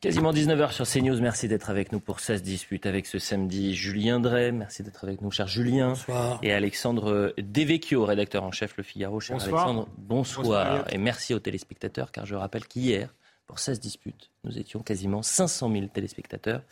Quasiment 0.00 0.32
19h 0.32 0.72
sur 0.72 0.86
CNews. 0.86 1.20
Merci 1.20 1.46
d'être 1.46 1.68
avec 1.68 1.92
nous 1.92 2.00
pour 2.00 2.20
16 2.20 2.42
disputes 2.42 2.86
avec 2.86 3.04
ce 3.04 3.18
samedi. 3.18 3.74
Julien 3.74 4.18
Drey, 4.18 4.50
merci 4.50 4.82
d'être 4.82 5.04
avec 5.04 5.20
nous, 5.20 5.30
cher 5.30 5.46
Julien. 5.46 5.88
Bonsoir. 5.90 6.38
Et 6.42 6.54
Alexandre 6.54 7.34
Devecchio, 7.36 8.06
rédacteur 8.06 8.44
en 8.44 8.50
chef 8.50 8.78
Le 8.78 8.82
Figaro. 8.82 9.20
Cher 9.20 9.36
Bonsoir. 9.36 9.62
Alexandre, 9.66 9.88
bonsoir. 9.98 10.44
Bonsoir. 10.46 10.94
Et 10.94 10.96
merci 10.96 11.34
aux 11.34 11.38
téléspectateurs, 11.38 12.12
car 12.12 12.24
je 12.24 12.34
rappelle 12.34 12.66
qu'hier, 12.66 13.14
pour 13.46 13.58
16 13.58 13.78
disputes, 13.78 14.30
nous 14.44 14.58
étions 14.58 14.80
quasiment 14.80 15.20
500 15.20 15.70
000 15.70 15.86
téléspectateurs. 15.88 16.62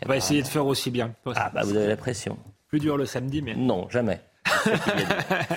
Et 0.00 0.04
On 0.04 0.08
va 0.08 0.16
essayer 0.16 0.40
de 0.40 0.46
faire 0.46 0.66
aussi 0.66 0.92
bien. 0.92 1.12
Ah 1.34 1.50
bah 1.52 1.62
vous 1.64 1.74
avez 1.76 1.88
la 1.88 1.96
pression. 1.96 2.38
Plus 2.68 2.78
dur 2.78 2.96
le 2.96 3.04
samedi, 3.04 3.42
mais. 3.42 3.56
Non, 3.56 3.88
jamais. 3.88 4.20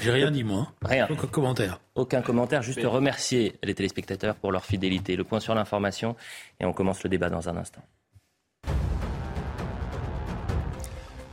J'ai 0.01 0.11
rien 0.11 0.31
dit, 0.31 0.43
moi. 0.43 0.67
Rien. 0.83 1.07
Aucun 1.09 1.27
commentaire. 1.27 1.79
Aucun 1.95 2.21
commentaire, 2.21 2.61
juste 2.61 2.79
Mais- 2.79 2.85
remercier 2.85 3.55
les 3.63 3.73
téléspectateurs 3.73 4.35
pour 4.35 4.51
leur 4.51 4.65
fidélité. 4.65 5.15
Le 5.15 5.23
point 5.23 5.39
sur 5.39 5.55
l'information 5.55 6.15
et 6.59 6.65
on 6.65 6.73
commence 6.73 7.03
le 7.03 7.09
débat 7.09 7.29
dans 7.29 7.47
un 7.49 7.57
instant. 7.57 7.81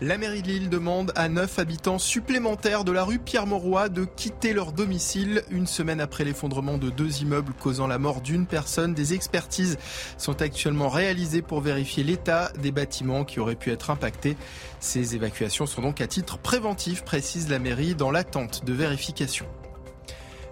La 0.02 0.16
mairie 0.16 0.40
de 0.40 0.48
Lille 0.48 0.70
demande 0.70 1.12
à 1.14 1.28
neuf 1.28 1.58
habitants 1.58 1.98
supplémentaires 1.98 2.84
de 2.84 2.92
la 2.92 3.04
rue 3.04 3.18
Pierre-Mauroy 3.18 3.90
de 3.90 4.06
quitter 4.06 4.54
leur 4.54 4.72
domicile. 4.72 5.42
Une 5.50 5.66
semaine 5.66 6.00
après 6.00 6.24
l'effondrement 6.24 6.78
de 6.78 6.88
deux 6.88 7.20
immeubles 7.20 7.52
causant 7.60 7.86
la 7.86 7.98
mort 7.98 8.22
d'une 8.22 8.46
personne, 8.46 8.94
des 8.94 9.12
expertises 9.12 9.76
sont 10.16 10.40
actuellement 10.40 10.88
réalisées 10.88 11.42
pour 11.42 11.60
vérifier 11.60 12.02
l'état 12.02 12.50
des 12.62 12.72
bâtiments 12.72 13.26
qui 13.26 13.40
auraient 13.40 13.56
pu 13.56 13.72
être 13.72 13.90
impactés. 13.90 14.38
Ces 14.80 15.16
évacuations 15.16 15.66
sont 15.66 15.82
donc 15.82 16.00
à 16.00 16.06
titre 16.06 16.38
préventif, 16.38 17.04
précise 17.04 17.50
la 17.50 17.58
mairie, 17.58 17.94
dans 17.94 18.10
l'attente 18.10 18.64
de 18.64 18.72
vérification. 18.72 19.44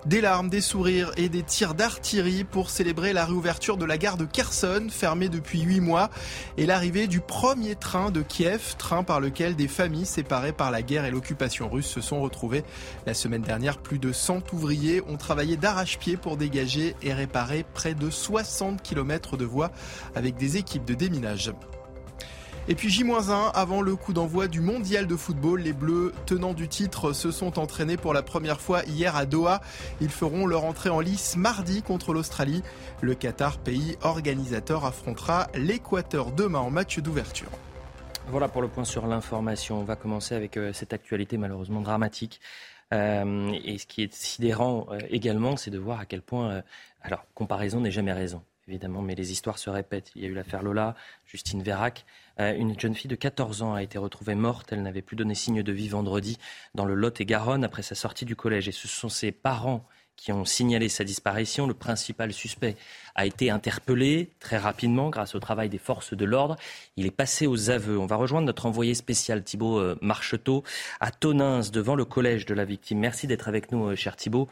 Des 0.09 0.23
larmes, 0.23 0.49
des 0.49 0.63
sourires 0.63 1.13
et 1.19 1.29
des 1.29 1.43
tirs 1.43 1.75
d'artillerie 1.75 2.45
pour 2.45 2.71
célébrer 2.71 3.13
la 3.13 3.27
réouverture 3.27 3.77
de 3.77 3.85
la 3.85 3.99
gare 3.99 4.17
de 4.17 4.25
Kherson, 4.25 4.87
fermée 4.89 5.29
depuis 5.29 5.61
huit 5.61 5.81
mois, 5.81 6.09
et 6.57 6.65
l'arrivée 6.65 7.09
du 7.09 7.21
premier 7.21 7.75
train 7.75 8.11
de 8.11 8.23
Kiev, 8.23 8.75
train 8.79 9.03
par 9.03 9.21
lequel 9.21 9.55
des 9.55 9.69
familles 9.69 10.07
séparées 10.07 10.55
par 10.55 10.71
la 10.71 10.81
guerre 10.81 11.05
et 11.05 11.11
l'occupation 11.11 11.69
russe 11.69 11.89
se 11.89 12.01
sont 12.01 12.23
retrouvées. 12.23 12.65
La 13.05 13.13
semaine 13.13 13.43
dernière, 13.43 13.77
plus 13.77 13.99
de 13.99 14.11
100 14.11 14.55
ouvriers 14.55 15.03
ont 15.07 15.19
travaillé 15.19 15.59
d'arrache-pied 15.59 16.17
pour 16.17 16.39
dégager 16.39 16.97
et 17.03 17.13
réparer 17.13 17.67
près 17.75 17.93
de 17.93 18.09
60 18.09 18.81
km 18.81 19.37
de 19.37 19.45
voies 19.45 19.71
avec 20.15 20.39
des 20.39 20.57
équipes 20.57 20.87
de 20.87 20.95
déminage. 20.95 21.53
Et 22.71 22.75
puis 22.75 22.91
J-1 22.91 23.51
avant 23.55 23.81
le 23.81 23.97
coup 23.97 24.13
d'envoi 24.13 24.47
du 24.47 24.61
mondial 24.61 25.07
de 25.07 25.17
football, 25.17 25.63
les 25.63 25.73
Bleus 25.73 26.13
tenants 26.27 26.53
du 26.53 26.69
titre 26.69 27.15
se 27.15 27.31
sont 27.31 27.59
entraînés 27.59 27.97
pour 27.97 28.13
la 28.13 28.23
première 28.23 28.61
fois 28.61 28.85
hier 28.85 29.17
à 29.17 29.25
Doha. 29.25 29.63
Ils 30.03 30.11
feront 30.11 30.47
leur 30.47 30.65
entrée 30.65 30.91
en 30.91 31.01
lice 31.01 31.37
mardi 31.37 31.81
contre 31.81 32.13
l'Australie. 32.13 32.63
Le 33.01 33.15
Qatar, 33.15 33.57
pays 33.57 33.97
organisateur, 34.03 34.85
affrontera 34.85 35.47
l'Équateur 35.55 36.31
demain 36.31 36.59
en 36.59 36.71
match 36.71 36.99
d'ouverture. 36.99 37.49
Voilà 38.29 38.49
pour 38.49 38.61
le 38.61 38.69
point 38.69 38.85
sur 38.85 39.07
l'information. 39.07 39.81
On 39.81 39.85
va 39.85 39.97
commencer 39.97 40.35
avec 40.35 40.59
euh, 40.59 40.75
cette 40.75 40.93
actualité 40.93 41.39
malheureusement 41.39 41.81
dramatique. 41.81 42.39
Euh, 42.93 43.51
et 43.65 43.79
ce 43.79 43.87
qui 43.87 44.03
est 44.03 44.13
sidérant 44.13 44.89
euh, 44.91 44.99
également, 45.09 45.57
c'est 45.57 45.71
de 45.71 45.79
voir 45.79 46.01
à 46.01 46.05
quel 46.05 46.21
point, 46.21 46.63
alors 47.03 47.25
comparaison 47.35 47.81
n'est 47.81 47.91
jamais 47.91 48.13
raison, 48.13 48.43
évidemment, 48.69 49.03
mais 49.03 49.15
les 49.15 49.33
histoires 49.33 49.59
se 49.59 49.71
répètent. 49.71 50.13
Il 50.15 50.23
y 50.23 50.27
a 50.27 50.29
eu 50.29 50.35
l'affaire 50.35 50.63
Lola, 50.63 50.95
Justine 51.27 51.63
Vérac. 51.63 52.05
Euh, 52.39 52.55
une 52.55 52.79
jeune 52.79 52.95
fille 52.95 53.09
de 53.09 53.17
14 53.17 53.63
ans 53.63 53.75
a 53.75 53.83
été 53.83 53.99
retrouvée 53.99 54.35
morte. 54.35 54.73
Elle 54.73 54.83
n'avait 54.83 55.03
plus 55.03 55.17
donné 55.17 55.35
signe 55.35 55.63
de 55.63 55.73
vie 55.73 55.89
vendredi 55.89 56.39
dans 56.75 56.85
le 56.85 56.95
Lot-et-Garonne 56.95 57.65
après 57.65 57.83
sa 57.83 57.95
sortie 57.95 58.25
du 58.25 58.37
collège. 58.37 58.69
Et 58.69 58.73
ce 58.73 58.87
sont 58.87 59.09
ses 59.09 59.33
parents 59.33 59.85
qui 60.17 60.33
ont 60.33 60.45
signalé 60.45 60.89
sa 60.89 61.05
disparition. 61.05 61.67
Le 61.67 61.75
principal 61.75 62.33
suspect 62.33 62.77
a 63.15 63.25
été 63.25 63.51
interpellé 63.51 64.31
très 64.41 64.59
rapidement 64.59 65.11
grâce 65.11 65.35
au 65.35 65.41
travail 65.41 65.69
des 65.69 65.79
forces 65.79 66.13
de 66.13 66.25
l'ordre. 66.25 66.57
Il 66.97 67.07
est 67.07 67.13
passé 67.13 67.47
aux 67.47 67.71
aveux. 67.71 67.99
On 67.99 68.07
va 68.07 68.17
rejoindre 68.17 68.47
notre 68.47 68.67
envoyé 68.67 68.95
spécial 68.95 69.43
Thibault 69.45 69.79
euh, 69.79 69.97
Marcheteau 70.03 70.65
à 71.01 71.11
Tonins 71.11 71.61
devant 71.73 71.95
le 71.95 72.05
collège 72.05 72.47
de 72.47 72.55
la 72.55 72.65
victime. 72.65 72.99
Merci 72.99 73.27
d'être 73.29 73.49
avec 73.49 73.71
nous, 73.71 73.91
euh, 73.91 73.95
cher 73.95 74.17
Thibault. 74.17 74.49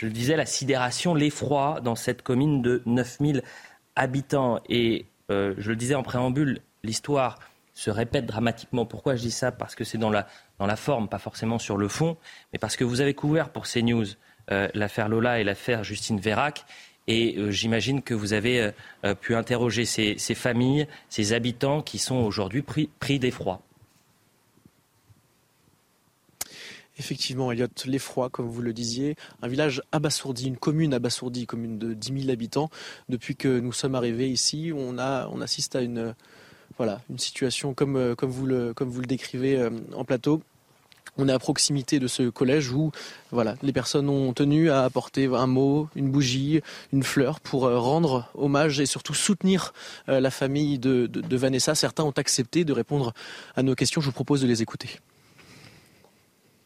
Je 0.00 0.06
le 0.06 0.12
disais, 0.12 0.34
la 0.34 0.46
sidération, 0.46 1.14
l'effroi 1.14 1.80
dans 1.82 1.94
cette 1.94 2.22
commune 2.22 2.62
de 2.62 2.80
9000 2.86 3.42
habitants. 3.96 4.58
Et 4.66 5.04
euh, 5.30 5.52
je 5.58 5.68
le 5.68 5.76
disais 5.76 5.94
en 5.94 6.02
préambule, 6.02 6.62
l'histoire 6.82 7.38
se 7.74 7.90
répète 7.90 8.24
dramatiquement. 8.24 8.86
Pourquoi 8.86 9.14
je 9.14 9.20
dis 9.20 9.30
ça? 9.30 9.52
Parce 9.52 9.74
que 9.74 9.84
c'est 9.84 9.98
dans 9.98 10.08
la, 10.08 10.26
forme, 10.76 11.06
pas 11.06 11.18
forcément 11.18 11.58
sur 11.58 11.76
le 11.76 11.86
fond, 11.86 12.16
mais 12.54 12.58
parce 12.58 12.76
que 12.76 12.84
vous 12.84 13.02
avez 13.02 13.12
couvert 13.12 13.50
pour 13.50 13.66
CNews 13.66 14.06
euh, 14.50 14.68
l'affaire 14.72 15.10
Lola 15.10 15.38
et 15.38 15.44
l'affaire 15.44 15.84
Justine 15.84 16.18
Vérac. 16.18 16.64
Et 17.06 17.36
euh, 17.36 17.50
j'imagine 17.50 18.00
que 18.00 18.14
vous 18.14 18.32
avez 18.32 18.72
euh, 19.04 19.14
pu 19.14 19.34
interroger 19.34 19.84
ces, 19.84 20.16
familles, 20.34 20.86
ces 21.10 21.34
habitants 21.34 21.82
qui 21.82 21.98
sont 21.98 22.16
aujourd'hui 22.16 22.62
pris 22.62 23.18
d'effroi. 23.18 23.60
Effectivement, 27.00 27.50
Elliot, 27.50 27.66
l'effroi, 27.86 28.28
comme 28.28 28.46
vous 28.46 28.60
le 28.60 28.74
disiez, 28.74 29.16
un 29.40 29.48
village 29.48 29.82
abasourdi, 29.90 30.48
une 30.48 30.58
commune 30.58 30.92
abasourdie, 30.92 31.46
commune 31.46 31.78
de 31.78 31.94
10 31.94 32.24
000 32.24 32.30
habitants. 32.30 32.68
Depuis 33.08 33.36
que 33.36 33.58
nous 33.58 33.72
sommes 33.72 33.94
arrivés 33.94 34.28
ici, 34.28 34.70
on, 34.76 34.98
assiste 35.40 35.76
à 35.76 35.80
une, 35.80 36.14
voilà, 36.76 37.00
une 37.08 37.18
situation 37.18 37.72
comme, 37.72 37.96
euh, 37.96 38.14
comme, 38.14 38.28
vous 38.28 38.44
le, 38.44 38.74
comme 38.74 38.90
vous 38.90 39.00
le 39.00 39.06
décrivez 39.06 39.56
euh, 39.56 39.70
en 39.94 40.04
plateau. 40.04 40.42
On 41.16 41.26
est 41.26 41.32
à 41.32 41.38
proximité 41.38 42.00
de 42.00 42.06
ce 42.06 42.28
collège 42.28 42.70
où 42.70 42.92
voilà, 43.30 43.54
les 43.62 43.72
personnes 43.72 44.10
ont 44.10 44.34
tenu 44.34 44.70
à 44.70 44.84
apporter 44.84 45.24
un 45.24 45.46
mot, 45.46 45.88
une 45.96 46.10
bougie, 46.10 46.60
une 46.92 47.02
fleur 47.02 47.40
pour 47.40 47.64
euh, 47.64 47.78
rendre 47.78 48.28
hommage 48.34 48.78
et 48.78 48.84
surtout 48.84 49.14
soutenir 49.14 49.72
la 50.06 50.30
famille 50.30 50.78
de, 50.78 51.06
de 51.06 51.36
Vanessa. 51.38 51.74
Certains 51.74 52.04
ont 52.04 52.10
accepté 52.10 52.66
de 52.66 52.74
répondre 52.74 53.14
à 53.56 53.62
nos 53.62 53.74
questions. 53.74 54.02
Je 54.02 54.06
vous 54.06 54.12
propose 54.12 54.42
de 54.42 54.46
les 54.46 54.60
écouter. 54.60 55.00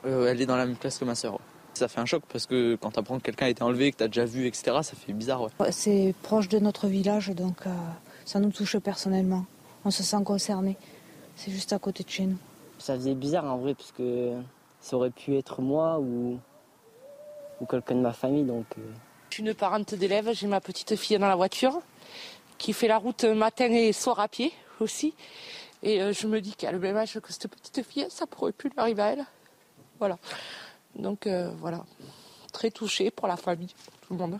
Euh, 0.06 0.26
elle 0.26 0.40
est 0.40 0.46
dans 0.46 0.56
la 0.56 0.66
même 0.66 0.76
classe 0.76 0.98
que 0.98 1.04
ma 1.04 1.14
sœur. 1.14 1.38
Ça 1.74 1.88
fait 1.88 2.00
un 2.00 2.06
choc 2.06 2.22
parce 2.30 2.46
que 2.46 2.76
quand 2.76 2.92
tu 2.92 2.98
apprends 3.00 3.18
que 3.18 3.24
quelqu'un 3.24 3.46
a 3.46 3.48
été 3.48 3.62
enlevé, 3.62 3.90
que 3.90 3.96
tu 3.96 4.04
as 4.04 4.08
déjà 4.08 4.24
vu, 4.24 4.46
etc., 4.46 4.64
ça 4.82 4.94
fait 4.94 5.12
bizarre. 5.12 5.42
Ouais. 5.58 5.72
C'est 5.72 6.14
proche 6.22 6.48
de 6.48 6.58
notre 6.58 6.86
village, 6.86 7.30
donc 7.30 7.66
euh, 7.66 7.70
ça 8.24 8.38
nous 8.38 8.50
touche 8.50 8.78
personnellement. 8.78 9.44
On 9.84 9.90
se 9.90 10.02
sent 10.02 10.22
concerné. 10.24 10.76
C'est 11.36 11.50
juste 11.50 11.72
à 11.72 11.78
côté 11.78 12.04
de 12.04 12.10
chez 12.10 12.26
nous. 12.26 12.38
Ça 12.78 12.94
faisait 12.94 13.14
bizarre 13.14 13.46
en 13.46 13.58
vrai, 13.58 13.74
parce 13.74 13.92
que 13.92 14.32
ça 14.80 14.96
aurait 14.96 15.10
pu 15.10 15.36
être 15.36 15.62
moi 15.62 15.98
ou, 15.98 16.38
ou 17.60 17.66
quelqu'un 17.66 17.96
de 17.96 18.00
ma 18.00 18.12
famille. 18.12 18.44
Donc, 18.44 18.66
euh, 18.78 18.82
Je 19.30 19.36
suis 19.36 19.42
une 19.42 19.54
parente 19.54 19.94
d'élève, 19.94 20.30
j'ai 20.32 20.46
ma 20.46 20.60
petite 20.60 20.94
fille 20.94 21.18
dans 21.18 21.28
la 21.28 21.36
voiture 21.36 21.80
qui 22.58 22.72
fait 22.72 22.88
la 22.88 22.98
route 22.98 23.24
matin 23.24 23.70
et 23.72 23.92
soir 23.92 24.20
à 24.20 24.28
pied 24.28 24.52
aussi. 24.78 25.12
Et 25.82 26.00
euh, 26.00 26.12
je 26.12 26.26
me 26.28 26.40
dis 26.40 26.54
qu'à 26.54 26.70
le 26.70 26.78
même 26.78 26.96
âge 26.96 27.18
que 27.18 27.32
cette 27.32 27.48
petite 27.48 27.82
fille, 27.82 28.06
ça 28.10 28.26
pourrait 28.26 28.52
plus 28.52 28.70
lui 28.70 28.78
arriver 28.78 29.02
à 29.02 29.06
elle. 29.12 29.26
Voilà. 30.04 30.18
Donc 30.96 31.26
euh, 31.26 31.50
voilà, 31.60 31.82
très 32.52 32.70
touchée 32.70 33.10
pour 33.10 33.26
la 33.26 33.38
famille, 33.38 33.72
tout 34.02 34.12
le 34.12 34.18
monde. 34.18 34.38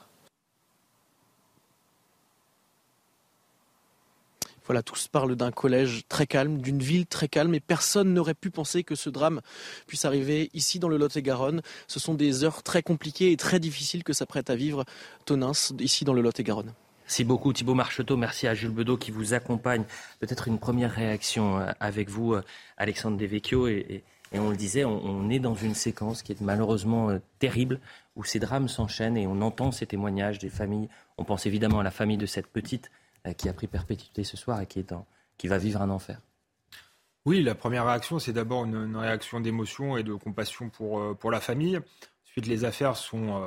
Voilà, 4.67 4.83
tous 4.83 5.09
parlent 5.09 5.37
d'un 5.37 5.51
collège 5.51 6.03
très 6.07 6.27
calme, 6.27 6.59
d'une 6.59 6.81
ville 6.81 7.07
très 7.07 7.29
calme, 7.29 7.55
et 7.55 7.61
personne 7.61 8.13
n'aurait 8.13 8.35
pu 8.35 8.51
penser 8.51 8.85
que 8.85 8.95
ce 8.95 9.09
drame 9.09 9.41
puisse 9.87 10.05
arriver 10.05 10.51
ici 10.53 10.79
dans 10.79 10.89
le 10.89 10.99
Lot-et-Garonne. 10.99 11.63
Ce 11.87 11.99
sont 11.99 12.13
des 12.13 12.45
heures 12.45 12.63
très 12.63 12.83
compliquées 12.83 13.33
et 13.33 13.39
très 13.39 13.59
difficiles 13.59 14.05
que 14.05 14.13
s'apprête 14.13 14.51
à 14.51 14.57
vivre 14.57 14.85
Tonins, 15.25 15.53
ici 15.81 16.05
dans 16.05 16.13
le 16.13 16.21
Lot-et-Garonne. 16.21 16.75
Merci 17.05 17.25
beaucoup 17.25 17.55
Thibault 17.55 17.75
Marcheteau, 17.75 18.19
merci 18.19 18.47
à 18.47 18.55
Jules 18.55 18.71
Bedeau 18.71 18.99
qui 18.99 19.11
vous 19.11 19.33
accompagne. 19.33 19.85
Peut-être 20.21 20.47
une 20.49 20.59
première 20.59 20.93
réaction 20.93 21.59
euh, 21.59 21.71
avec 21.81 22.11
vous, 22.11 22.35
euh, 22.35 22.43
Alexandre 22.77 23.17
Devecchio, 23.17 23.67
et, 23.67 24.05
et, 24.35 24.39
on 24.39 24.51
le 24.51 24.57
disait, 24.57 24.85
on, 24.85 25.31
est 25.31 25.39
dans 25.39 25.55
une 25.55 25.75
séquence 25.75 26.23
qui 26.23 26.33
est 26.33 26.41
malheureusement 26.41 27.11
euh, 27.11 27.19
terrible, 27.39 27.81
où 28.17 28.25
ces 28.25 28.39
drames 28.39 28.69
s'enchaînent 28.69 29.17
et 29.17 29.27
on 29.27 29.41
entend 29.41 29.71
ces 29.73 29.87
témoignages 29.87 30.39
des 30.39 30.51
familles. 30.51 30.89
On 31.19 31.25
pense 31.25 31.47
évidemment 31.47 31.81
à 31.81 31.83
la 31.83 31.91
famille 31.91 32.17
de 32.17 32.27
cette 32.27 32.49
petite 32.49 32.91
euh, 33.27 33.33
qui 33.33 33.49
a 33.49 33.53
pris 33.53 33.67
perpétuité 33.67 34.25
ce 34.25 34.37
soir 34.37 34.61
et 34.61 34.67
qui, 34.67 34.85
va 35.49 35.59
vivre 35.59 35.81
un 35.81 35.91
enfer. 35.91 36.19
Oui, 37.25 37.43
la 37.43 37.55
première 37.55 37.87
réaction, 37.87 38.19
c'est 38.19 38.33
d'abord 38.33 38.65
une, 38.65 38.97
réaction 38.97 39.41
d'émotion 39.41 39.97
et 39.97 40.03
de 40.03 40.15
compassion 40.15 40.69
pour, 40.69 40.99
euh, 40.99 41.15
pour 41.15 41.31
la 41.31 41.41
famille. 41.41 41.81
Ensuite, 42.27 42.47
les 42.47 42.65
affaires 42.65 42.97
sont 42.97 43.41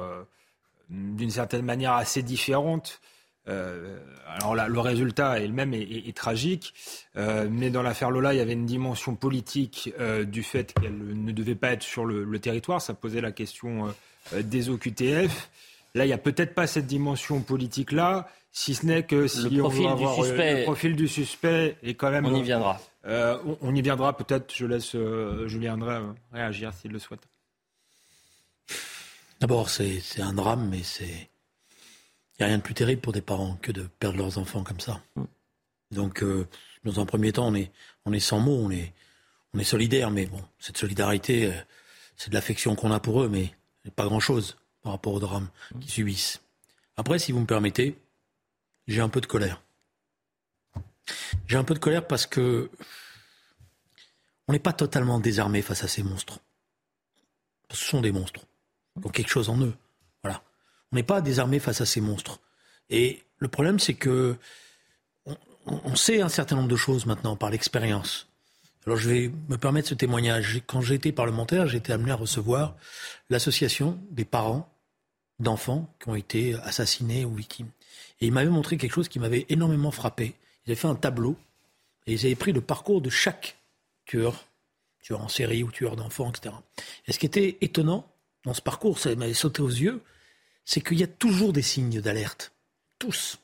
d'une 0.89 1.29
certaine 1.29 1.65
manière 1.65 1.91
assez 1.91 2.23
différentes. 2.23 3.01
Euh, 3.49 3.97
alors 4.27 4.55
là, 4.55 4.67
le 4.67 4.79
résultat 4.79 5.39
est 5.39 5.47
le 5.47 5.53
même 5.53 5.73
et, 5.73 6.11
tragique, 6.13 6.73
euh, 7.15 7.47
mais 7.49 7.69
dans 7.69 7.81
l'affaire 7.81 8.11
Lola, 8.11 8.33
il 8.33 8.37
y 8.37 8.41
avait 8.41 8.53
une 8.53 8.65
dimension 8.65 9.15
politique 9.15 9.93
euh, 9.99 10.25
du 10.25 10.43
fait 10.43 10.73
qu'elle 10.73 10.97
ne 10.97 11.31
devait 11.31 11.55
pas 11.55 11.71
être 11.71 11.83
sur 11.83 12.05
le, 12.05 12.39
territoire. 12.39 12.81
Ça 12.81 12.93
posait 12.93 13.21
la 13.21 13.31
question 13.31 13.93
des 14.33 14.69
OQTF. 14.69 15.49
Là, 15.95 16.05
il 16.05 16.07
n'y 16.07 16.13
a 16.13 16.19
peut-être 16.19 16.53
pas 16.53 16.67
cette 16.67 16.85
dimension 16.85 17.41
politique-là, 17.41 18.29
si 18.51 18.75
ce 18.75 18.85
n'est 18.85 19.03
que 19.03 19.27
si 19.27 19.49
le 19.49 19.59
profil 19.61 19.87
on 19.87 19.95
du 19.95 20.05
suspect, 20.21 20.59
le 20.59 20.63
profil 20.63 20.95
du 20.95 21.07
suspect 21.07 21.77
est 21.81 21.95
quand 21.95 22.11
même. 22.11 22.25
On 22.25 22.35
y 22.35 22.43
viendra. 22.43 22.79
On, 23.05 23.73
y 23.73 23.81
viendra 23.81 24.15
peut-être. 24.15 24.53
Je 24.53 24.65
laisse 24.65 24.95
Julien 25.47 25.75
André 25.75 25.99
réagir 26.31 26.73
s'il 26.73 26.91
le 26.91 26.99
souhaite. 26.99 27.21
D'abord, 29.39 29.69
c'est 29.69 30.01
un 30.19 30.33
drame, 30.33 30.67
mais 30.69 30.83
c'est 30.83 31.29
n'y 32.39 32.45
a 32.45 32.47
rien 32.47 32.57
de 32.57 32.63
plus 32.63 32.73
terrible 32.73 33.01
pour 33.01 33.13
des 33.13 33.21
parents 33.21 33.57
que 33.61 33.71
de 33.71 33.83
perdre 33.99 34.17
leurs 34.17 34.37
enfants 34.37 34.63
comme 34.63 34.79
ça. 34.79 35.01
Mm. 35.15 35.23
Donc, 35.91 36.23
euh, 36.23 36.47
dans 36.83 36.99
un 36.99 37.05
premier 37.05 37.31
temps, 37.31 37.47
on 37.47 37.55
est, 37.55 37.71
on 38.05 38.13
est 38.13 38.19
sans 38.19 38.39
mots, 38.39 38.59
on 38.59 38.71
est, 38.71 38.93
on 39.53 39.59
est 39.59 39.63
solidaire, 39.63 40.11
mais 40.11 40.25
bon, 40.25 40.43
cette 40.59 40.77
solidarité, 40.77 41.47
euh, 41.47 41.53
c'est 42.15 42.29
de 42.29 42.35
l'affection 42.35 42.75
qu'on 42.75 42.91
a 42.91 42.99
pour 42.99 43.23
eux, 43.23 43.29
mais 43.29 43.53
pas 43.95 44.05
grand-chose 44.05 44.57
par 44.81 44.91
rapport 44.91 45.13
au 45.13 45.19
drame 45.19 45.49
mm. 45.73 45.79
qu'ils 45.79 45.91
subissent. 45.91 46.41
Après, 46.97 47.19
si 47.19 47.31
vous 47.31 47.39
me 47.39 47.45
permettez, 47.45 47.97
j'ai 48.87 49.01
un 49.01 49.09
peu 49.09 49.21
de 49.21 49.27
colère. 49.27 49.61
J'ai 51.47 51.57
un 51.57 51.63
peu 51.63 51.73
de 51.73 51.79
colère 51.79 52.05
parce 52.05 52.25
que 52.25 52.69
on 54.47 54.53
n'est 54.53 54.59
pas 54.59 54.73
totalement 54.73 55.19
désarmé 55.19 55.61
face 55.61 55.83
à 55.83 55.87
ces 55.87 56.03
monstres. 56.03 56.39
Ce 57.71 57.83
sont 57.83 58.01
des 58.01 58.11
monstres. 58.11 58.45
Ils 58.95 59.05
ont 59.05 59.09
quelque 59.09 59.29
chose 59.29 59.49
en 59.49 59.59
eux. 59.61 59.73
On 60.91 60.95
n'est 60.95 61.03
pas 61.03 61.21
désarmé 61.21 61.59
face 61.59 61.81
à 61.81 61.85
ces 61.85 62.01
monstres. 62.01 62.39
Et 62.89 63.23
le 63.39 63.47
problème, 63.47 63.79
c'est 63.79 63.93
que 63.93 64.37
on, 65.65 65.95
sait 65.95 66.21
un 66.21 66.29
certain 66.29 66.55
nombre 66.55 66.69
de 66.69 66.75
choses 66.75 67.05
maintenant 67.05 67.35
par 67.35 67.49
l'expérience. 67.49 68.27
Alors 68.85 68.97
je 68.97 69.09
vais 69.09 69.31
me 69.49 69.57
permettre 69.57 69.89
ce 69.89 69.95
témoignage. 69.95 70.61
Quand 70.65 70.81
été 70.81 71.11
parlementaire, 71.11 71.67
j'ai 71.67 71.77
été 71.77 71.91
amené 71.91 72.11
à 72.11 72.15
recevoir 72.15 72.75
l'association 73.29 73.99
des 74.11 74.23
parents 74.23 74.73
d'enfants 75.39 75.93
qui 75.99 76.09
ont 76.09 76.15
été 76.15 76.55
assassinés 76.63 77.25
ou 77.25 77.33
victimes. 77.33 77.69
Et 78.21 78.27
ils 78.27 78.31
m'avaient 78.31 78.49
montré 78.49 78.77
quelque 78.77 78.93
chose 78.93 79.09
qui 79.09 79.19
m'avait 79.19 79.45
énormément 79.49 79.91
frappé. 79.91 80.35
Ils 80.65 80.71
avaient 80.71 80.79
fait 80.79 80.87
un 80.87 80.95
tableau 80.95 81.35
et 82.05 82.13
ils 82.13 82.25
avaient 82.25 82.35
pris 82.35 82.53
le 82.53 82.61
parcours 82.61 83.01
de 83.01 83.09
chaque 83.09 83.57
tueur, 84.05 84.45
tueur 85.01 85.21
en 85.21 85.27
série 85.27 85.63
ou 85.63 85.71
tueur 85.71 85.97
d'enfants, 85.97 86.29
etc. 86.29 86.55
Et 87.07 87.13
ce 87.13 87.19
qui 87.19 87.25
était 87.25 87.57
étonnant 87.61 88.07
dans 88.45 88.53
ce 88.53 88.61
parcours, 88.61 88.99
ça 88.99 89.13
m'avait 89.15 89.33
sauté 89.33 89.61
aux 89.61 89.67
yeux, 89.67 90.01
c'est 90.67 90.81
qu'il 90.81 90.99
y 90.99 91.03
a 91.03 91.07
toujours 91.07 91.53
des 91.53 91.61
signes 91.61 92.01
d'alerte. 92.01 92.51
Tous. 92.99 93.39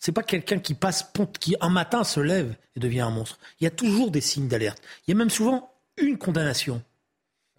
C'est 0.00 0.10
pas 0.10 0.24
quelqu'un 0.24 0.58
qui 0.58 0.74
passe, 0.74 1.12
qui 1.38 1.54
un 1.60 1.68
matin 1.70 2.02
se 2.02 2.18
lève 2.18 2.56
et 2.74 2.80
devient 2.80 3.02
un 3.02 3.10
monstre. 3.10 3.38
Il 3.60 3.64
y 3.64 3.66
a 3.68 3.70
toujours 3.70 4.10
des 4.10 4.20
signes 4.20 4.48
d'alerte. 4.48 4.82
Il 5.06 5.12
y 5.12 5.14
a 5.14 5.16
même 5.16 5.30
souvent 5.30 5.72
une 5.96 6.18
condamnation. 6.18 6.82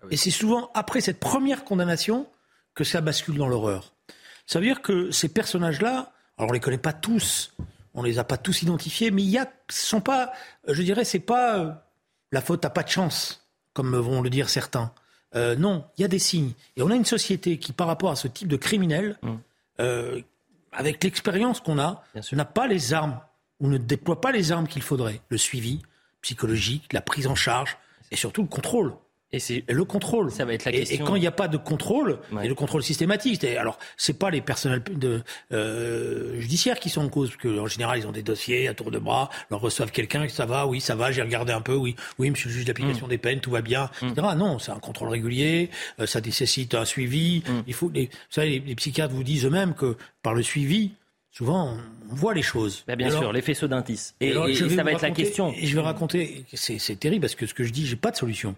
Ah 0.02 0.08
et 0.12 0.18
c'est 0.18 0.30
souvent 0.30 0.72
après 0.74 1.00
cette 1.00 1.22
première 1.22 1.64
condamnation 1.64 2.28
que 2.76 2.84
ça 2.84 3.00
bascule 3.00 3.38
dans 3.38 3.48
l'horreur. 3.48 3.94
Ça 4.46 4.60
veut 4.60 4.66
dire 4.66 4.82
que 4.82 5.10
ces 5.10 5.30
personnages-là, 5.30 6.12
alors 6.38 6.50
on 6.50 6.54
les 6.54 6.60
connaît 6.60 6.78
pas 6.78 6.94
tous, 6.94 7.54
on 7.94 8.04
les 8.04 8.20
a 8.20 8.26
pas 8.26 8.38
tous 8.38 8.62
identifiés, 8.62 9.10
mais 9.10 9.24
il 9.24 9.30
y 9.30 9.38
a, 9.38 9.50
sont 9.70 10.02
pas, 10.02 10.34
je 10.68 10.84
dirais, 10.84 11.06
c'est 11.06 11.20
pas 11.20 11.60
euh, 11.60 11.72
la 12.34 12.42
faute 12.42 12.66
à 12.66 12.70
pas 12.70 12.84
de 12.84 12.90
chance, 12.90 13.48
comme 13.74 13.96
vont 13.96 14.22
le 14.22 14.30
dire 14.30 14.50
certains. 14.50 14.94
Euh, 15.36 15.56
non, 15.56 15.86
il 15.98 16.02
y 16.02 16.06
a 16.06 16.08
des 16.08 16.20
signes. 16.20 16.54
Et 16.76 16.81
on 16.81 16.90
a 16.90 16.96
une 16.96 17.06
société 17.06 17.58
qui, 17.58 17.72
par 17.72 17.88
rapport 17.88 18.12
à 18.12 18.16
ce 18.16 18.28
type 18.28 18.48
de 18.48 18.56
criminel, 18.56 19.18
mm. 19.22 19.36
euh, 19.80 20.22
avec 20.72 21.04
l'expérience 21.04 21.60
qu'on 21.60 21.80
a, 21.80 22.04
n'a 22.31 22.46
pas 22.46 22.68
les 22.68 22.94
armes, 22.94 23.20
ou 23.60 23.68
ne 23.68 23.78
déploie 23.78 24.22
pas 24.22 24.31
les 24.31 24.52
armes 24.52 24.68
qu'il 24.68 24.81
faudrait. 24.81 25.22
Le 25.30 25.38
suivi 25.38 25.81
psychologique, 26.22 26.92
la 26.94 27.02
prise 27.02 27.28
en 27.28 27.36
charge, 27.36 27.78
et 28.12 28.16
surtout 28.16 28.42
le 28.42 28.48
contrôle. 28.48 28.94
Et 29.31 29.40
c'est 29.40 29.64
le 29.68 29.84
contrôle. 29.86 30.31
Ça 30.31 30.44
va 30.44 30.54
être 30.54 30.66
la 30.66 30.72
question. 30.72 31.04
Et, 31.04 31.08
quand 31.08 31.16
il 31.16 31.22
n'y 31.22 31.28
a 31.28 31.31
pas 31.31 31.48
de 31.48 31.58
contrôle, 31.58 32.20
et 32.42 32.48
le 32.48 32.56
contrôle 32.56 32.81
systématique, 32.81 33.44
alors 33.44 33.78
c'est 33.96 34.18
pas 34.18 34.31
les 34.31 34.42
personnels 34.42 34.81
de, 34.92 35.22
euh, 35.52 36.40
judiciaires 36.40 36.80
qui 36.80 36.90
sont 36.90 37.02
en 37.02 37.10
cause, 37.10 37.30
parce 37.30 37.42
qu'en 37.44 37.68
général 37.68 38.00
ils 38.00 38.08
ont 38.08 38.12
des 38.12 38.24
dossiers 38.24 38.68
à 38.68 38.74
tour 38.74 38.90
de 38.90 38.98
bras, 38.98 39.30
leur 39.52 39.62
reçoivent 39.62 39.92
quelqu'un, 39.92 40.28
ça 40.30 40.48
va, 40.48 40.66
oui, 40.66 40.81
ça 40.81 40.96
va, 40.96 41.12
j'ai 41.12 41.22
regardé 41.22 41.54
un 41.54 41.62
peu, 41.62 41.76
oui, 41.76 41.96
oui, 42.18 42.31
monsieur 42.31 42.50
le 42.50 42.56
juge 42.56 42.66
d'application 42.66 43.06
mm. 43.06 43.10
des 43.10 43.18
peines, 43.20 43.40
tout 43.40 43.52
va 43.52 43.62
bien, 43.62 43.92
mm. 44.02 44.08
etc. 44.08 44.28
Non, 44.36 44.58
c'est 44.58 44.72
un 44.72 44.80
contrôle 44.80 45.10
régulier, 45.10 45.70
euh, 46.00 46.08
ça 46.08 46.22
nécessite 46.22 46.74
un 46.74 46.86
suivi. 46.86 47.44
Mm. 47.48 47.64
Il 47.68 47.74
faut, 47.76 47.92
les, 47.94 48.06
vous 48.06 48.12
savez, 48.31 48.64
les, 48.66 48.76
psychiatres 48.76 49.14
vous 49.14 49.24
disent 49.24 49.46
eux-mêmes 49.46 49.76
que 49.76 49.96
par 50.24 50.34
le 50.34 50.42
suivi, 50.42 50.94
souvent 51.30 51.78
on 52.12 52.16
voit 52.16 52.34
les 52.34 52.42
choses. 52.42 52.84
Bah, 52.88 52.96
bien 52.96 53.12
sûr, 53.12 53.31
les 53.31 53.44
faisceaux 53.44 53.68
d'indices. 53.68 54.16
Et, 54.22 54.30
et, 54.30 54.56
ça 54.56 54.84
va 54.84 54.92
être 54.92 55.04
la 55.04 55.12
question. 55.12 55.54
Et 55.56 55.68
je 55.68 55.76
vais 55.76 55.81
raconter, 55.81 56.46
c'est 56.52 57.00
terrible 57.00 57.22
parce 57.22 57.36
que 57.36 57.46
ce 57.46 57.54
que 57.54 57.64
je 57.64 57.72
dis, 57.72 57.86
j'ai 57.86 57.96
pas 57.96 58.10
de 58.10 58.18
solution. 58.18 58.56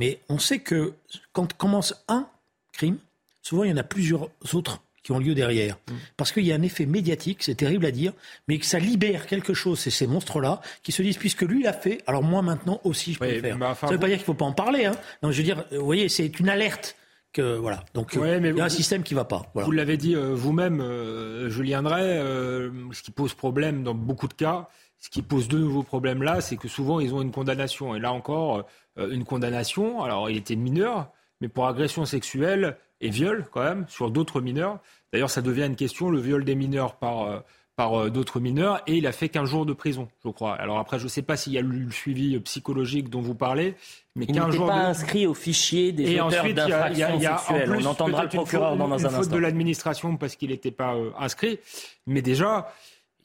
Mais 0.00 0.18
on 0.30 0.38
sait 0.38 0.60
que 0.60 0.94
quand 1.34 1.52
commence 1.52 2.04
un 2.08 2.26
crime, 2.72 2.96
souvent 3.42 3.64
il 3.64 3.70
y 3.70 3.72
en 3.72 3.76
a 3.76 3.82
plusieurs 3.82 4.30
autres 4.54 4.82
qui 5.02 5.12
ont 5.12 5.18
lieu 5.18 5.34
derrière. 5.34 5.76
Mm. 5.76 5.94
Parce 6.16 6.32
qu'il 6.32 6.44
y 6.44 6.52
a 6.52 6.54
un 6.54 6.62
effet 6.62 6.86
médiatique, 6.86 7.42
c'est 7.42 7.54
terrible 7.54 7.84
à 7.84 7.90
dire, 7.90 8.14
mais 8.48 8.58
que 8.58 8.64
ça 8.64 8.78
libère 8.78 9.26
quelque 9.26 9.52
chose, 9.52 9.78
c'est 9.78 9.90
ces 9.90 10.06
monstres-là, 10.06 10.62
qui 10.82 10.90
se 10.90 11.02
disent, 11.02 11.18
puisque 11.18 11.42
lui 11.42 11.62
l'a 11.62 11.74
fait, 11.74 12.02
alors 12.06 12.22
moi 12.22 12.40
maintenant 12.40 12.80
aussi 12.84 13.12
je 13.12 13.18
peux 13.18 13.30
le 13.30 13.40
faire. 13.40 13.58
ça 13.76 13.88
ne 13.88 13.92
veut 13.92 13.98
pas 13.98 14.06
dire 14.06 14.16
qu'il 14.16 14.22
ne 14.22 14.26
faut 14.26 14.34
pas 14.34 14.46
en 14.46 14.52
parler. 14.52 14.86
Hein. 14.86 14.96
Non, 15.22 15.32
je 15.32 15.36
veux 15.36 15.44
dire, 15.44 15.64
vous 15.70 15.84
voyez, 15.84 16.08
c'est 16.08 16.40
une 16.40 16.48
alerte. 16.48 16.96
Que, 17.34 17.58
voilà. 17.58 17.84
Donc 17.94 18.14
il 18.14 18.56
y 18.56 18.60
a 18.60 18.64
un 18.64 18.68
système 18.70 19.02
qui 19.04 19.14
ne 19.14 19.20
va 19.20 19.24
pas. 19.24 19.52
Vous 19.54 19.70
l'avez 19.70 19.98
dit 19.98 20.16
euh, 20.16 20.34
vous-même, 20.34 20.80
euh, 20.80 21.48
Julien 21.50 21.82
Drey, 21.82 22.02
euh, 22.02 22.70
ce 22.90 23.02
qui 23.02 23.12
pose 23.12 23.34
problème 23.34 23.84
dans 23.84 23.94
beaucoup 23.94 24.26
de 24.26 24.34
cas, 24.34 24.68
ce 25.00 25.08
qui 25.08 25.22
pose 25.22 25.48
de 25.48 25.58
nouveaux 25.58 25.82
problèmes 25.82 26.22
là, 26.22 26.40
c'est 26.42 26.56
que 26.56 26.68
souvent 26.68 27.00
ils 27.00 27.14
ont 27.14 27.22
une 27.22 27.32
condamnation. 27.32 27.96
Et 27.96 28.00
là 28.00 28.12
encore, 28.12 28.58
euh, 28.58 28.62
une 28.96 29.24
condamnation. 29.24 30.02
Alors, 30.02 30.30
il 30.30 30.36
était 30.36 30.56
mineur, 30.56 31.10
mais 31.40 31.48
pour 31.48 31.66
agression 31.66 32.04
sexuelle 32.04 32.76
et 33.00 33.10
viol, 33.10 33.46
quand 33.50 33.62
même, 33.62 33.86
sur 33.88 34.10
d'autres 34.10 34.40
mineurs. 34.40 34.78
D'ailleurs, 35.12 35.30
ça 35.30 35.42
devient 35.42 35.64
une 35.64 35.76
question, 35.76 36.10
le 36.10 36.20
viol 36.20 36.44
des 36.44 36.54
mineurs 36.54 36.96
par, 36.96 37.22
euh, 37.22 37.40
par 37.76 37.94
euh, 37.94 38.10
d'autres 38.10 38.40
mineurs, 38.40 38.82
et 38.86 38.96
il 38.96 39.06
a 39.06 39.12
fait 39.12 39.28
qu'un 39.28 39.46
jour 39.46 39.64
de 39.64 39.72
prison, 39.72 40.08
je 40.24 40.30
crois. 40.30 40.54
Alors 40.54 40.78
après, 40.78 40.98
je 40.98 41.04
ne 41.04 41.08
sais 41.08 41.22
pas 41.22 41.36
s'il 41.36 41.54
y 41.54 41.58
a 41.58 41.62
eu 41.62 41.64
le 41.64 41.90
suivi 41.90 42.38
psychologique 42.40 43.08
dont 43.08 43.22
vous 43.22 43.34
parlez, 43.34 43.74
mais 44.14 44.26
il 44.28 44.34
n'était 44.34 44.58
pas 44.58 44.86
inscrit 44.86 45.26
au 45.26 45.34
fichier 45.34 45.92
des 45.92 46.12
et 46.12 46.20
auteurs 46.20 46.52
d'infractions 46.52 47.20
sexuelles. 47.20 47.76
On 47.80 47.84
entendra 47.86 48.24
le 48.24 48.28
procureur 48.28 48.76
dans 48.76 48.90
un 48.90 48.92
instant. 48.92 49.10
faute 49.10 49.30
de 49.30 49.38
l'administration 49.38 50.16
parce 50.16 50.36
qu'il 50.36 50.50
n'était 50.50 50.70
pas 50.70 50.94
inscrit, 51.18 51.58
mais 52.06 52.20
déjà, 52.20 52.70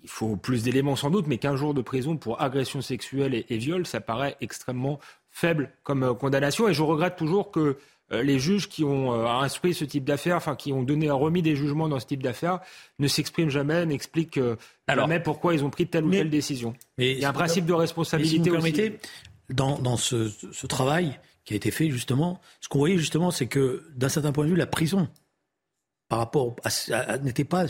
il 0.04 0.10
faut 0.10 0.38
plus 0.38 0.64
d'éléments 0.64 0.96
sans 0.96 1.10
doute, 1.10 1.28
mais 1.28 1.38
qu'un 1.38 1.58
jour 1.58 1.74
de 1.74 1.82
prison 1.82 2.16
pour 2.16 2.42
agression 2.42 2.82
sexuelle 2.82 3.34
et, 3.34 3.46
et, 3.50 3.58
viol, 3.58 3.86
ça 3.86 4.00
paraît 4.00 4.38
extrêmement 4.40 5.00
faible 5.36 5.70
comme 5.84 6.04
euh, 6.04 6.14
condamnation. 6.14 6.68
Et 6.70 6.74
je 6.74 6.82
regrette 6.82 7.18
toujours 7.18 7.52
que 7.52 7.78
euh, 8.14 8.24
les 8.24 8.40
juges 8.40 8.70
qui 8.70 8.86
ont 8.86 9.14
euh, 9.14 9.28
instruit 9.28 9.74
ce 9.74 9.84
type 9.84 10.06
d'affaires, 10.06 10.38
enfin 10.38 10.56
qui 10.56 10.72
ont 10.72 10.82
donné 10.82 11.12
remis 11.12 11.42
des 11.42 11.58
jugements 11.58 11.90
dans 11.90 12.00
ce 12.00 12.06
type 12.06 12.24
d'affaires, 12.24 12.60
ne 13.00 13.08
s'expriment 13.08 13.50
jamais, 13.50 13.86
n'expliquent 13.86 14.40
jamais 14.88 15.20
pourquoi 15.20 15.54
ils 15.54 15.64
ont 15.66 15.70
pris 15.70 15.88
telle 15.88 16.06
ou 16.06 16.12
telle 16.12 16.30
décision. 16.30 16.74
Mais 16.98 17.12
Il 17.12 17.20
y 17.20 17.26
a 17.26 17.30
un 17.30 17.34
principe 17.34 17.66
de 17.66 17.74
responsabilité 17.74 18.36
si 18.36 18.50
vous 18.50 18.56
permettez, 18.56 18.98
Dans, 19.50 19.78
dans 19.78 19.98
ce, 19.98 20.30
ce, 20.30 20.68
travail 20.68 21.20
qui 21.44 21.54
a 21.54 21.58
été 21.58 21.70
fait 21.70 21.90
justement, 21.90 22.40
ce 22.62 22.70
qu'on 22.70 22.80
voyait 22.80 22.98
justement, 22.98 23.30
c'est 23.30 23.48
que 23.48 23.84
d'un 23.94 24.10
certain 24.10 24.32
point 24.32 24.46
de 24.46 24.52
vue, 24.52 24.56
la 24.56 24.68
prison, 24.68 25.10
par 26.08 26.20
rapport 26.20 26.56
à 26.64 27.18
n'était 27.18 27.44
pas 27.44 27.66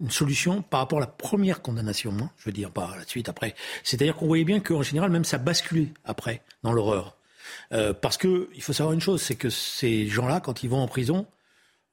une 0.00 0.10
solution 0.10 0.62
par 0.62 0.80
rapport 0.80 0.98
à 0.98 1.02
la 1.02 1.06
première 1.06 1.62
condamnation, 1.62 2.12
hein, 2.20 2.30
je 2.38 2.46
veux 2.46 2.52
dire, 2.52 2.70
pas 2.70 2.94
la 2.96 3.06
suite 3.06 3.28
après. 3.28 3.54
C'est-à-dire 3.82 4.16
qu'on 4.16 4.26
voyait 4.26 4.44
bien 4.44 4.60
qu'en 4.60 4.82
général, 4.82 5.10
même 5.10 5.24
ça 5.24 5.38
basculait 5.38 5.88
après 6.04 6.42
dans 6.62 6.72
l'horreur. 6.72 7.16
Euh, 7.72 7.92
parce 7.92 8.16
que 8.16 8.48
il 8.54 8.62
faut 8.62 8.72
savoir 8.72 8.92
une 8.92 9.00
chose, 9.00 9.22
c'est 9.22 9.36
que 9.36 9.50
ces 9.50 10.06
gens-là, 10.08 10.40
quand 10.40 10.62
ils 10.62 10.70
vont 10.70 10.80
en 10.80 10.88
prison, 10.88 11.26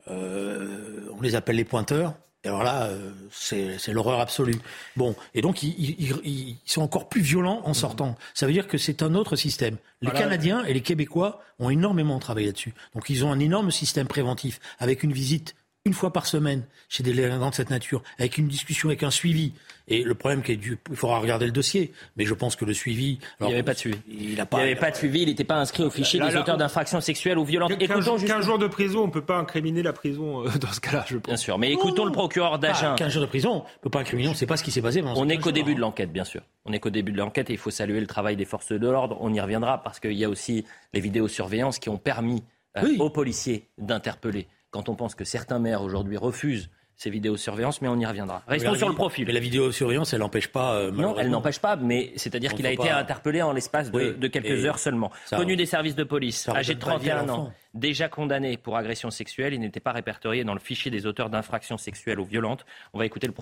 euh, 0.09 1.07
on 1.17 1.21
les 1.21 1.35
appelle 1.35 1.55
les 1.55 1.65
pointeurs. 1.65 2.15
Et 2.45 2.49
alors 2.49 2.63
là, 2.63 2.87
euh, 2.87 3.11
c'est 3.31 3.93
l'horreur 3.93 4.19
absolue. 4.19 4.59
Bon, 4.97 5.15
et 5.33 5.41
donc 5.41 5.63
ils, 5.63 5.95
ils, 6.25 6.57
sont 6.65 6.81
encore 6.81 7.07
plus 7.07 7.21
violents 7.21 7.61
en 7.63 7.73
sortant. 7.73 8.17
Ça 8.33 8.45
veut 8.45 8.51
dire 8.51 8.67
que 8.67 8.77
c'est 8.77 9.01
un 9.01 9.15
autre 9.15 9.37
système. 9.37 9.77
Les 10.01 10.11
Canadiens 10.11 10.65
et 10.65 10.73
les 10.73 10.81
Québécois 10.81 11.41
ont 11.59 11.69
énormément 11.69 12.19
travaillé 12.19 12.47
là-dessus. 12.47 12.73
Donc 12.95 13.09
ils 13.09 13.23
ont 13.23 13.31
un 13.31 13.39
énorme 13.39 13.71
système 13.71 14.07
préventif 14.07 14.59
avec 14.79 15.03
une 15.03 15.13
visite 15.13 15.55
une 15.85 15.93
fois 15.93 16.13
par 16.13 16.27
semaine 16.27 16.63
chez 16.87 17.03
des 17.03 17.11
délinquants 17.11 17.49
de 17.49 17.55
cette 17.55 17.69
nature, 17.69 18.03
avec 18.17 18.37
une 18.37 18.47
discussion, 18.47 18.87
avec 18.87 19.03
un 19.03 19.11
suivi. 19.11 19.51
Et 19.89 20.03
le 20.03 20.15
problème 20.15 20.41
qui 20.41 20.53
est 20.53 20.55
du, 20.55 20.79
il 20.89 20.95
faudra 20.95 21.19
regarder 21.19 21.45
le 21.45 21.51
dossier, 21.51 21.91
mais 22.15 22.23
je 22.23 22.33
pense 22.33 22.55
que 22.55 22.63
le 22.63 22.73
suivi. 22.73 23.19
il 23.41 23.47
n'y 23.47 23.53
avait 23.53 23.63
pas 23.63 23.73
de 23.73 23.79
suivi. 23.79 23.97
Il 24.07 24.29
n'y 24.29 24.39
avait 24.39 24.75
pas 24.75 24.91
de 24.91 24.95
suivi, 24.95 25.23
il 25.23 25.27
n'était 25.27 25.43
pas 25.43 25.57
inscrit 25.57 25.83
au 25.83 25.89
fichier 25.89 26.21
des 26.21 26.37
auteurs 26.37 26.55
d'infractions 26.55 27.01
sexuelles 27.01 27.37
ou 27.37 27.43
violentes. 27.43 27.71
Écoutons 27.71 28.17
15, 28.17 28.45
jours 28.45 28.59
de 28.59 28.67
prison, 28.67 29.03
on 29.03 29.07
ne 29.07 29.11
peut 29.11 29.25
pas 29.25 29.37
incriminer 29.37 29.83
la 29.83 29.91
prison 29.91 30.45
euh, 30.45 30.57
dans 30.57 30.71
ce 30.71 30.79
cas-là, 30.79 31.03
je 31.05 31.17
pense. 31.17 31.27
Bien 31.27 31.37
sûr, 31.37 31.59
mais 31.59 31.73
écoutons 31.73 32.05
le 32.05 32.13
procureur 32.13 32.59
d'Agen. 32.59 32.95
15 32.95 33.11
jours 33.11 33.21
de 33.23 33.27
prison, 33.27 33.51
on 33.51 33.57
ne 33.57 33.81
peut 33.81 33.89
pas 33.89 33.99
incriminer, 33.99 34.29
on 34.29 34.31
ne 34.31 34.37
sait 34.37 34.45
pas 34.45 34.55
ce 34.55 34.63
qui 34.63 34.71
s'est 34.71 34.81
passé. 34.81 35.03
On 35.03 35.25
n'est 35.25 35.37
qu'au 35.37 35.51
début 35.51 35.75
de 35.75 35.81
l'enquête, 35.81 36.13
bien 36.13 36.23
sûr. 36.23 36.43
On 36.63 36.71
n'est 36.71 36.79
qu'au 36.79 36.91
début 36.91 37.11
de 37.11 37.17
l'enquête 37.17 37.49
et 37.49 37.53
il 37.53 37.59
faut 37.59 37.71
saluer 37.71 37.99
le 37.99 38.07
travail 38.07 38.37
des 38.37 38.45
forces 38.45 38.71
de 38.71 38.87
l'ordre. 38.87 39.17
On 39.19 39.33
y 39.33 39.41
reviendra 39.41 39.83
parce 39.83 39.99
qu'il 39.99 40.13
y 40.13 40.23
a 40.23 40.29
aussi 40.29 40.63
les 40.93 41.01
vidéosurveillances 41.01 41.79
qui 41.79 41.89
ont 41.89 41.97
permis 41.97 42.41
euh, 42.77 42.95
aux 42.99 43.09
policiers 43.09 43.67
d'interpeller 43.77 44.47
quand 44.73 44.89
on 44.89 44.95
pense 44.95 45.13
que 45.13 45.23
certains 45.23 45.59
maires 45.59 45.83
aujourd'hui 45.83 46.17
refusent 46.17 46.69
ces 46.95 47.09
vidéosurveillances, 47.09 47.81
mais 47.81 47.87
on 47.87 47.99
y 47.99 48.05
reviendra. 48.05 48.43
Restons 48.47 48.75
sur 48.75 48.89
le 48.89 48.95
profil. 48.95 49.25
Mais 49.25 49.33
la 49.33 49.39
vidéosurveillance, 49.39 50.13
elle 50.13 50.19
n'empêche 50.19 50.47
pas. 50.47 50.75
Euh, 50.75 50.91
non, 50.91 51.17
elle 51.17 51.29
n'empêche 51.29 51.59
pas, 51.59 51.75
mais 51.75 52.11
c'est-à-dire 52.15 52.53
qu'il 52.53 52.65
a 52.65 52.71
été 52.71 52.89
interpellé 52.89 53.41
en 53.41 53.51
l'espace 53.51 53.91
de, 53.91 54.27
quelques 54.27 54.65
heures 54.65 54.79
seulement. 54.79 55.11
Connu 55.29 55.55
des 55.55 55.65
services 55.65 55.95
de 55.95 56.03
police, 56.03 56.49
âgé 56.49 56.73
de 56.73 56.79
31 56.79 57.29
ans, 57.29 57.53
déjà 57.73 58.09
condamné 58.09 58.57
pour 58.57 58.75
agression 58.75 59.11
sexuelle, 59.11 59.53
il 59.53 59.59
n'était 59.59 59.79
pas 59.79 59.91
répertorié 59.91 60.43
dans 60.43 60.53
le 60.53 60.59
fichier 60.59 60.91
des 60.91 61.05
auteurs 61.05 61.29
d'infractions 61.29 61.77
sexuelles 61.77 62.19
ou 62.19 62.25
violentes. 62.25 62.65
On 62.93 62.99
va 62.99 63.05
écouter 63.05 63.27
le 63.27 63.33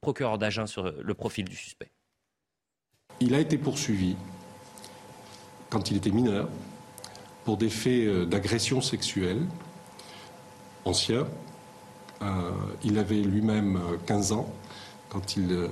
procureur 0.00 0.38
d'Agen 0.38 0.66
sur 0.66 0.84
le 0.84 1.14
profil 1.14 1.44
du 1.44 1.56
suspect. 1.56 1.90
Il 3.20 3.34
a 3.34 3.40
été 3.40 3.58
poursuivi 3.58 4.16
quand 5.70 5.90
il 5.90 5.98
était 5.98 6.10
mineur 6.10 6.48
pour 7.44 7.56
des 7.56 7.68
faits 7.68 8.06
euh, 8.06 8.24
d'agression 8.26 8.80
sexuelle 8.80 9.40
anciens 10.84 11.26
euh, 12.22 12.50
il 12.82 12.98
avait 12.98 13.20
lui-même 13.20 13.78
15 14.06 14.32
euh, 14.32 14.34
ans 14.36 14.48
quand 15.08 15.36
il 15.36 15.52
euh, 15.52 15.68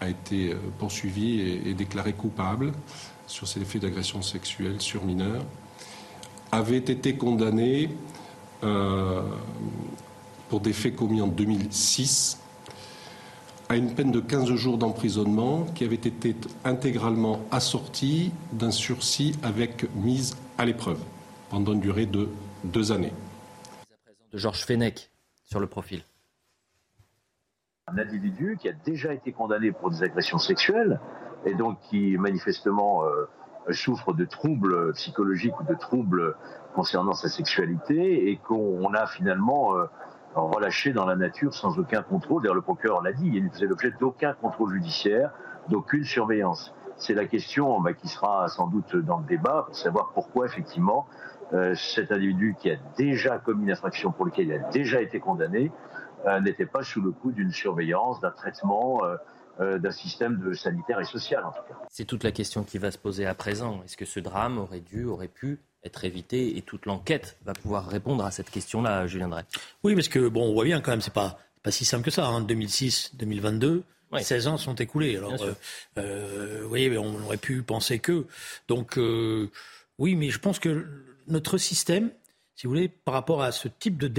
a 0.00 0.08
été 0.08 0.56
poursuivi 0.78 1.40
et, 1.40 1.74
déclaré 1.74 2.12
coupable 2.12 2.72
sur 3.26 3.46
ces 3.46 3.60
faits 3.64 3.82
d'agression 3.82 4.22
sexuelle 4.22 4.80
sur 4.80 5.04
mineurs, 5.04 5.44
avait 6.50 6.78
été 6.78 7.14
condamné 7.14 7.88
pour 10.48 10.60
des 10.60 10.72
faits 10.72 10.96
commis 10.96 11.20
en 11.20 11.28
2006 11.28 12.38
à 13.68 13.76
une 13.76 13.94
peine 13.94 14.10
de 14.10 14.20
15 14.20 14.52
jours 14.54 14.76
d'emprisonnement 14.76 15.66
qui 15.74 15.84
avait 15.84 15.94
été 15.94 16.34
intégralement 16.64 17.40
assortie 17.52 18.32
d'un 18.52 18.72
sursis 18.72 19.36
avec 19.42 19.86
mise 19.94 20.36
à 20.58 20.64
l'épreuve 20.64 20.98
pendant 21.48 21.72
une 21.74 21.80
durée 21.80 22.06
de 22.06 22.28
deux 22.64 22.90
années. 22.90 23.12
De 24.32 24.38
Georges 24.38 24.64
Fenech, 24.64 25.10
sur 25.44 25.60
le 25.60 25.66
profil 25.66 26.02
Un 27.86 27.98
individu 27.98 28.56
qui 28.58 28.66
a 28.66 28.72
déjà 28.72 29.12
été 29.12 29.30
condamné 29.32 29.72
pour 29.72 29.90
des 29.90 30.02
agressions 30.02 30.38
sexuelles 30.38 31.00
et 31.44 31.54
donc 31.54 31.78
qui 31.90 32.16
manifestement 32.16 33.04
euh, 33.04 33.28
souffre 33.72 34.14
de 34.14 34.24
troubles 34.24 34.94
psychologiques 34.94 35.60
ou 35.60 35.64
de 35.64 35.74
troubles 35.74 36.34
concernant 36.74 37.12
sa 37.12 37.28
sexualité 37.28 38.30
et 38.30 38.38
qu'on 38.38 38.94
a 38.94 39.06
finalement 39.06 39.76
euh, 39.76 39.84
relâché 40.34 40.94
dans 40.94 41.04
la 41.04 41.16
nature 41.16 41.52
sans 41.52 41.78
aucun 41.78 42.02
contrôle. 42.02 42.42
D'ailleurs, 42.42 42.54
le 42.54 42.62
procureur 42.62 43.02
l'a 43.02 43.12
dit, 43.12 43.30
il 43.34 43.44
ne 43.44 43.50
faisait 43.50 43.66
l'objet 43.66 43.92
d'aucun 44.00 44.32
contrôle 44.32 44.72
judiciaire, 44.72 45.30
d'aucune 45.68 46.04
surveillance. 46.04 46.74
C'est 46.96 47.14
la 47.14 47.26
question 47.26 47.82
bah, 47.82 47.92
qui 47.92 48.08
sera 48.08 48.48
sans 48.48 48.68
doute 48.68 48.96
dans 48.96 49.18
le 49.18 49.26
débat 49.26 49.64
pour 49.66 49.76
savoir 49.76 50.12
pourquoi 50.14 50.46
effectivement 50.46 51.06
euh, 51.52 51.74
cet 51.74 52.12
individu 52.12 52.56
qui 52.58 52.70
a 52.70 52.76
déjà 52.96 53.38
commis 53.38 53.64
une 53.64 53.72
infraction 53.72 54.10
pour 54.10 54.24
laquelle 54.24 54.46
il 54.46 54.54
a 54.54 54.70
déjà 54.70 55.02
été 55.02 55.20
condamné 55.20 55.70
euh, 56.26 56.40
n'était 56.40 56.66
pas 56.66 56.82
sous 56.82 57.02
le 57.02 57.10
coup 57.10 57.30
d'une 57.30 57.52
surveillance, 57.52 58.20
d'un 58.20 58.30
traitement, 58.30 59.02
euh, 59.60 59.78
d'un 59.78 59.90
système 59.90 60.38
de 60.38 60.54
sanitaire 60.54 60.98
et 60.98 61.04
social 61.04 61.44
en 61.44 61.50
tout 61.50 61.62
cas. 61.68 61.74
C'est 61.90 62.06
toute 62.06 62.24
la 62.24 62.32
question 62.32 62.64
qui 62.64 62.78
va 62.78 62.90
se 62.90 62.96
poser 62.96 63.26
à 63.26 63.34
présent. 63.34 63.82
Est-ce 63.84 63.98
que 63.98 64.06
ce 64.06 64.18
drame 64.18 64.56
aurait 64.56 64.80
dû, 64.80 65.04
aurait 65.04 65.28
pu 65.28 65.60
être 65.84 66.04
évité 66.04 66.56
et 66.56 66.62
toute 66.62 66.86
l'enquête 66.86 67.36
va 67.44 67.52
pouvoir 67.52 67.86
répondre 67.86 68.24
à 68.24 68.30
cette 68.30 68.48
question-là, 68.48 69.06
Julien 69.06 69.28
Drey? 69.28 69.42
Oui, 69.82 69.94
parce 69.94 70.08
que 70.08 70.28
bon, 70.28 70.48
on 70.48 70.54
voit 70.54 70.64
bien 70.64 70.80
quand 70.80 70.92
même, 70.92 71.02
c'est 71.02 71.12
pas 71.12 71.38
pas 71.62 71.70
si 71.70 71.84
simple 71.84 72.04
que 72.04 72.10
ça. 72.10 72.26
Hein. 72.26 72.40
2006, 72.40 73.16
2022. 73.16 73.84
16 74.18 74.46
ans 74.48 74.56
sont 74.58 74.74
écoulés. 74.74 75.16
Alors, 75.16 75.36
vous 75.96 76.68
voyez, 76.68 76.98
on 76.98 77.22
aurait 77.22 77.38
pu 77.38 77.62
penser 77.62 77.98
que. 77.98 78.26
Donc, 78.68 78.98
oui, 79.98 80.16
mais 80.16 80.28
je 80.28 80.38
pense 80.38 80.58
que 80.58 80.86
notre 81.26 81.58
système, 81.58 82.10
si 82.54 82.66
vous 82.66 82.72
voulez, 82.72 82.88
par 82.88 83.14
rapport 83.14 83.42
à 83.42 83.52
ce 83.52 83.68
type 83.68 83.98
de, 83.98 84.10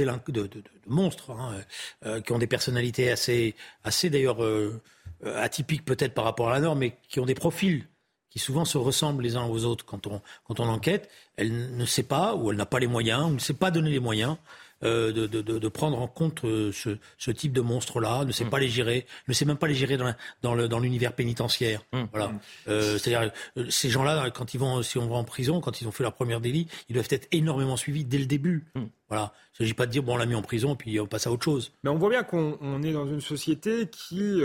monstres, 0.87 1.31
hein, 1.31 1.61
euh, 2.05 2.21
qui 2.21 2.31
ont 2.31 2.39
des 2.39 2.47
personnalités 2.47 3.11
assez, 3.11 3.55
assez 3.83 4.09
d'ailleurs 4.09 4.43
euh, 4.43 4.81
atypiques 5.23 5.85
peut-être 5.85 6.13
par 6.13 6.25
rapport 6.25 6.49
à 6.49 6.53
la 6.53 6.59
norme, 6.59 6.79
mais 6.79 6.97
qui 7.09 7.19
ont 7.19 7.25
des 7.25 7.35
profils 7.35 7.85
qui 8.29 8.39
souvent 8.39 8.65
se 8.65 8.79
ressemblent 8.79 9.21
les 9.21 9.35
uns 9.35 9.45
aux 9.45 9.63
autres 9.63 9.85
quand 9.85 10.07
on, 10.07 10.19
quand 10.45 10.59
on 10.59 10.67
enquête, 10.67 11.07
elle 11.35 11.77
ne 11.77 11.85
sait 11.85 12.01
pas, 12.01 12.33
ou 12.33 12.49
elle 12.49 12.57
n'a 12.57 12.65
pas 12.65 12.79
les 12.79 12.87
moyens, 12.87 13.25
ou 13.27 13.33
ne 13.33 13.39
sait 13.39 13.53
pas 13.53 13.69
donner 13.69 13.91
les 13.91 13.99
moyens 13.99 14.37
euh, 14.83 15.11
de, 15.11 15.27
de, 15.27 15.41
de, 15.41 15.67
prendre 15.69 15.99
en 16.01 16.07
compte 16.07 16.43
euh, 16.43 16.71
ce, 16.71 16.97
ce 17.17 17.31
type 17.31 17.53
de 17.53 17.61
monstre-là, 17.61 18.25
ne 18.25 18.31
sait 18.31 18.43
mm. 18.43 18.49
pas 18.49 18.59
les 18.59 18.67
gérer, 18.67 19.05
ne 19.27 19.33
sait 19.33 19.45
même 19.45 19.57
pas 19.57 19.67
les 19.67 19.75
gérer 19.75 19.95
dans, 19.97 20.13
dans, 20.41 20.55
le, 20.55 20.67
dans 20.67 20.79
l'univers 20.79 21.13
pénitentiaire. 21.13 21.83
Mm. 21.93 22.03
Voilà. 22.11 22.27
Mm. 22.27 22.39
Euh, 22.67 22.97
c'est-à-dire 22.97 23.31
ces 23.69 23.89
gens-là, 23.89 24.29
quand 24.31 24.53
ils 24.53 24.59
vont, 24.59 24.81
si 24.83 24.97
on 24.97 25.07
va 25.07 25.15
en 25.15 25.23
prison, 25.23 25.61
quand 25.61 25.79
ils 25.79 25.87
ont 25.87 25.91
fait 25.91 26.03
leur 26.03 26.13
première 26.13 26.41
délit, 26.41 26.67
ils 26.89 26.93
doivent 26.93 27.07
être 27.11 27.27
énormément 27.31 27.77
suivis 27.77 28.03
dès 28.03 28.17
le 28.17 28.25
début. 28.25 28.65
Voilà. 29.07 29.33
Il 29.51 29.63
ne 29.63 29.65
s'agit 29.65 29.73
pas 29.73 29.85
de 29.85 29.91
dire 29.91 30.03
bon, 30.03 30.15
on 30.15 30.17
l'a 30.17 30.25
mis 30.25 30.35
en 30.35 30.41
prison, 30.41 30.75
puis 30.75 30.99
on 30.99 31.07
passe 31.07 31.27
à 31.27 31.31
autre 31.31 31.45
chose. 31.45 31.71
Mais 31.83 31.89
on 31.89 31.97
voit 31.97 32.09
bien 32.09 32.23
qu'on 32.23 32.83
est 32.83 32.93
dans 32.93 33.07
une 33.07 33.21
société 33.21 33.87
qui 33.87 34.41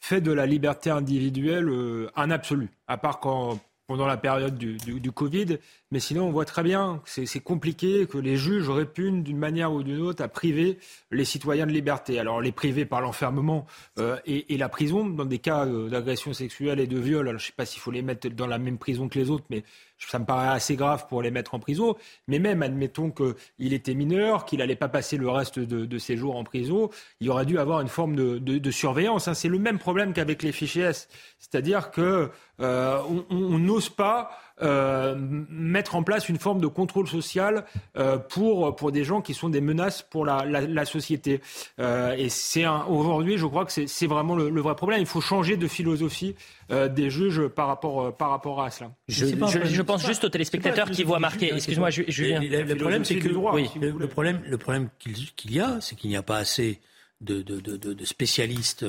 fait 0.00 0.20
de 0.20 0.32
la 0.32 0.46
liberté 0.46 0.90
individuelle 0.90 1.68
un 2.16 2.30
absolu. 2.30 2.70
À 2.86 2.96
part 2.96 3.20
quand 3.20 3.60
pendant 3.88 4.06
la 4.06 4.18
période 4.18 4.56
du, 4.56 4.76
du, 4.76 5.12
Covid. 5.12 5.58
Mais 5.90 6.00
sinon, 6.00 6.26
on 6.26 6.30
voit 6.30 6.44
très 6.44 6.62
bien 6.62 7.00
que 7.04 7.24
c'est 7.24 7.40
compliqué, 7.40 8.06
que 8.06 8.18
les 8.18 8.36
juges 8.36 8.68
répugnent 8.68 9.22
d'une 9.22 9.38
manière 9.38 9.72
ou 9.72 9.82
d'une 9.82 10.00
autre 10.00 10.22
à 10.22 10.28
priver 10.28 10.78
les 11.10 11.24
citoyens 11.24 11.66
de 11.66 11.72
liberté. 11.72 12.18
Alors, 12.18 12.42
les 12.42 12.52
priver 12.52 12.84
par 12.84 13.00
l'enfermement 13.00 13.64
euh, 13.98 14.18
et, 14.26 14.52
et, 14.52 14.58
la 14.58 14.68
prison, 14.68 15.06
dans 15.06 15.24
des 15.24 15.38
cas 15.38 15.64
euh, 15.64 15.88
d'agression 15.88 16.34
sexuelle 16.34 16.78
et 16.78 16.86
de 16.86 16.98
viol. 16.98 17.26
Alors, 17.26 17.38
je 17.38 17.44
ne 17.44 17.46
sais 17.48 17.54
pas 17.56 17.64
s'il 17.64 17.80
faut 17.80 17.90
les 17.90 18.02
mettre 18.02 18.28
dans 18.28 18.46
la 18.46 18.58
même 18.58 18.76
prison 18.76 19.08
que 19.08 19.18
les 19.18 19.30
autres, 19.30 19.46
mais 19.48 19.64
ça 19.98 20.18
me 20.18 20.24
paraît 20.24 20.48
assez 20.48 20.76
grave 20.76 21.06
pour 21.08 21.22
les 21.22 21.30
mettre 21.30 21.54
en 21.54 21.58
prison. 21.58 21.96
Mais 22.28 22.38
même, 22.38 22.62
admettons 22.62 23.10
qu'il 23.10 23.72
était 23.72 23.94
mineur, 23.94 24.44
qu'il 24.44 24.58
n'allait 24.60 24.76
pas 24.76 24.88
passer 24.88 25.16
le 25.16 25.28
reste 25.28 25.58
de, 25.58 25.98
ses 25.98 26.16
jours 26.16 26.36
en 26.36 26.44
prison, 26.44 26.90
il 27.20 27.30
aurait 27.30 27.46
dû 27.46 27.58
avoir 27.58 27.80
une 27.80 27.88
forme 27.88 28.14
de, 28.14 28.70
surveillance. 28.70 29.26
Hein. 29.26 29.34
C'est 29.34 29.48
le 29.48 29.58
même 29.58 29.78
problème 29.78 30.12
qu'avec 30.12 30.42
les 30.42 30.52
fichiers 30.52 30.84
S. 30.84 31.08
C'est-à-dire 31.38 31.90
que 31.90 32.30
euh, 32.60 33.00
on 33.30 33.58
n'ose 33.58 33.88
pas 33.88 34.30
euh, 34.62 35.14
mettre 35.50 35.94
en 35.94 36.02
place 36.02 36.28
une 36.28 36.38
forme 36.38 36.60
de 36.60 36.66
contrôle 36.66 37.06
social 37.06 37.64
euh, 37.96 38.18
pour, 38.18 38.74
pour 38.76 38.92
des 38.92 39.04
gens 39.04 39.20
qui 39.20 39.34
sont 39.34 39.48
des 39.48 39.60
menaces 39.60 40.02
pour 40.02 40.24
la, 40.24 40.44
la, 40.44 40.84
société. 40.84 41.40
Euh, 41.78 42.14
et 42.16 42.28
c'est 42.28 42.66
aujourd'hui, 42.66 43.38
je 43.38 43.46
crois 43.46 43.64
que 43.64 43.86
c'est 43.86 44.06
vraiment 44.06 44.34
le, 44.36 44.60
vrai 44.60 44.74
problème. 44.74 45.00
Il 45.00 45.06
faut 45.06 45.20
changer 45.20 45.56
de 45.56 45.68
philosophie 45.68 46.34
des 46.70 47.08
juges 47.08 47.46
par 47.46 47.66
rapport, 47.66 48.14
par 48.14 48.30
rapport 48.30 48.62
à 48.62 48.70
cela. 48.70 48.90
Je, 49.08 49.26
je, 49.26 49.82
pense 49.82 50.06
juste 50.06 50.24
aux 50.24 50.28
téléspectateurs 50.28 50.90
qui 50.90 51.02
voient 51.02 51.18
marquer. 51.18 51.52
Excuse-moi, 51.54 51.90
Julien. 51.90 52.40
Le, 52.40 52.74
problème, 52.74 53.04
c'est 53.04 53.16
que 53.16 53.28
oui, 53.28 53.70
le, 53.80 54.06
problème, 54.06 54.40
le 54.46 54.58
problème 54.58 54.88
qu'il 54.98 55.50
y 55.50 55.60
a, 55.60 55.80
c'est 55.80 55.96
qu'il 55.96 56.10
n'y 56.10 56.16
a 56.16 56.22
pas 56.22 56.38
assez 56.38 56.80
de, 57.20 57.42
de, 57.42 57.60
de, 57.60 57.76
de 57.76 58.04
spécialistes. 58.04 58.84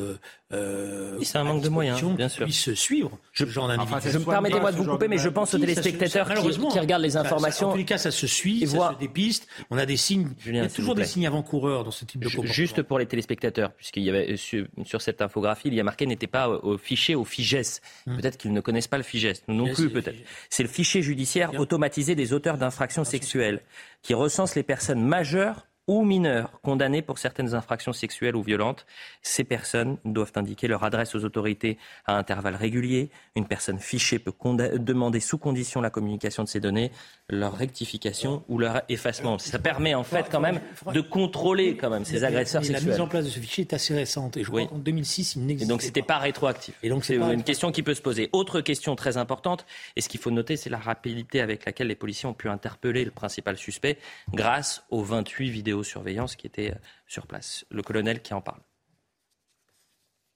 Euh, 0.51 1.19
c'est 1.23 1.37
un 1.37 1.43
manque 1.43 1.63
de 1.63 1.69
moyens, 1.69 2.01
bien 2.15 2.29
sûr. 2.29 2.45
Puissent 2.45 2.73
suivre 2.73 3.17
je, 3.33 3.45
ce 3.45 3.49
genre 3.49 3.67
Permettez-moi 3.67 4.71
de 4.71 4.77
vous 4.77 4.85
couper, 4.85 5.07
mais 5.07 5.17
je 5.17 5.29
pense 5.29 5.53
aux 5.53 5.59
téléspectateurs 5.59 6.33
qui, 6.33 6.49
qui, 6.49 6.79
regardent 6.79 7.03
les 7.03 7.17
informations. 7.17 7.69
en 7.69 7.71
tous 7.71 7.77
les 7.77 7.85
cas, 7.85 7.97
ça 7.97 8.11
se 8.11 8.27
suit, 8.27 8.67
ça 8.67 8.93
se 8.93 8.99
dépiste. 8.99 9.47
On 9.71 9.77
a 9.77 9.85
des 9.85 9.97
signes. 9.97 10.29
il 10.45 10.55
y 10.55 10.59
a 10.59 10.69
toujours 10.69 10.95
des 10.95 11.05
signes 11.05 11.27
avant-coureurs 11.27 11.83
dans 11.83 11.91
ce 11.91 12.05
type 12.05 12.21
de 12.21 12.29
comportement. 12.29 12.53
Juste 12.53 12.81
pour 12.83 12.99
les 12.99 13.05
téléspectateurs, 13.05 13.71
puisqu'il 13.73 14.03
y 14.03 14.09
avait 14.09 14.37
sur, 14.37 14.65
sur, 14.85 15.01
cette 15.01 15.21
infographie, 15.21 15.69
il 15.69 15.73
y 15.73 15.79
a 15.79 15.83
marqué 15.83 16.05
n'était 16.05 16.27
pas 16.27 16.49
au 16.49 16.77
fichier 16.77 17.15
au 17.15 17.23
FIGES. 17.23 17.81
Hmm. 18.05 18.17
Peut-être 18.17 18.37
qu'ils 18.37 18.53
ne 18.53 18.61
connaissent 18.61 18.87
pas 18.87 18.97
le 18.97 19.03
FIGES. 19.03 19.43
Nous 19.47 19.55
non 19.55 19.73
plus, 19.73 19.89
peut-être. 19.89 20.17
C'est 20.49 20.63
le 20.63 20.69
fichier 20.69 21.01
judiciaire 21.01 21.59
automatisé 21.59 22.15
des 22.15 22.33
auteurs 22.33 22.57
d'infractions 22.57 23.03
sexuelles 23.03 23.61
qui 24.01 24.13
recense 24.13 24.55
les 24.55 24.63
personnes 24.63 25.01
majeures 25.01 25.65
ou 25.89 26.03
mineurs 26.03 26.61
condamnés 26.61 27.01
pour 27.01 27.17
certaines 27.17 27.55
infractions 27.55 27.93
sexuelles 27.93 28.35
ou 28.35 28.43
violentes. 28.43 28.85
Ces 29.23 29.43
personnes 29.43 29.97
doivent 30.05 30.31
indiquer 30.35 30.67
leur 30.67 30.83
adresse 30.83 31.15
aux 31.15 31.25
autorités 31.25 31.79
à 32.05 32.15
intervalles 32.15 32.55
réguliers. 32.55 33.09
Une 33.35 33.47
personne 33.47 33.79
fichée 33.79 34.19
peut 34.19 34.33
demander 34.77 35.19
sous 35.19 35.39
condition 35.39 35.81
la 35.81 35.89
communication 35.89 36.43
de 36.43 36.47
ces 36.47 36.59
données, 36.59 36.91
leur 37.27 37.55
rectification 37.55 38.43
ou 38.49 38.59
leur 38.59 38.83
effacement. 38.87 39.39
Ça 39.39 39.57
permet 39.57 39.95
en 39.95 40.03
fait 40.03 40.27
quand 40.31 40.39
même 40.39 40.61
de 40.93 41.01
contrôler 41.01 41.75
quand 41.75 41.89
même 41.89 42.05
ces 42.05 42.23
agresseurs 42.23 42.63
sexuels. 42.63 42.85
La 42.85 42.91
mise 42.91 43.01
en 43.01 43.07
place 43.07 43.25
de 43.25 43.31
ce 43.31 43.39
fichier 43.39 43.63
est 43.63 43.73
assez 43.73 43.95
récente 43.95 44.37
et 44.37 44.43
je 44.43 44.47
crois 44.47 44.67
qu'en 44.67 44.77
2006 44.77 45.37
il 45.37 45.47
n'existait 45.47 45.67
pas. 45.67 45.73
Donc 45.73 45.81
c'était 45.81 46.03
pas 46.03 46.19
rétroactif. 46.19 46.75
Et 46.83 46.89
donc 46.89 47.03
c'est 47.03 47.15
une 47.15 47.43
question 47.43 47.71
qui 47.71 47.81
peut 47.81 47.95
se 47.95 48.03
poser. 48.03 48.29
Autre 48.31 48.61
question 48.61 48.95
très 48.95 49.17
importante 49.17 49.65
et 49.95 50.01
ce 50.01 50.09
qu'il 50.09 50.19
faut 50.19 50.29
noter 50.29 50.55
c'est 50.55 50.69
la 50.69 50.77
rapidité 50.77 51.41
avec 51.41 51.65
laquelle 51.65 51.87
les 51.87 51.95
policiers 51.95 52.29
ont 52.29 52.35
pu 52.35 52.47
interpeller 52.47 53.05
le 53.05 53.11
principal 53.11 53.57
suspect 53.57 53.97
grâce 54.35 54.83
aux 54.91 55.01
28 55.01 55.49
vidéos 55.49 55.78
surveillance 55.83 56.35
qui 56.35 56.47
était 56.47 56.71
euh, 56.71 56.79
sur 57.07 57.27
place. 57.27 57.65
Le 57.69 57.81
colonel 57.81 58.21
qui 58.21 58.33
en 58.33 58.41
parle. 58.41 58.61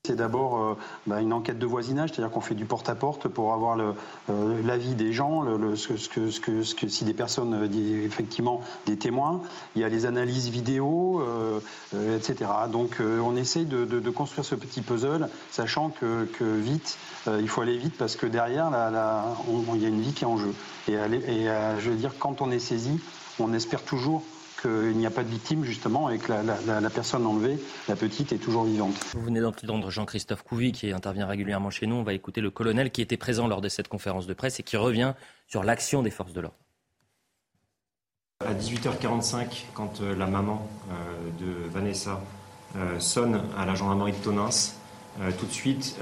C'est 0.05 0.17
d'abord 0.17 0.61
euh, 0.61 0.77
bah, 1.07 1.21
une 1.21 1.31
enquête 1.31 1.57
de 1.57 1.65
voisinage, 1.65 2.09
c'est-à-dire 2.09 2.29
qu'on 2.29 2.41
fait 2.41 2.55
du 2.55 2.65
porte-à-porte 2.65 3.29
pour 3.29 3.53
avoir 3.53 3.79
euh, 3.79 4.61
l'avis 4.65 4.95
des 4.95 5.13
gens, 5.13 5.45
si 5.75 7.05
des 7.05 7.13
personnes, 7.13 7.69
effectivement, 8.03 8.59
des 8.85 8.97
témoins. 8.97 9.41
Il 9.77 9.81
y 9.81 9.85
a 9.85 9.89
les 9.89 10.05
analyses 10.05 10.49
vidéo, 10.49 11.23
etc. 11.93 12.51
Donc 12.69 12.97
on 12.99 13.37
essaye 13.37 13.63
de, 13.63 14.09
construire 14.09 14.43
ce 14.43 14.55
petit 14.55 14.81
puzzle, 14.81 15.29
sachant 15.51 15.89
que, 15.89 16.27
vite, 16.41 16.97
il 17.27 17.47
faut 17.47 17.61
aller 17.61 17.77
vite 17.77 17.95
parce 17.97 18.17
que 18.17 18.25
derrière, 18.25 18.67
il 18.67 19.81
y 19.81 19.85
a 19.85 19.87
une 19.87 20.01
vie 20.01 20.11
qui 20.11 20.25
est 20.25 20.27
en 20.27 20.37
jeu. 20.37 20.53
Et 20.89 20.95
je 20.95 21.89
veux 21.89 21.95
dire, 21.95 22.11
quand 22.19 22.41
on 22.41 22.51
est 22.51 22.59
saisi, 22.59 22.99
on 23.39 23.53
espère 23.53 23.83
toujours 23.83 24.23
qu'il 24.63 24.97
n'y 24.97 25.05
a 25.05 25.11
pas 25.11 25.23
de 25.23 25.29
victime 25.29 25.63
justement 25.63 26.09
et 26.09 26.17
que 26.17 26.31
la, 26.31 26.89
personne 26.89 27.25
enlevée, 27.25 27.59
la 27.87 27.95
petite, 27.95 28.31
est 28.31 28.37
toujours 28.37 28.63
vivante. 28.63 28.95
Vous 29.13 29.21
venez 29.21 29.41
d'entendre 29.41 29.91
Jean-Christophe 29.91 30.43
Couvi 30.43 30.71
qui 30.71 30.91
intervient 30.91 31.27
régulièrement 31.27 31.69
chez 31.69 31.85
nous. 31.85 31.95
On 31.95 32.03
va 32.03 32.13
écouter 32.13 32.41
le 32.41 32.49
colonel 32.49 32.91
qui 32.91 33.01
était 33.01 33.17
présent 33.17 33.47
lors 33.47 33.61
de 33.61 33.69
cette 33.69 33.89
conférence 33.89 34.25
de 34.25 34.33
presse 34.33 34.59
et 34.59 34.63
qui 34.63 34.77
revient 34.77 35.13
sur 35.47 35.63
l'action 35.63 36.01
des 36.01 36.11
forces 36.11 36.33
de 36.33 36.41
l'ordre. 36.41 36.57
À 38.39 38.53
18h45, 38.53 39.65
quand 39.73 40.01
euh, 40.01 40.15
la 40.15 40.25
maman 40.25 40.67
euh, 40.89 40.93
de 41.39 41.69
Vanessa 41.69 42.21
euh, 42.75 42.99
sonne 42.99 43.41
à 43.57 43.65
la 43.65 43.75
gendarmerie 43.75 44.11
de 44.13 44.17
Tonins, 44.17 44.49
tout 45.37 45.45
de 45.45 45.51
suite, 45.51 45.95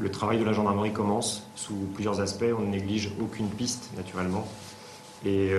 le 0.00 0.10
travail 0.10 0.40
de 0.40 0.44
la 0.44 0.52
gendarmerie 0.52 0.92
commence 0.92 1.46
sous 1.54 1.88
plusieurs 1.94 2.20
aspects. 2.20 2.52
On 2.58 2.62
ne 2.62 2.70
néglige 2.70 3.12
aucune 3.20 3.48
piste, 3.48 3.90
naturellement. 3.96 4.44
Et 5.24 5.52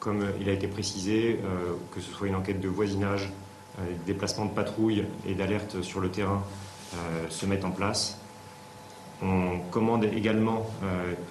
comme 0.00 0.24
il 0.40 0.48
a 0.48 0.52
été 0.52 0.68
précisé, 0.68 1.40
que 1.92 2.00
ce 2.00 2.10
soit 2.12 2.28
une 2.28 2.36
enquête 2.36 2.60
de 2.60 2.68
voisinage, 2.68 3.30
déplacement 4.06 4.44
de 4.44 4.50
patrouille 4.50 5.04
et 5.26 5.34
d'alerte 5.34 5.82
sur 5.82 6.00
le 6.00 6.10
terrain 6.10 6.42
se 7.28 7.46
mettent 7.46 7.64
en 7.64 7.70
place. 7.70 8.18
On 9.22 9.58
commande 9.70 10.04
également 10.04 10.70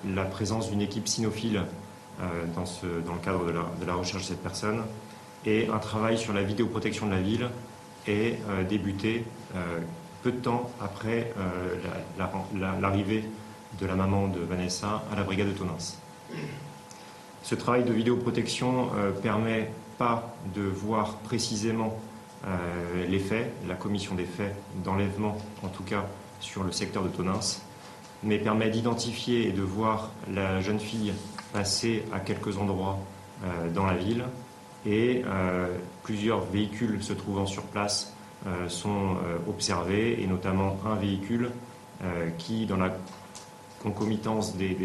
la 0.06 0.26
présence 0.26 0.70
d'une 0.70 0.82
équipe 0.82 1.08
cynophile 1.08 1.64
euh, 2.20 2.46
dans, 2.56 3.14
le 3.14 3.20
cadre 3.20 3.46
de 3.46 3.86
la, 3.86 3.94
recherche 3.94 4.24
de 4.24 4.28
cette 4.30 4.42
personne. 4.42 4.82
Et 5.46 5.68
un 5.72 5.78
travail 5.78 6.18
sur 6.18 6.34
la 6.34 6.42
vidéoprotection 6.42 7.06
de 7.06 7.12
la 7.12 7.22
ville 7.22 7.48
est 8.08 8.40
euh, 8.50 8.64
débuté 8.64 9.24
euh, 9.56 9.60
peu 10.24 10.32
de 10.32 10.38
temps 10.38 10.72
après 10.82 11.32
l'arrivée 12.82 13.24
de 13.80 13.86
la 13.86 13.94
maman 13.94 14.30
de 14.30 14.40
Vanessa 14.40 15.04
à 15.12 15.16
la 15.16 15.22
brigade 15.22 15.50
de 15.50 15.54
Tonins. 15.54 15.78
Ce 17.48 17.56
travail 17.56 17.86
de 17.86 17.94
vidéoprotection 17.94 18.90
permet 19.24 19.72
pas 19.98 20.36
de 20.54 20.64
voir 20.64 21.14
précisément 21.20 21.98
les 23.08 23.20
faits, 23.20 23.54
la 23.70 23.76
commission 23.76 24.16
des 24.16 24.26
faits 24.26 24.54
d'enlèvement, 24.84 25.38
en 25.64 25.70
tout 25.70 25.84
cas 25.84 26.04
sur 26.42 26.66
le 26.66 26.74
secteur 26.74 27.04
de 27.04 27.08
Tonins, 27.08 27.40
mais 28.22 28.38
permet 28.38 28.70
d'identifier 28.70 29.48
et 29.48 29.52
de 29.54 29.62
voir 29.62 30.12
la 30.30 30.60
jeune 30.60 30.80
fille 30.80 31.14
passer 31.54 32.04
à 32.14 32.20
quelques 32.20 32.58
endroits 32.58 33.00
euh, 33.44 33.70
dans 33.72 33.86
la 33.86 33.96
ville. 33.96 34.26
Et 34.86 35.24
euh, 35.26 35.68
plusieurs 36.04 36.42
véhicules 36.42 37.02
se 37.04 37.14
trouvant 37.14 37.46
sur 37.46 37.64
place 37.64 38.14
euh, 38.46 38.70
sont 38.70 39.18
observés 39.48 40.22
et 40.22 40.28
notamment 40.28 40.78
un 40.86 40.96
véhicule 40.96 41.52
qui, 42.38 42.68
dans 42.68 42.78
la 42.78 42.96
concomitance 43.82 44.56
des, 44.56 44.78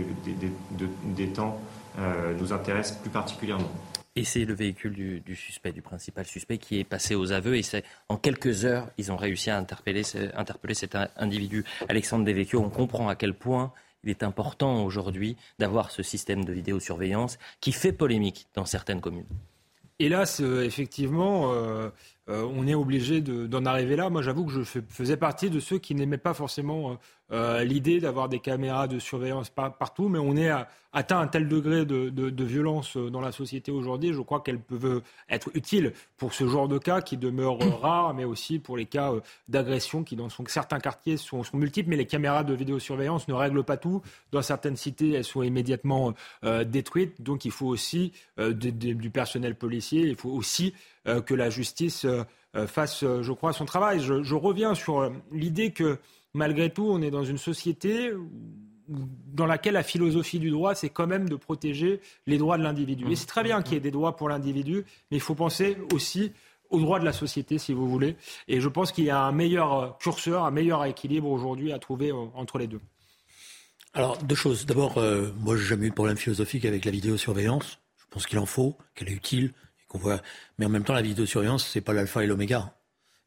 des, 1.04 1.26
temps, 1.26 1.58
nous 1.98 2.52
intéresse 2.52 2.92
plus 2.92 3.10
particulièrement. 3.10 3.70
Et 4.14 4.24
c'est 4.24 4.44
le 4.44 4.52
véhicule 4.52 5.22
du, 5.24 5.36
suspect, 5.36 5.72
du 5.72 5.80
principal 5.80 6.26
suspect, 6.26 6.58
qui 6.58 6.78
est 6.78 6.84
passé 6.84 7.14
aux 7.14 7.32
aveux. 7.32 7.56
Et 7.56 7.62
c'est 7.62 7.82
en 8.10 8.18
quelques 8.18 8.66
heures, 8.66 8.90
ils 8.98 9.10
ont 9.10 9.16
réussi 9.16 9.48
à 9.48 9.56
interpeller, 9.56 10.02
interpeller 10.34 10.74
cet 10.74 10.96
individu. 11.16 11.64
Alexandre 11.88 12.24
Devecchio, 12.24 12.60
on 12.60 12.68
comprend 12.68 13.08
à 13.08 13.16
quel 13.16 13.32
point 13.32 13.72
il 14.04 14.10
est 14.10 14.22
important 14.22 14.84
aujourd'hui 14.84 15.36
d'avoir 15.58 15.90
ce 15.90 16.02
système 16.02 16.44
de 16.44 16.52
vidéosurveillance 16.52 17.38
qui 17.60 17.72
fait 17.72 17.92
polémique 17.92 18.48
dans 18.54 18.66
certaines 18.66 19.00
communes. 19.00 19.26
Hélas, 19.98 20.40
euh, 20.40 20.64
effectivement, 20.64 21.52
euh, 21.54 21.88
euh, 22.28 22.48
on 22.54 22.68
est 22.68 22.74
obligé 22.74 23.20
d'en 23.20 23.64
arriver 23.64 23.96
là. 23.96 24.08
Moi, 24.08 24.22
j'avoue 24.22 24.46
que 24.46 24.52
je 24.52 24.62
faisais 24.62 25.16
partie 25.16 25.50
de 25.50 25.58
ceux 25.58 25.78
qui 25.78 25.94
n'aimaient 25.96 26.18
pas 26.18 26.34
forcément 26.34 26.96
euh, 27.32 27.64
l'idée 27.64 27.98
d'avoir 27.98 28.28
des 28.28 28.38
caméras 28.38 28.86
de 28.86 29.00
surveillance 29.00 29.50
partout, 29.50 30.08
mais 30.08 30.20
on 30.20 30.36
est 30.36 30.50
atteint 30.92 31.18
un 31.18 31.26
tel 31.26 31.48
degré 31.48 31.84
de, 31.84 32.44
violence 32.44 32.96
euh, 32.96 33.10
dans 33.10 33.20
la 33.20 33.32
société 33.32 33.72
aujourd'hui, 33.72 34.12
je 34.12 34.20
crois 34.20 34.40
qu'elles 34.40 34.60
peuvent 34.60 35.02
être 35.30 35.50
utiles 35.54 35.94
pour 36.16 36.34
ce 36.34 36.46
genre 36.46 36.68
de 36.68 36.78
cas 36.78 37.00
qui 37.00 37.16
demeurent 37.16 37.58
rares, 37.80 38.14
mais 38.14 38.24
aussi 38.24 38.60
pour 38.60 38.76
les 38.76 38.86
cas 38.86 39.12
d'agression 39.48 40.04
qui, 40.04 40.14
dans 40.14 40.28
certains 40.46 40.78
quartiers, 40.78 41.16
sont, 41.16 41.42
multiples. 41.54 41.90
Mais 41.90 41.96
les 41.96 42.06
caméras 42.06 42.44
de 42.44 42.54
vidéosurveillance 42.54 43.26
ne 43.26 43.34
règlent 43.34 43.64
pas 43.64 43.78
tout. 43.78 44.00
Dans 44.30 44.42
certaines 44.42 44.76
cités, 44.76 45.10
elles 45.12 45.24
sont 45.24 45.42
immédiatement 45.42 46.14
détruites. 46.66 47.20
Donc, 47.20 47.44
il 47.44 47.50
faut 47.50 47.66
aussi 47.66 48.12
du 48.38 49.10
personnel 49.10 49.56
policier. 49.56 50.02
Il 50.02 50.16
faut 50.16 50.30
aussi 50.30 50.72
que 51.04 51.34
la 51.34 51.50
justice 51.50 52.06
fasse, 52.66 53.00
je 53.00 53.32
crois, 53.32 53.52
son 53.52 53.64
travail. 53.64 54.00
je 54.00 54.34
reviens 54.34 54.74
sur 54.74 55.12
l'idée 55.32 55.72
que 55.72 55.98
malgré 56.34 56.70
tout, 56.70 56.86
on 56.88 57.02
est 57.02 57.10
dans 57.10 57.24
une 57.24 57.38
société 57.38 58.12
dans 58.88 59.46
laquelle 59.46 59.74
la 59.74 59.82
philosophie 59.82 60.38
du 60.38 60.50
droit, 60.50 60.74
c'est 60.74 60.88
quand 60.88 61.06
même 61.06 61.28
de 61.28 61.36
protéger 61.36 62.00
les 62.26 62.38
droits 62.38 62.58
de 62.58 62.62
l'individu. 62.62 63.10
Et 63.10 63.16
c'est 63.16 63.26
très 63.26 63.42
bien 63.42 63.62
qu'il 63.62 63.74
y 63.74 63.76
ait 63.76 63.80
des 63.80 63.90
droits 63.90 64.16
pour 64.16 64.28
l'individu, 64.28 64.84
mais 65.10 65.16
il 65.16 65.20
faut 65.20 65.34
penser 65.34 65.76
aussi 65.92 66.32
aux 66.70 66.80
droits 66.80 66.98
de 66.98 67.04
la 67.04 67.12
société, 67.12 67.58
si 67.58 67.72
vous 67.72 67.88
voulez. 67.88 68.16
Et 68.48 68.60
je 68.60 68.68
pense 68.68 68.92
qu'il 68.92 69.04
y 69.04 69.10
a 69.10 69.20
un 69.20 69.32
meilleur 69.32 69.98
curseur, 69.98 70.44
un 70.44 70.50
meilleur 70.50 70.84
équilibre 70.84 71.28
aujourd'hui 71.28 71.72
à 71.72 71.78
trouver 71.78 72.10
euh, 72.10 72.26
entre 72.34 72.58
les 72.58 72.66
deux. 72.66 72.80
Alors, 73.94 74.16
deux 74.18 74.34
choses. 74.34 74.64
D'abord, 74.64 74.96
euh, 74.96 75.30
moi, 75.38 75.56
j'ai 75.56 75.64
jamais 75.64 75.86
eu 75.86 75.90
de 75.90 75.94
problème 75.94 76.16
philosophique 76.16 76.64
avec 76.64 76.86
la 76.86 76.90
vidéosurveillance. 76.90 77.78
Je 77.98 78.04
pense 78.08 78.26
qu'il 78.26 78.38
en 78.38 78.46
faut, 78.46 78.76
qu'elle 78.94 79.10
est 79.10 79.14
utile. 79.14 79.52
Mais 80.58 80.66
en 80.66 80.68
même 80.68 80.84
temps, 80.84 80.94
la 80.94 81.02
vidéosurveillance, 81.02 81.66
c'est 81.66 81.80
pas 81.80 81.92
l'alpha 81.92 82.22
et 82.24 82.26
l'oméga. 82.26 82.74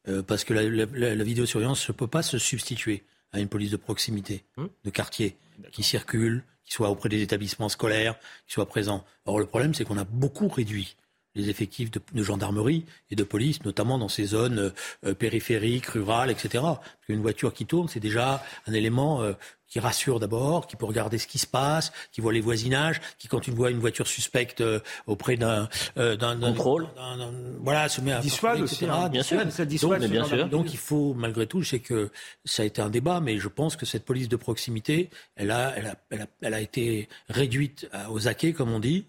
Euh, 0.08 0.22
parce 0.22 0.44
que 0.44 0.54
la, 0.54 1.24
vidéosurveillance 1.24 1.88
ne 1.90 1.94
peut 1.94 2.08
pas 2.08 2.22
se 2.22 2.38
substituer 2.38 3.04
à 3.32 3.40
une 3.40 3.48
police 3.48 3.72
de 3.72 3.78
proximité, 3.78 4.44
hum. 4.58 4.70
de 4.84 4.90
quartier, 4.90 5.36
qui 5.72 5.84
circule, 5.84 6.44
qui 6.64 6.74
soit 6.74 6.90
auprès 6.90 7.10
des 7.10 7.22
établissements 7.22 7.70
scolaires, 7.70 8.18
qui 8.48 8.54
soit 8.54 8.68
présent. 8.68 9.04
Or, 9.26 9.40
le 9.40 9.46
problème, 9.46 9.74
c'est 9.74 9.84
qu'on 9.84 9.98
a 9.98 10.04
beaucoup 10.04 10.48
réduit 10.48 10.96
les 11.36 11.50
effectifs 11.50 11.92
de, 11.92 12.24
gendarmerie 12.24 12.86
et 13.12 13.16
de 13.16 13.24
police, 13.24 13.64
notamment 13.66 13.98
dans 13.98 14.08
ces 14.08 14.26
zones 14.26 14.72
euh, 15.06 15.14
périphériques, 15.14 15.88
rurales, 15.88 16.32
etc. 16.32 16.64
Parce 16.64 17.06
qu'une 17.06 17.22
voiture 17.22 17.54
qui 17.54 17.66
tourne, 17.66 17.90
c'est 17.90 18.00
déjà 18.00 18.44
un 18.68 18.74
élément 18.74 19.22
euh, 19.22 19.34
qui 19.68 19.80
rassure 19.80 20.20
d'abord, 20.20 20.68
qui 20.68 20.76
peut 20.76 20.86
regarder 20.86 21.18
ce 21.18 21.28
qui 21.28 21.38
se 21.38 21.48
passe, 21.48 21.92
qui 22.12 22.22
voit 22.22 22.34
les 22.34 22.42
voisinages, 22.42 23.02
qui 23.18 23.28
quand 23.28 23.40
tu 23.40 23.52
vois 23.52 23.72
une 23.72 23.80
voiture 23.80 24.08
suspecte 24.08 24.62
euh, 24.62 24.80
auprès 25.08 25.38
d'un 25.38 25.70
euh, 25.98 26.18
contrôle, 26.40 26.88
voilà, 27.62 27.90
se 27.90 28.02
met 28.02 28.12
à 28.12 28.20
dissuade 28.20 28.62
aussi, 28.62 28.86
hein. 28.86 29.10
bien 29.10 29.24
sûr, 29.24 29.40
ça 29.52 29.66
dissuade 29.66 30.02
donc, 30.02 30.12
bien 30.12 30.24
sûr. 30.24 30.48
donc 30.48 30.74
il 30.74 30.78
faut 30.78 31.14
malgré 31.14 31.48
tout, 31.48 31.62
je 31.62 31.70
sais 31.70 31.80
que 31.80 32.12
ça 32.46 32.64
a 32.64 32.66
été 32.66 32.82
un 32.82 32.90
débat, 32.90 33.20
mais 33.20 33.38
je 33.38 33.48
pense 33.48 33.76
que 33.76 33.86
cette 33.86 34.06
police 34.06 34.30
de 34.30 34.36
proximité, 34.36 35.10
elle 35.36 35.52
a, 35.52 35.74
elle 35.76 35.88
a, 35.88 35.96
elle 36.10 36.22
a, 36.22 36.28
elle 36.42 36.54
a 36.54 36.62
été 36.62 37.10
réduite 37.30 37.90
aux 38.10 38.28
acquets, 38.28 38.54
comme 38.54 38.72
on 38.72 38.80
dit, 38.80 39.06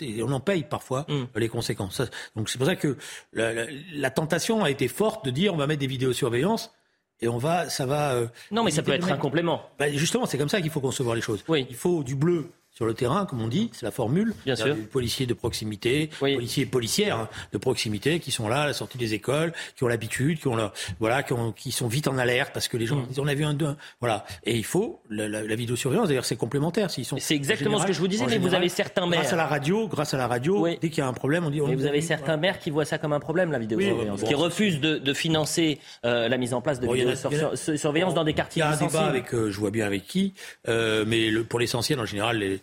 et 0.00 0.22
on 0.22 0.32
en 0.32 0.40
paye 0.40 0.64
parfois 0.64 1.06
mm. 1.08 1.24
les 1.36 1.48
conséquences. 1.48 2.00
donc 2.36 2.48
c'est 2.48 2.58
pour 2.58 2.66
ça 2.66 2.76
que 2.76 2.96
la, 3.32 3.66
la 3.92 4.10
tentation 4.10 4.64
a 4.64 4.70
été 4.70 4.88
forte 4.88 5.24
de 5.24 5.30
dire 5.30 5.52
on 5.52 5.56
va 5.56 5.66
mettre 5.66 5.80
des 5.80 5.86
vidéosurveillances 5.86 6.70
et 7.20 7.28
on 7.28 7.38
va, 7.38 7.68
ça 7.68 7.86
va. 7.86 8.12
Euh, 8.12 8.26
non, 8.50 8.64
mais 8.64 8.70
ça 8.70 8.82
peut 8.82 8.92
être 8.92 9.10
un 9.10 9.16
complément. 9.16 9.62
Bah, 9.78 9.90
justement, 9.90 10.26
c'est 10.26 10.38
comme 10.38 10.48
ça 10.48 10.60
qu'il 10.60 10.70
faut 10.70 10.80
concevoir 10.80 11.14
les 11.14 11.22
choses. 11.22 11.44
Oui. 11.48 11.66
Il 11.70 11.76
faut 11.76 12.02
du 12.02 12.14
bleu 12.14 12.50
sur 12.76 12.84
le 12.84 12.92
terrain, 12.92 13.24
comme 13.24 13.40
on 13.40 13.48
dit, 13.48 13.70
c'est 13.72 13.86
la 13.86 13.90
formule. 13.90 14.34
Bien 14.44 14.54
sûr. 14.54 14.76
policiers 14.92 15.24
de 15.24 15.32
proximité, 15.32 16.10
policiers 16.18 16.64
et 16.64 16.66
policières 16.66 17.16
hein, 17.16 17.28
de 17.52 17.56
proximité 17.56 18.20
qui 18.20 18.30
sont 18.30 18.48
là 18.48 18.62
à 18.62 18.66
la 18.66 18.74
sortie 18.74 18.98
des 18.98 19.14
écoles, 19.14 19.54
qui 19.76 19.84
ont 19.84 19.88
l'habitude, 19.88 20.38
qui 20.38 20.48
ont 20.48 20.56
la, 20.56 20.74
voilà, 21.00 21.22
qui, 21.22 21.32
ont, 21.32 21.52
qui, 21.52 21.72
sont 21.72 21.88
vite 21.88 22.06
en 22.06 22.18
alerte 22.18 22.50
parce 22.52 22.68
que 22.68 22.76
les 22.76 22.84
gens, 22.84 23.00
disent, 23.00 23.18
on 23.18 23.28
a 23.28 23.34
vu 23.34 23.44
un 23.44 23.54
deux, 23.54 23.74
voilà. 24.00 24.26
Et 24.44 24.56
il 24.56 24.64
faut 24.64 25.00
la, 25.08 25.26
la, 25.26 25.54
vidéosurveillance. 25.54 26.08
D'ailleurs, 26.08 26.26
c'est 26.26 26.36
complémentaire. 26.36 26.90
S'ils 26.90 27.06
sont. 27.06 27.16
C'est 27.18 27.34
exactement 27.34 27.78
ce 27.78 27.86
que 27.86 27.94
je 27.94 27.98
vous 27.98 28.08
disais, 28.08 28.26
mais 28.26 28.36
vous 28.36 28.52
avez 28.52 28.68
certains 28.68 29.06
maires. 29.06 29.20
Grâce 29.20 29.32
à 29.32 29.36
la 29.36 29.46
radio, 29.46 29.88
grâce 29.88 30.12
à 30.12 30.18
la 30.18 30.26
radio, 30.26 30.66
dès 30.66 30.90
qu'il 30.90 30.98
y 30.98 31.00
a 31.00 31.08
un 31.08 31.14
problème, 31.14 31.46
on 31.46 31.50
dit. 31.50 31.62
On 31.62 31.68
mais 31.68 31.76
vous 31.76 31.86
avez 31.86 32.02
certains 32.02 32.36
maires 32.36 32.58
qui 32.58 32.70
voient 32.70 32.84
ça 32.84 32.98
comme 32.98 33.14
un 33.14 33.20
problème, 33.20 33.52
la 33.52 33.58
vidéosurveillance, 33.58 34.22
qui 34.22 34.34
refusent 34.34 34.80
de, 34.80 34.98
de 34.98 35.14
financer 35.14 35.78
euh, 36.04 36.28
la 36.28 36.36
mise 36.36 36.52
en 36.52 36.60
place 36.60 36.78
de 36.78 36.86
vidéosurveillance 36.86 38.12
dans 38.12 38.24
des 38.24 38.34
quartiers. 38.34 38.62
Il 38.62 38.66
y 38.66 38.68
a 38.68 38.72
un 38.72 38.86
débat 38.86 39.06
avec, 39.06 39.32
euh, 39.32 39.50
je 39.50 39.58
vois 39.58 39.70
bien 39.70 39.86
avec 39.86 40.06
qui, 40.06 40.34
euh, 40.68 41.04
mais 41.06 41.30
le, 41.30 41.44
pour 41.44 41.58
l'essentiel, 41.58 41.98
en 42.00 42.04
général, 42.04 42.38
les, 42.38 42.60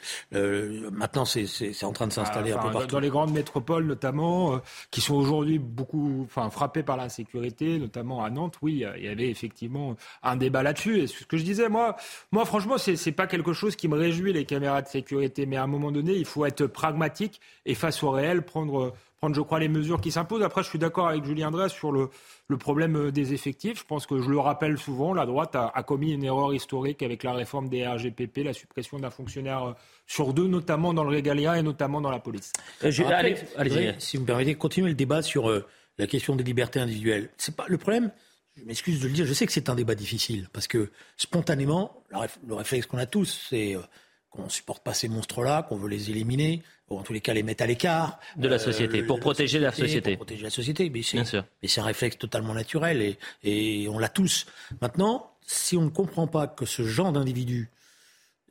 maintenant, 0.92 1.26
c'est 1.26 1.84
en 1.84 1.94
train 1.94 2.08
de 2.08 2.14
s'installer 2.14 2.52
un 2.52 2.58
peu 2.58 2.72
partout. 2.72 2.88
Dans 2.88 3.00
les 3.00 3.10
grandes 3.10 3.34
métropoles, 3.34 3.86
notamment, 3.86 4.56
euh, 4.56 4.58
qui 4.92 5.02
sont 5.02 5.16
aujourd'hui 5.16 5.60
beaucoup 5.60 6.24
enfin, 6.26 6.50
frappées 6.50 6.84
par 6.84 6.98
l'insécurité, 6.98 7.80
notamment 7.80 8.24
à 8.24 8.30
Nantes, 8.30 8.56
oui, 8.62 8.86
il 8.98 9.04
y 9.04 9.08
avait 9.08 9.30
effectivement 9.30 9.96
un 10.22 10.36
débat 10.36 10.64
là-dessus. 10.64 11.00
Et 11.00 11.08
ce 11.08 11.26
que 11.26 11.38
je 11.38 11.44
disais, 11.44 11.70
moi, 11.70 11.96
moi 12.32 12.46
franchement, 12.46 12.78
c'est 12.78 13.04
n'est 13.06 13.12
pas 13.12 13.28
quelque 13.28 13.54
chose 13.54 13.76
qui 13.76 13.88
me 13.88 13.98
réjouit, 13.98 14.34
les 14.34 14.46
caméras 14.46 14.82
de 14.82 14.88
sécurité. 14.88 15.46
Mais 15.46 15.58
à 15.58 15.64
un 15.64 15.68
moment 15.68 15.92
donné, 15.92 16.14
il 16.14 16.26
faut 16.26 16.46
être 16.46 16.66
pragmatique 16.68 17.40
et 17.66 17.76
face 17.76 18.04
au 18.04 18.12
réel, 18.12 18.44
prendre, 18.44 18.94
prendre 19.24 19.38
je 19.38 19.42
crois, 19.42 19.60
les 19.60 19.70
mesures 19.70 20.02
qui 20.02 20.12
s'imposent. 20.12 20.44
Après, 20.44 20.64
je 20.64 20.68
suis 20.68 20.80
d'accord 20.80 21.08
avec 21.08 21.24
Julien 21.24 21.48
André 21.48 21.70
sur 21.70 21.94
le, 21.94 22.10
le 22.50 22.58
problème 22.58 22.98
euh, 22.98 23.10
des 23.10 23.34
effectifs. 23.34 23.80
Je 23.80 23.86
pense 23.86 24.06
que 24.06 24.22
je 24.22 24.30
le 24.30 24.38
rappelle 24.38 24.78
souvent, 24.78 25.14
la 25.14 25.26
droite 25.26 25.56
a, 25.56 25.84
commis 25.84 26.12
une 26.12 26.26
erreur 26.26 26.54
historique 26.54 27.02
avec 27.02 27.24
la 27.24 27.32
réforme 27.32 27.70
des 27.70 27.88
RGPP, 27.88 28.40
la 28.44 28.52
suppression 28.52 29.00
d'un 29.00 29.12
fonctionnaire 29.12 29.64
euh, 29.64 29.74
sur 30.08 30.34
deux, 30.34 30.48
notamment 30.48 30.94
dans 30.94 31.06
le 31.06 31.10
régalien 31.10 31.54
et 31.54 31.62
notamment 31.62 32.02
dans 32.02 32.12
la 32.12 32.20
police. 32.20 32.52
Euh, 32.84 32.92
allez, 33.56 33.96
si 33.98 34.18
vous 34.18 34.24
me 34.24 34.28
permettez, 34.28 34.56
continuer 34.56 34.90
le 34.90 34.96
débat 34.96 35.22
sur 35.22 35.50
la 35.98 36.06
question 36.06 36.36
des 36.36 36.44
libertés 36.44 36.82
individuelles. 36.82 37.30
C'est 37.38 37.56
pas 37.56 37.68
le 37.70 37.78
problème. 37.78 38.12
Je 38.58 38.66
m'excuse 38.66 39.00
de 39.00 39.08
le 39.08 39.14
dire. 39.14 39.26
Je 39.26 39.32
sais 39.32 39.46
que 39.46 39.54
c'est 39.54 39.70
un 39.70 39.76
débat 39.76 39.96
difficile 39.96 40.50
parce 40.52 40.68
que 40.68 40.92
spontanément, 41.16 42.04
le 42.46 42.56
réflexe 42.56 42.88
qu'on 42.88 42.98
a 42.98 43.06
tous, 43.06 43.48
c'est 43.50 43.78
qu'on 44.30 44.44
ne 44.44 44.50
supporte 44.50 44.84
pas 44.84 44.94
ces 44.94 45.08
monstres-là, 45.08 45.64
qu'on 45.64 45.78
veut 45.78 45.88
les 45.88 46.10
éliminer, 46.10 46.62
ou 46.94 47.00
en 47.00 47.04
tous 47.04 47.14
les 47.14 47.22
cas 47.22 47.34
les 47.34 47.44
mettre 47.44 47.64
à 47.64 47.68
l'écart. 47.68 48.20
De 48.38 48.48
la 48.48 48.60
société, 48.60 49.04
pour 49.04 49.20
protéger 49.20 49.60
la 49.60 49.72
société. 49.72 50.12
Pour 50.12 50.26
protéger 50.26 50.44
la 50.44 50.50
société, 50.50 50.90
mais 50.90 51.02
c'est, 51.04 51.18
Bien 51.18 51.26
sûr. 51.26 51.46
mais 51.62 51.68
c'est 51.68 51.82
un 51.82 51.86
réflexe 51.86 52.18
totalement 52.18 52.54
naturel 52.54 53.02
et, 53.02 53.18
et 53.44 53.88
on 53.90 54.00
l'a 54.00 54.10
tous. 54.10 54.46
Maintenant, 54.82 55.32
si 55.46 55.76
on 55.78 55.82
ne 55.84 55.90
comprend 55.90 56.28
pas 56.28 56.48
que 56.48 56.66
ce 56.66 56.84
genre 56.84 57.12
d'individus 57.12 57.70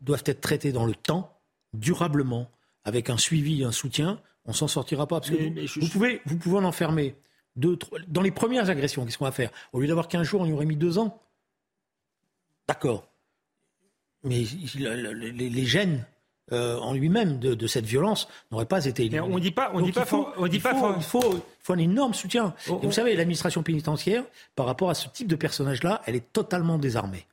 doivent 0.00 0.24
être 0.26 0.40
traités 0.40 0.72
dans 0.72 0.84
le 0.84 0.94
temps, 0.94 1.38
durablement, 1.74 2.50
avec 2.84 3.08
un 3.10 3.16
suivi, 3.16 3.64
un 3.64 3.72
soutien, 3.72 4.20
on 4.44 4.52
s'en 4.52 4.68
sortira 4.68 5.06
pas. 5.06 5.20
Parce 5.20 5.30
que 5.30 5.36
Mais- 5.36 5.48
vous, 5.48 5.54
mais 5.54 5.66
je- 5.66 5.80
vous 5.80 5.88
pouvez, 5.88 6.20
vous 6.26 6.36
pouvez 6.36 6.58
en 6.58 6.64
enfermer 6.64 7.14
deux, 7.56 7.76
trois- 7.76 7.98
dans 8.08 8.22
les 8.22 8.30
premières 8.32 8.68
agressions, 8.70 9.04
qu'est-ce 9.04 9.18
qu'on 9.18 9.24
va 9.24 9.32
faire? 9.32 9.50
Au 9.72 9.80
lieu 9.80 9.86
d'avoir 9.86 10.08
15 10.08 10.26
jours, 10.26 10.40
on 10.40 10.46
y 10.46 10.52
aurait 10.52 10.66
mis 10.66 10.76
deux 10.76 10.98
ans? 10.98 11.22
D'accord. 12.68 13.08
Mais 14.24 14.44
les 14.44 15.66
gènes 15.66 16.04
euh, 16.50 16.76
en 16.78 16.92
lui-même 16.92 17.38
de, 17.38 17.54
de 17.54 17.66
cette 17.68 17.84
violence 17.86 18.26
n'auraient 18.50 18.66
pas 18.66 18.84
été 18.84 19.08
on 19.20 19.38
dit 19.38 19.52
pas- 19.52 19.70
on 19.74 19.78
Donc 19.78 19.86
dit 19.86 19.92
pas 19.92 20.00
il 20.00 20.06
faut, 20.06 20.22
for- 20.24 20.34
on 20.38 20.46
dit 20.48 20.56
il 20.56 20.62
pas 20.62 20.74
faut- 20.74 20.94
il 20.96 21.02
faut, 21.02 21.34
il 21.34 21.40
faut 21.62 21.72
un 21.74 21.78
énorme 21.78 22.14
soutien. 22.14 22.52
Oh, 22.68 22.78
Et 22.82 22.86
vous 22.86 22.88
oh. 22.88 22.92
savez, 22.92 23.14
l'administration 23.14 23.62
pénitentiaire, 23.62 24.24
par 24.56 24.66
rapport 24.66 24.90
à 24.90 24.94
ce 24.94 25.08
type 25.08 25.28
de 25.28 25.36
personnage-là, 25.36 26.02
elle 26.06 26.16
est 26.16 26.32
totalement 26.32 26.78
désarmée. 26.78 27.26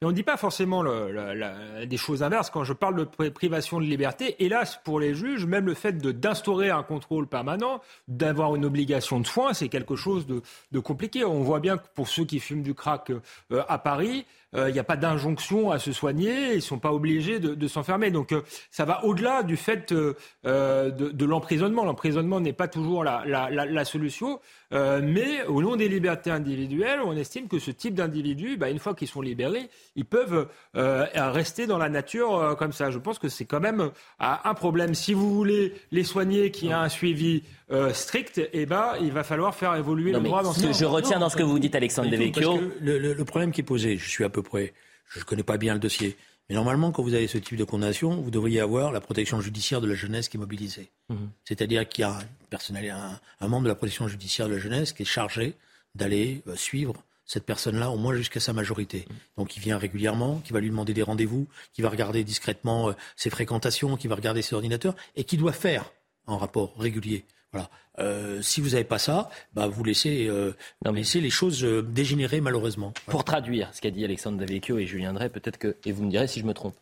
Et 0.00 0.04
on 0.04 0.10
ne 0.10 0.14
dit 0.14 0.22
pas 0.22 0.36
forcément 0.36 0.80
le- 0.82 1.10
la- 1.10 1.34
la- 1.34 1.84
des 1.84 1.96
choses 1.96 2.22
inverses 2.22 2.50
quand 2.50 2.62
je 2.62 2.72
parle 2.72 2.94
de 2.94 3.04
pri- 3.04 3.30
privation 3.32 3.80
de 3.80 3.84
liberté. 3.84 4.36
Hélas, 4.38 4.78
pour 4.84 5.00
les 5.00 5.12
juges, 5.12 5.44
même 5.44 5.66
le 5.66 5.74
fait 5.74 5.98
d'instaurer 5.98 6.70
un 6.70 6.84
contrôle 6.84 7.26
permanent, 7.26 7.80
d'avoir 8.06 8.54
une 8.54 8.64
obligation 8.64 9.18
de 9.18 9.26
soins, 9.26 9.54
c'est 9.54 9.68
quelque 9.68 9.96
chose 9.96 10.24
de, 10.28 10.40
de 10.70 10.78
compliqué. 10.78 11.24
On 11.24 11.42
voit 11.42 11.58
bien 11.58 11.78
que 11.78 11.86
pour 11.96 12.06
ceux 12.08 12.24
qui 12.24 12.38
fument 12.38 12.62
du 12.62 12.74
crack 12.74 13.10
euh, 13.10 13.62
à 13.68 13.78
Paris, 13.78 14.24
euh, 14.54 14.68
il 14.70 14.72
n'y 14.72 14.78
a 14.78 14.84
pas 14.84 14.96
d'injonction 14.96 15.70
à 15.70 15.78
se 15.78 15.92
soigner, 15.92 16.52
ils 16.52 16.56
ne 16.56 16.60
sont 16.60 16.78
pas 16.78 16.92
obligés 16.92 17.38
de, 17.38 17.54
de 17.54 17.68
s'enfermer. 17.68 18.10
Donc 18.10 18.32
euh, 18.32 18.42
ça 18.70 18.84
va 18.84 19.04
au-delà 19.04 19.42
du 19.42 19.56
fait 19.56 19.92
euh, 19.92 20.14
euh, 20.46 20.90
de, 20.90 21.10
de 21.10 21.24
l'emprisonnement. 21.24 21.84
L'emprisonnement 21.84 22.40
n'est 22.40 22.52
pas 22.52 22.68
toujours 22.68 23.04
la, 23.04 23.22
la- 23.26 23.50
la- 23.50 23.66
la 23.66 23.84
solution, 23.84 24.40
euh, 24.72 25.00
mais 25.02 25.44
au 25.46 25.60
nom 25.62 25.76
des 25.76 25.88
libertés 25.88 26.30
individuelles, 26.30 27.00
on 27.04 27.16
estime 27.16 27.48
que 27.48 27.58
ce 27.58 27.70
type 27.70 27.94
d'individus, 27.94 28.56
bah, 28.56 28.70
une 28.70 28.78
fois 28.78 28.94
qu'ils 28.94 29.08
sont 29.08 29.20
libérés, 29.22 29.68
ils 29.96 30.04
peuvent 30.04 30.48
euh, 30.76 31.06
rester 31.14 31.66
dans 31.66 31.78
la 31.78 31.88
nature 31.88 32.36
euh, 32.36 32.54
comme 32.54 32.72
ça. 32.72 32.90
Je 32.90 32.98
pense 32.98 33.18
que 33.18 33.28
c'est 33.28 33.44
quand 33.44 33.60
même 33.60 33.80
euh, 33.80 33.90
un 34.18 34.54
problème. 34.54 34.94
Si 34.94 35.12
vous 35.14 35.34
voulez 35.34 35.74
les 35.90 36.04
soigner, 36.04 36.50
qui 36.50 36.72
a 36.72 36.80
un 36.80 36.88
suivi 36.88 37.42
euh, 37.70 37.92
strict, 37.92 38.40
eh 38.52 38.66
ben, 38.66 38.94
il 39.00 39.12
va 39.12 39.24
falloir 39.24 39.54
faire 39.54 39.74
évoluer 39.74 40.12
Non, 40.12 40.18
le 40.18 40.24
droit 40.24 40.42
dans 40.42 40.52
ce 40.52 40.62
que 40.66 40.72
je 40.72 40.84
retiens 40.84 41.18
dans 41.18 41.28
ce 41.28 41.36
que 41.36 41.42
vous 41.42 41.58
dites, 41.58 41.74
Alexandre 41.74 42.10
Devecchio, 42.10 42.60
Le, 42.80 42.98
le- 42.98 43.12
le 43.14 43.24
problème 43.24 43.52
qui 43.52 43.60
est 43.60 43.64
posé, 43.64 43.96
je 43.98 44.08
suis 44.08 44.24
à 44.24 44.28
peu 44.30 44.42
près, 44.42 44.72
je 45.08 45.18
ne 45.20 45.24
connais 45.24 45.42
pas 45.42 45.56
bien 45.58 45.74
le 45.74 45.80
dossier, 45.80 46.16
mais 46.48 46.54
normalement, 46.54 46.92
quand 46.92 47.02
vous 47.02 47.12
avez 47.14 47.26
ce 47.28 47.36
type 47.36 47.58
de 47.58 47.64
condamnation, 47.64 48.20
vous 48.22 48.30
devriez 48.30 48.60
avoir 48.60 48.90
la 48.90 49.00
protection 49.02 49.40
judiciaire 49.40 49.80
de 49.82 49.86
la 49.86 49.94
jeunesse 49.94 50.28
qui 50.30 50.38
est 50.38 50.40
mobilisée. 50.40 50.88
Mhm. 51.10 51.28
C'est-à-dire 51.44 51.86
qu'il 51.88 52.02
y 52.02 52.04
a 52.04 52.12
un, 52.12 52.22
personnel, 52.48 52.88
un, 52.90 53.20
un 53.40 53.48
membre 53.48 53.64
de 53.64 53.68
la 53.68 53.74
protection 53.74 54.08
judiciaire 54.08 54.48
de 54.48 54.54
la 54.54 54.58
jeunesse 54.58 54.92
qui 54.94 55.02
est 55.02 55.06
chargé 55.06 55.54
d'aller 55.94 56.42
euh, 56.48 56.56
suivre 56.56 56.94
cette 57.26 57.44
personne-là 57.44 57.90
au 57.90 57.98
moins 57.98 58.14
jusqu'à 58.14 58.40
sa 58.40 58.54
majorité. 58.54 59.04
Donc 59.36 59.54
il 59.58 59.60
vient 59.60 59.76
régulièrement, 59.76 60.40
qui 60.42 60.54
va 60.54 60.60
lui 60.60 60.70
demander 60.70 60.94
des 60.94 61.02
rendez-vous, 61.02 61.46
qui 61.74 61.82
va 61.82 61.90
regarder 61.90 62.24
discrètement 62.24 62.88
euh, 62.88 62.92
ses 63.16 63.28
fréquentations, 63.28 63.98
qui 63.98 64.08
va 64.08 64.14
regarder 64.14 64.40
ses 64.40 64.54
ordinateurs, 64.54 64.96
et 65.16 65.24
qui 65.24 65.36
doit 65.36 65.52
faire 65.52 65.90
un 66.26 66.38
rapport 66.38 66.74
régulier. 66.78 67.24
Voilà. 67.52 67.70
Euh, 67.98 68.42
si 68.42 68.60
vous 68.60 68.70
n'avez 68.70 68.84
pas 68.84 68.98
ça, 68.98 69.30
bah, 69.54 69.66
vous 69.66 69.82
laissez, 69.82 70.28
euh, 70.28 70.52
laissez 70.92 71.20
les 71.20 71.30
choses 71.30 71.64
euh, 71.64 71.82
dégénérer 71.82 72.40
malheureusement. 72.40 72.92
Pour 73.06 73.24
traduire 73.24 73.74
ce 73.74 73.80
qu'a 73.80 73.90
dit 73.90 74.04
Alexandre 74.04 74.38
Davecchio 74.38 74.78
et 74.78 74.86
Julien 74.86 75.12
Drey, 75.12 75.28
peut-être 75.28 75.58
que, 75.58 75.76
et 75.84 75.92
vous 75.92 76.04
me 76.04 76.10
direz 76.10 76.26
si 76.28 76.40
je 76.40 76.44
me 76.44 76.54
trompe, 76.54 76.76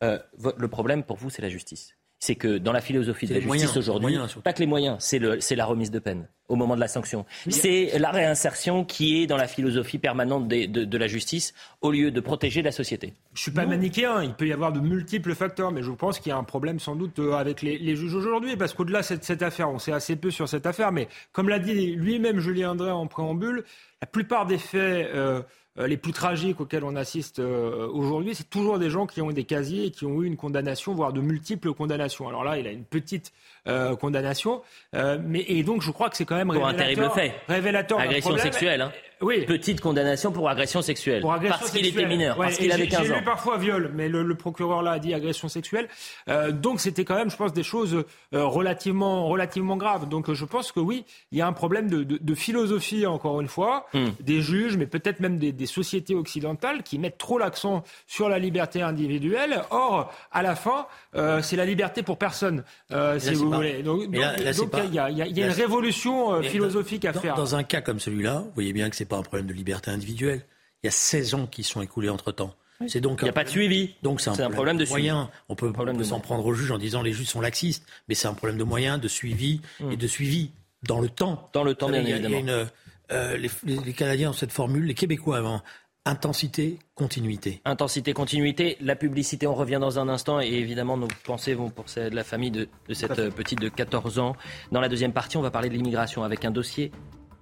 le 0.00 0.68
problème 0.68 1.02
pour 1.02 1.16
vous, 1.16 1.28
c'est 1.28 1.42
la 1.42 1.50
justice. 1.50 1.94
C'est 2.22 2.34
que 2.34 2.58
dans 2.58 2.72
la 2.72 2.82
philosophie 2.82 3.26
de 3.26 3.32
la 3.32 3.40
justice 3.40 3.48
moyens, 3.48 3.76
aujourd'hui, 3.78 4.14
pas 4.44 4.52
que 4.52 4.58
les 4.60 4.66
moyens, 4.66 4.96
c'est 5.00 5.18
le- 5.18 5.40
c'est 5.40 5.56
la 5.56 5.64
remise 5.64 5.90
de 5.90 5.98
peine 5.98 6.28
au 6.48 6.54
moment 6.56 6.74
de 6.74 6.80
la 6.80 6.88
sanction. 6.88 7.24
C'est 7.48 7.98
la 7.98 8.10
réinsertion 8.10 8.84
qui 8.84 9.22
est 9.22 9.26
dans 9.26 9.38
la 9.38 9.46
philosophie 9.46 9.98
permanente 9.98 10.46
de, 10.46 10.66
de 10.84 10.98
la 10.98 11.06
justice 11.06 11.54
au 11.80 11.90
lieu 11.90 12.10
de 12.10 12.20
protéger 12.20 12.60
la 12.60 12.72
société. 12.72 13.14
Je 13.32 13.40
suis 13.40 13.52
pas 13.52 13.64
manichéen, 13.64 14.22
il 14.22 14.34
peut 14.34 14.46
y 14.46 14.52
avoir 14.52 14.70
de 14.70 14.80
multiples 14.80 15.34
facteurs, 15.34 15.72
mais 15.72 15.82
je 15.82 15.90
pense 15.92 16.18
qu'il 16.18 16.28
y 16.28 16.32
a 16.32 16.36
un 16.36 16.44
problème 16.44 16.78
sans 16.78 16.94
doute 16.94 17.18
euh, 17.20 17.32
avec 17.32 17.62
les, 17.62 17.78
les 17.78 17.96
juges 17.96 18.14
aujourd'hui, 18.14 18.54
parce 18.56 18.74
qu'au-delà 18.74 19.00
de 19.00 19.04
cette, 19.06 19.24
cette 19.24 19.42
affaire, 19.42 19.70
on 19.70 19.78
sait 19.78 19.92
assez 19.92 20.14
peu 20.16 20.30
sur 20.30 20.46
cette 20.46 20.66
affaire, 20.66 20.92
mais 20.92 21.08
comme 21.32 21.48
l'a 21.48 21.58
dit 21.58 21.92
lui-même 21.96 22.38
Julien 22.40 22.72
André 22.72 22.90
en 22.90 23.06
préambule, 23.06 23.64
la 24.02 24.06
plupart 24.06 24.44
des 24.44 24.58
faits 24.58 25.08
euh, 25.14 25.40
les 25.86 25.96
plus 25.96 26.12
tragiques 26.12 26.60
auxquels 26.60 26.84
on 26.84 26.96
assiste 26.96 27.38
euh, 27.38 27.88
aujourd'hui, 27.88 28.34
c'est 28.34 28.48
toujours 28.48 28.78
des 28.78 28.90
gens 28.90 29.06
qui 29.06 29.20
ont 29.22 29.30
des 29.30 29.44
casiers 29.44 29.86
et 29.86 29.90
qui 29.90 30.04
ont 30.04 30.22
eu 30.22 30.26
une 30.26 30.36
condamnation, 30.36 30.94
voire 30.94 31.12
de 31.12 31.20
multiples 31.20 31.72
condamnations. 31.72 32.28
Alors 32.28 32.44
là, 32.44 32.58
il 32.58 32.66
a 32.66 32.72
une 32.72 32.84
petite 32.84 33.32
euh, 33.68 33.96
condamnation, 33.96 34.62
euh, 34.94 35.18
mais 35.24 35.44
et 35.48 35.62
donc 35.62 35.82
je 35.82 35.90
crois 35.90 36.10
que 36.10 36.16
c'est 36.16 36.24
quand 36.24 36.36
même 36.36 36.52
Pour 36.52 36.66
un 36.66 36.74
terrible 36.74 37.10
fait. 37.14 37.34
révélateur 37.48 37.98
Agression 38.00 38.36
sexuelle. 38.38 38.80
Hein. 38.82 38.92
Oui. 39.22 39.44
Petite 39.44 39.82
condamnation 39.82 40.32
pour 40.32 40.48
agression 40.48 40.80
sexuelle. 40.80 41.20
Pour 41.20 41.34
agression 41.34 41.58
parce 41.60 41.72
qu'il 41.72 41.84
était 41.86 42.06
mineur, 42.06 42.38
Ouais, 42.38 42.46
parce 42.46 42.56
qu'il 42.56 42.72
avait 42.72 42.84
j'ai- 42.84 42.88
15 42.88 43.06
J'ai 43.06 43.12
ans. 43.12 43.18
lu 43.18 43.22
parfois 43.24 43.58
viol, 43.58 43.90
mais 43.94 44.08
le, 44.08 44.22
le 44.22 44.34
procureur 44.34 44.80
là 44.80 44.92
a 44.92 44.98
dit 44.98 45.12
agression 45.12 45.48
sexuelle. 45.50 45.88
Euh, 46.30 46.52
donc 46.52 46.80
c'était 46.80 47.04
quand 47.04 47.16
même, 47.16 47.30
je 47.30 47.36
pense, 47.36 47.52
des 47.52 47.62
choses 47.62 48.04
euh, 48.32 48.44
relativement, 48.46 49.26
relativement 49.28 49.76
graves. 49.76 50.08
Donc 50.08 50.32
je 50.32 50.44
pense 50.46 50.72
que 50.72 50.80
oui, 50.80 51.04
il 51.32 51.38
y 51.38 51.42
a 51.42 51.46
un 51.46 51.52
problème 51.52 51.90
de, 51.90 52.02
de- 52.02 52.16
de 52.18 52.34
philosophie, 52.34 53.04
encore 53.06 53.42
une 53.42 53.48
fois, 53.48 53.86
Hmm. 53.92 54.08
des 54.20 54.40
juges, 54.40 54.78
mais 54.78 54.86
peut-être 54.86 55.20
même 55.20 55.36
des, 55.38 55.52
des 55.52 55.66
sociétés 55.66 56.14
occidentales 56.14 56.82
qui 56.82 56.98
mettent 56.98 57.18
trop 57.18 57.38
l'accent 57.38 57.82
sur 58.06 58.30
la 58.30 58.38
liberté 58.38 58.80
individuelle. 58.80 59.62
Or, 59.70 60.10
à 60.32 60.40
la 60.42 60.54
fin, 60.56 60.86
euh, 61.14 61.42
c'est 61.42 61.56
la 61.56 61.66
liberté 61.66 62.02
pour 62.02 62.16
personne, 62.16 62.64
euh, 62.90 63.18
si 63.18 63.36
c'est 63.36 63.49
vous 63.50 63.60
pas- 63.60 63.68
voulez. 63.68 63.82
Donc 63.82 64.02
il 64.10 64.18
y 64.18 64.22
a, 64.22 64.36
il 64.38 64.94
y 64.94 65.22
a- 65.22 65.26
il 65.26 65.36
y 65.38 65.42
a 65.42 65.46
là, 65.46 65.52
une 65.52 65.58
révolution 65.58 66.32
euh, 66.34 66.42
philosophique 66.42 67.04
à 67.04 67.12
dans, 67.12 67.20
faire. 67.20 67.34
Dans 67.34 67.54
un 67.54 67.62
cas 67.62 67.80
comme 67.80 68.00
celui-là, 68.00 68.40
vous 68.46 68.50
voyez 68.54 68.72
bien 68.72 68.88
que 68.90 68.96
c'est 68.96 69.04
pas 69.04 69.16
un 69.18 69.22
problème 69.22 69.46
de 69.46 69.52
liberté 69.52 69.90
individuelle. 69.90 70.42
Il 70.82 70.86
y 70.86 70.88
a 70.88 70.92
16 70.92 71.34
ans 71.34 71.46
qui 71.46 71.62
sont 71.62 71.82
écoulés 71.82 72.08
entre 72.08 72.32
temps. 72.32 72.54
C'est 72.86 73.02
donc 73.02 73.18
Il 73.20 73.24
n'y 73.24 73.30
a 73.30 73.34
pas 73.34 73.44
de 73.44 73.50
suivi. 73.50 73.94
Donc 74.02 74.22
c'est 74.22 74.30
un, 74.30 74.50
problème 74.50 74.78
de 74.78 74.86
suivi. 74.86 75.02
moyens. 75.10 75.28
On 75.50 75.54
peut, 75.54 75.70
s'en 76.02 76.18
prendre 76.20 76.46
aux 76.46 76.54
juges 76.54 76.70
en 76.70 76.78
disant 76.78 77.02
les 77.02 77.12
juges 77.12 77.26
sont 77.28 77.42
laxistes, 77.42 77.84
mais 78.08 78.14
c'est 78.14 78.26
un 78.28 78.32
problème 78.32 78.56
de 78.58 78.64
moyens, 78.64 78.98
de 78.98 79.08
suivi 79.08 79.60
et 79.90 79.96
de 79.98 80.06
suivi 80.06 80.50
dans 80.84 81.00
le 81.00 81.10
temps. 81.10 81.50
Dans 81.52 81.62
le 81.64 81.74
temps, 81.74 81.90
bien 81.90 82.00
il 82.00 82.08
y 82.08 82.12
a- 82.14 82.16
il 82.16 82.22
y 82.22 82.26
a 82.26 82.28
évidemment. 82.30 82.62
une, 82.62 82.68
euh, 83.12 83.36
les, 83.36 83.50
les- 83.64 83.76
les 83.84 83.92
Canadiens 83.92 84.30
ont 84.30 84.32
cette 84.32 84.52
formule, 84.52 84.84
les 84.86 84.94
Québécois 84.94 85.36
avant 85.36 85.62
intensité, 86.06 86.78
continuité. 86.94 87.60
Intensité, 87.64 88.12
continuité, 88.12 88.76
la 88.80 88.96
publicité, 88.96 89.46
on 89.46 89.54
revient 89.54 89.78
dans 89.80 89.98
un 89.98 90.08
instant 90.08 90.40
et 90.40 90.48
évidemment 90.48 90.96
nos 90.96 91.08
pensées 91.24 91.54
vont 91.54 91.70
pour 91.70 91.88
celle 91.88 92.10
de 92.10 92.16
la 92.16 92.24
famille 92.24 92.50
de, 92.50 92.68
de 92.88 92.94
cette 92.94 93.30
petite 93.34 93.60
de 93.60 93.68
14 93.68 94.18
ans. 94.18 94.34
Dans 94.72 94.80
la 94.80 94.88
deuxième 94.88 95.12
partie, 95.12 95.36
on 95.36 95.42
va 95.42 95.50
parler 95.50 95.68
de 95.68 95.74
l'immigration 95.74 96.24
avec 96.24 96.44
un 96.44 96.50
dossier 96.50 96.90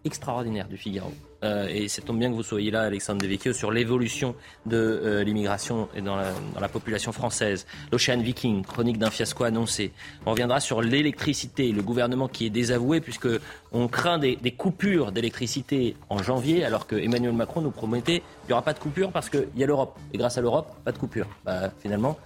extraordinaire 0.09 0.67
du 0.67 0.77
Figaro. 0.77 1.13
Euh, 1.45 1.69
et 1.69 1.87
c'est 1.87 2.03
tombe 2.03 2.19
bien 2.19 2.31
que 2.31 2.35
vous 2.35 2.43
soyez 2.43 2.73
là, 2.73 2.83
Alexandre 2.83 3.23
Devecchio, 3.23 3.53
sur 3.53 3.71
l'évolution 3.71 4.35
de 4.67 4.77
euh, 4.77 5.23
l'immigration 5.23 5.89
dans 6.05 6.17
la, 6.17 6.33
dans 6.55 6.61
la 6.61 6.69
population 6.69 7.13
française. 7.13 7.67
L'Ocean 7.93 8.19
Viking, 8.19 8.65
chronique 8.65 8.99
d'un 8.99 9.11
fiasco 9.11 9.45
annoncé. 9.45 9.93
On 10.27 10.33
reviendra 10.33 10.59
sur 10.59 10.83
l'électricité, 10.83 11.71
le 11.71 11.83
gouvernement 11.83 12.27
qui 12.27 12.47
est 12.47 12.51
désavoué 12.51 13.01
puisque 13.01 13.29
on 13.71 13.87
craint 13.87 14.19
des, 14.19 14.35
des 14.35 14.51
coupures 14.51 15.13
d'électricité 15.13 15.95
en 16.09 16.21
janvier, 16.23 16.65
alors 16.65 16.87
que 16.89 16.97
Emmanuel 16.97 17.35
Macron 17.35 17.61
nous 17.61 17.71
promettait 17.71 18.21
qu'il 18.21 18.49
n'y 18.49 18.53
aura 18.55 18.63
pas 18.63 18.73
de 18.73 18.81
coupure 18.81 19.13
parce 19.13 19.31
qu'il 19.31 19.49
y 19.57 19.63
a 19.63 19.67
l'Europe. 19.67 19.97
Et 20.13 20.19
grâce 20.19 20.39
à 20.39 20.41
l'Europe, 20.41 20.75
pas 20.85 20.93
de 20.93 20.99
coupure. 20.99 21.29
Bah, 21.45 21.71
finalement, 21.81 22.19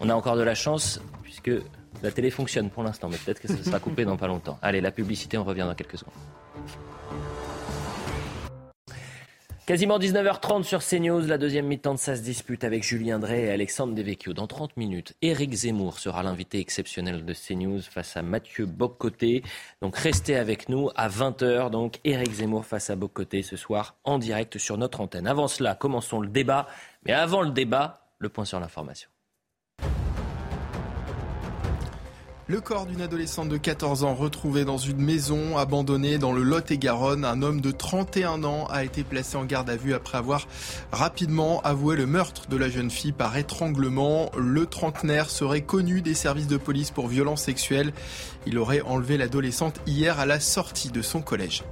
on 0.00 0.08
a 0.08 0.14
encore 0.14 0.36
de 0.36 0.42
la 0.42 0.54
chance 0.54 1.00
puisque 1.22 1.50
la 2.02 2.10
télé 2.10 2.30
fonctionne 2.30 2.70
pour 2.70 2.82
l'instant, 2.82 3.08
mais 3.10 3.18
peut-être 3.18 3.40
que 3.40 3.48
ça 3.48 3.62
sera 3.62 3.78
coupé 3.78 4.04
dans 4.04 4.16
pas 4.16 4.28
longtemps. 4.28 4.58
Allez, 4.62 4.80
la 4.80 4.90
publicité, 4.90 5.36
on 5.36 5.44
revient 5.44 5.66
dans 5.68 5.74
quelques 5.74 5.98
secondes. 5.98 6.14
Quasiment 9.70 10.00
19h30 10.00 10.64
sur 10.64 10.82
CNews, 10.82 11.20
la 11.28 11.38
deuxième 11.38 11.66
mi-temps 11.66 11.94
de 11.94 11.98
Ça 12.00 12.16
se 12.16 12.22
dispute 12.22 12.64
avec 12.64 12.82
Julien 12.82 13.20
Drey 13.20 13.42
et 13.42 13.50
Alexandre 13.52 13.94
Devecchio. 13.94 14.32
Dans 14.32 14.48
30 14.48 14.76
minutes, 14.76 15.14
Éric 15.22 15.52
Zemmour 15.52 16.00
sera 16.00 16.24
l'invité 16.24 16.58
exceptionnel 16.58 17.24
de 17.24 17.32
CNews 17.32 17.80
face 17.80 18.16
à 18.16 18.22
Mathieu 18.22 18.66
Boccoté. 18.66 19.44
Donc 19.80 19.96
restez 19.96 20.34
avec 20.34 20.68
nous 20.68 20.90
à 20.96 21.08
20h. 21.08 21.70
Donc 21.70 22.00
Éric 22.02 22.32
Zemmour 22.32 22.66
face 22.66 22.90
à 22.90 22.96
Boccoté 22.96 23.42
ce 23.42 23.56
soir 23.56 23.94
en 24.02 24.18
direct 24.18 24.58
sur 24.58 24.76
notre 24.76 25.00
antenne. 25.00 25.28
Avant 25.28 25.46
cela, 25.46 25.76
commençons 25.76 26.18
le 26.18 26.26
débat. 26.28 26.66
Mais 27.06 27.12
avant 27.12 27.42
le 27.42 27.50
débat, 27.50 28.08
le 28.18 28.28
point 28.28 28.44
sur 28.44 28.58
l'information. 28.58 29.08
Le 32.50 32.60
corps 32.60 32.86
d'une 32.86 33.00
adolescente 33.00 33.48
de 33.48 33.56
14 33.56 34.02
ans 34.02 34.16
retrouvé 34.16 34.64
dans 34.64 34.76
une 34.76 35.00
maison 35.00 35.56
abandonnée 35.56 36.18
dans 36.18 36.32
le 36.32 36.42
Lot-et-Garonne. 36.42 37.24
Un 37.24 37.42
homme 37.42 37.60
de 37.60 37.70
31 37.70 38.42
ans 38.42 38.66
a 38.66 38.82
été 38.82 39.04
placé 39.04 39.36
en 39.36 39.44
garde 39.44 39.70
à 39.70 39.76
vue 39.76 39.94
après 39.94 40.18
avoir 40.18 40.48
rapidement 40.90 41.60
avoué 41.60 41.94
le 41.94 42.06
meurtre 42.06 42.48
de 42.48 42.56
la 42.56 42.68
jeune 42.68 42.90
fille 42.90 43.12
par 43.12 43.36
étranglement. 43.36 44.32
Le 44.36 44.66
trentenaire 44.66 45.30
serait 45.30 45.60
connu 45.60 46.02
des 46.02 46.14
services 46.14 46.48
de 46.48 46.56
police 46.56 46.90
pour 46.90 47.06
violences 47.06 47.42
sexuelles. 47.42 47.92
Il 48.46 48.58
aurait 48.58 48.80
enlevé 48.80 49.16
l'adolescente 49.16 49.80
hier 49.86 50.18
à 50.18 50.26
la 50.26 50.40
sortie 50.40 50.90
de 50.90 51.02
son 51.02 51.22
collège. 51.22 51.62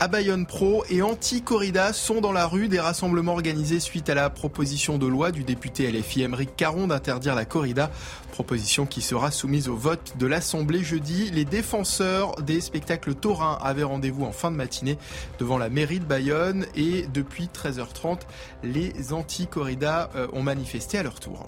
À 0.00 0.08
Bayonne 0.08 0.46
Pro 0.46 0.84
et 0.90 1.02
anti-corrida 1.02 1.92
sont 1.92 2.20
dans 2.20 2.32
la 2.32 2.46
rue. 2.46 2.68
Des 2.68 2.80
rassemblements 2.80 3.32
organisés 3.32 3.80
suite 3.80 4.08
à 4.08 4.14
la 4.14 4.30
proposition 4.30 4.98
de 4.98 5.06
loi 5.06 5.32
du 5.32 5.44
député 5.44 5.90
LFI 5.90 6.22
Émeric 6.22 6.56
Caron 6.56 6.88
d'interdire 6.88 7.34
la 7.34 7.44
corrida. 7.44 7.90
Proposition 8.32 8.86
qui 8.86 9.02
sera 9.02 9.30
soumise 9.30 9.68
au 9.68 9.76
vote 9.76 10.14
de 10.18 10.26
l'Assemblée 10.26 10.82
jeudi. 10.82 11.30
Les 11.30 11.44
défenseurs 11.44 12.34
des 12.42 12.60
spectacles 12.60 13.14
taurins 13.14 13.58
avaient 13.62 13.82
rendez-vous 13.82 14.24
en 14.24 14.32
fin 14.32 14.50
de 14.50 14.56
matinée 14.56 14.98
devant 15.38 15.58
la 15.58 15.68
mairie 15.68 16.00
de 16.00 16.04
Bayonne 16.04 16.66
et 16.74 17.06
depuis 17.12 17.48
13h30, 17.54 18.20
les 18.62 19.12
anti-corrida 19.12 20.10
euh, 20.16 20.26
ont 20.32 20.42
manifesté 20.42 20.98
à 20.98 21.02
leur 21.02 21.20
tour. 21.20 21.46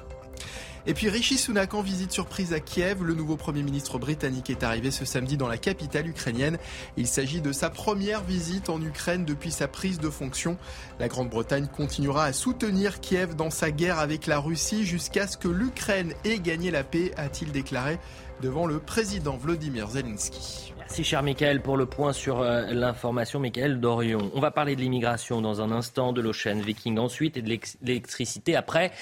Et 0.88 0.94
puis 0.94 1.09
Rishi 1.09 1.37
Sunak 1.37 1.75
en 1.75 1.83
visite 1.83 2.12
surprise 2.12 2.53
à 2.53 2.61
Kiev. 2.61 3.03
Le 3.03 3.14
nouveau 3.14 3.37
Premier 3.37 3.64
ministre 3.64 3.99
britannique 3.99 4.51
est 4.51 4.62
arrivé 4.62 4.92
ce 4.92 5.05
samedi 5.05 5.37
dans 5.37 5.49
la 5.49 5.59
capitale 5.59 6.07
ukrainienne. 6.07 6.59
Il 6.96 7.09
s'agit 7.09 7.40
de 7.40 7.51
sa 7.51 7.70
première 7.70 8.22
visite 8.22 8.70
en 8.70 8.81
Ukraine 8.81 9.25
depuis 9.25 9.51
sa 9.51 9.66
prise 9.66 9.99
de 9.99 10.11
fonction. 10.11 10.57
La 11.01 11.09
Grande-Bretagne 11.09 11.66
continuera 11.66 12.27
à 12.27 12.33
soutenir 12.33 13.01
Kiev 13.01 13.35
dans 13.35 13.51
sa 13.51 13.72
guerre 13.72 13.99
avec 13.99 14.29
la 14.29 14.38
Russie 14.38 14.87
jusqu'à 14.87 15.27
ce 15.27 15.37
que 15.37 15.49
l'Ukraine 15.49 16.12
ait 16.25 16.38
gagné 16.38 16.70
la 16.70 16.85
paix, 16.85 17.11
a-t-il 17.16 17.51
déclaré 17.51 17.99
devant 18.40 18.66
le 18.66 18.79
président 18.79 19.37
Vladimir 19.37 19.88
Zelensky. 19.88 20.72
Merci 20.79 21.03
cher 21.03 21.22
Michael 21.25 21.62
pour 21.62 21.77
le 21.77 21.87
point 21.87 22.12
sur 22.12 22.42
euh, 22.42 22.66
l'information. 22.70 23.40
Michael 23.40 23.81
Dorion. 23.81 24.31
On 24.35 24.40
va 24.40 24.53
parler 24.53 24.77
de 24.77 24.81
l'immigration 24.83 25.40
dans 25.40 25.61
un 25.61 25.72
instant, 25.72 26.12
de 26.12 26.20
l'Ocean 26.20 26.61
Viking 26.61 26.99
ensuite 26.99 27.37
et 27.37 27.42
de 27.42 27.59
l'électricité 27.83 28.55
après. 28.55 28.92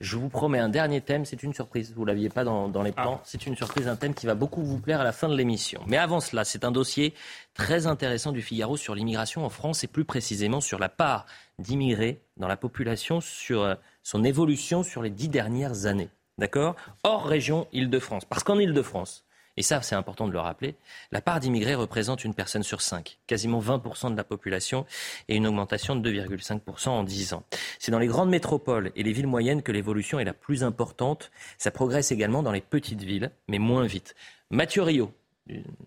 Je 0.00 0.16
vous 0.16 0.28
promets 0.28 0.58
un 0.58 0.68
dernier 0.68 1.00
thème, 1.00 1.24
c'est 1.24 1.42
une 1.42 1.54
surprise. 1.54 1.92
Vous 1.94 2.02
ne 2.02 2.08
l'aviez 2.08 2.28
pas 2.28 2.44
dans, 2.44 2.82
les 2.82 2.92
plans. 2.92 3.18
Ah. 3.20 3.22
C'est 3.24 3.46
une 3.46 3.56
surprise, 3.56 3.86
un 3.86 3.96
thème 3.96 4.12
qui 4.12 4.26
va 4.26 4.34
beaucoup 4.34 4.62
vous 4.62 4.78
plaire 4.78 5.00
à 5.00 5.04
la 5.04 5.12
fin 5.12 5.28
de 5.28 5.36
l'émission. 5.36 5.82
Mais 5.86 5.96
avant 5.96 6.20
cela, 6.20 6.44
c'est 6.44 6.64
un 6.64 6.72
dossier 6.72 7.14
très 7.54 7.86
intéressant 7.86 8.32
du 8.32 8.42
Figaro 8.42 8.76
sur 8.76 8.94
l'immigration 8.94 9.44
en 9.44 9.50
France 9.50 9.84
et 9.84 9.86
plus 9.86 10.04
précisément 10.04 10.60
sur 10.60 10.78
la 10.78 10.88
part 10.88 11.26
d'immigrés 11.58 12.20
dans 12.36 12.48
la 12.48 12.56
population, 12.56 13.20
sur 13.20 13.62
euh, 13.62 13.74
son 14.02 14.24
évolution 14.24 14.82
sur 14.82 15.00
les 15.00 15.10
dix 15.10 15.28
dernières 15.28 15.86
années. 15.86 16.08
D'accord? 16.38 16.74
Hors 17.04 17.24
région 17.24 17.68
Île-de-France. 17.72 18.24
Parce 18.24 18.42
qu'en 18.42 18.58
Île-de-France, 18.58 19.23
et 19.56 19.62
ça 19.62 19.82
c'est 19.82 19.94
important 19.94 20.26
de 20.26 20.32
le 20.32 20.38
rappeler, 20.38 20.76
la 21.12 21.20
part 21.20 21.40
d'immigrés 21.40 21.74
représente 21.74 22.24
une 22.24 22.34
personne 22.34 22.62
sur 22.62 22.80
cinq, 22.80 23.18
quasiment 23.26 23.60
20% 23.60 24.12
de 24.12 24.16
la 24.16 24.24
population 24.24 24.86
et 25.28 25.36
une 25.36 25.46
augmentation 25.46 25.96
de 25.96 26.10
2,5% 26.10 26.88
en 26.88 27.04
10 27.04 27.34
ans. 27.34 27.44
C'est 27.78 27.92
dans 27.92 27.98
les 27.98 28.06
grandes 28.06 28.30
métropoles 28.30 28.92
et 28.96 29.02
les 29.02 29.12
villes 29.12 29.26
moyennes 29.26 29.62
que 29.62 29.72
l'évolution 29.72 30.18
est 30.18 30.24
la 30.24 30.34
plus 30.34 30.64
importante. 30.64 31.30
Ça 31.58 31.70
progresse 31.70 32.12
également 32.12 32.42
dans 32.42 32.52
les 32.52 32.60
petites 32.60 33.02
villes, 33.02 33.30
mais 33.48 33.58
moins 33.58 33.86
vite. 33.86 34.14
Mathieu 34.50 34.82
Rio, 34.82 35.12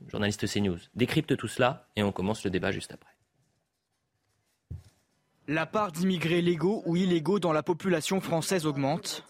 journaliste 0.08 0.48
CNews, 0.48 0.80
décrypte 0.96 1.36
tout 1.36 1.48
cela 1.48 1.88
et 1.96 2.04
on 2.04 2.12
commence 2.12 2.44
le 2.44 2.52
débat 2.52 2.72
juste 2.72 2.94
après. 2.94 3.12
La 5.50 5.66
part 5.66 5.94
d'immigrés 5.94 6.42
légaux 6.42 6.84
ou 6.86 6.98
illégaux 6.98 7.40
dans 7.40 7.54
la 7.54 7.64
population 7.64 8.20
française 8.20 8.66
augmente. 8.66 9.24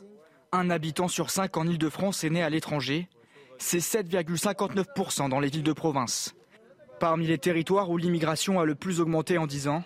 Un 0.52 0.70
habitant 0.70 1.08
sur 1.08 1.30
cinq 1.30 1.58
en 1.58 1.68
Ile-de-France 1.68 2.24
est 2.24 2.30
né 2.30 2.42
à 2.42 2.50
l'étranger 2.50 3.08
c'est 3.58 3.80
7,59% 3.80 5.30
dans 5.30 5.40
les 5.40 5.50
villes 5.50 5.64
de 5.64 5.74
province. 5.74 6.36
Parmi 7.00 7.28
les 7.28 7.38
territoires 7.38 7.90
où 7.90 7.98
l'immigration 7.98 8.60
a 8.60 8.66
le 8.66 8.76
plus 8.76 9.00
augmenté 9.00 9.38
en 9.38 9.48
10 9.48 9.68
ans, 9.68 9.84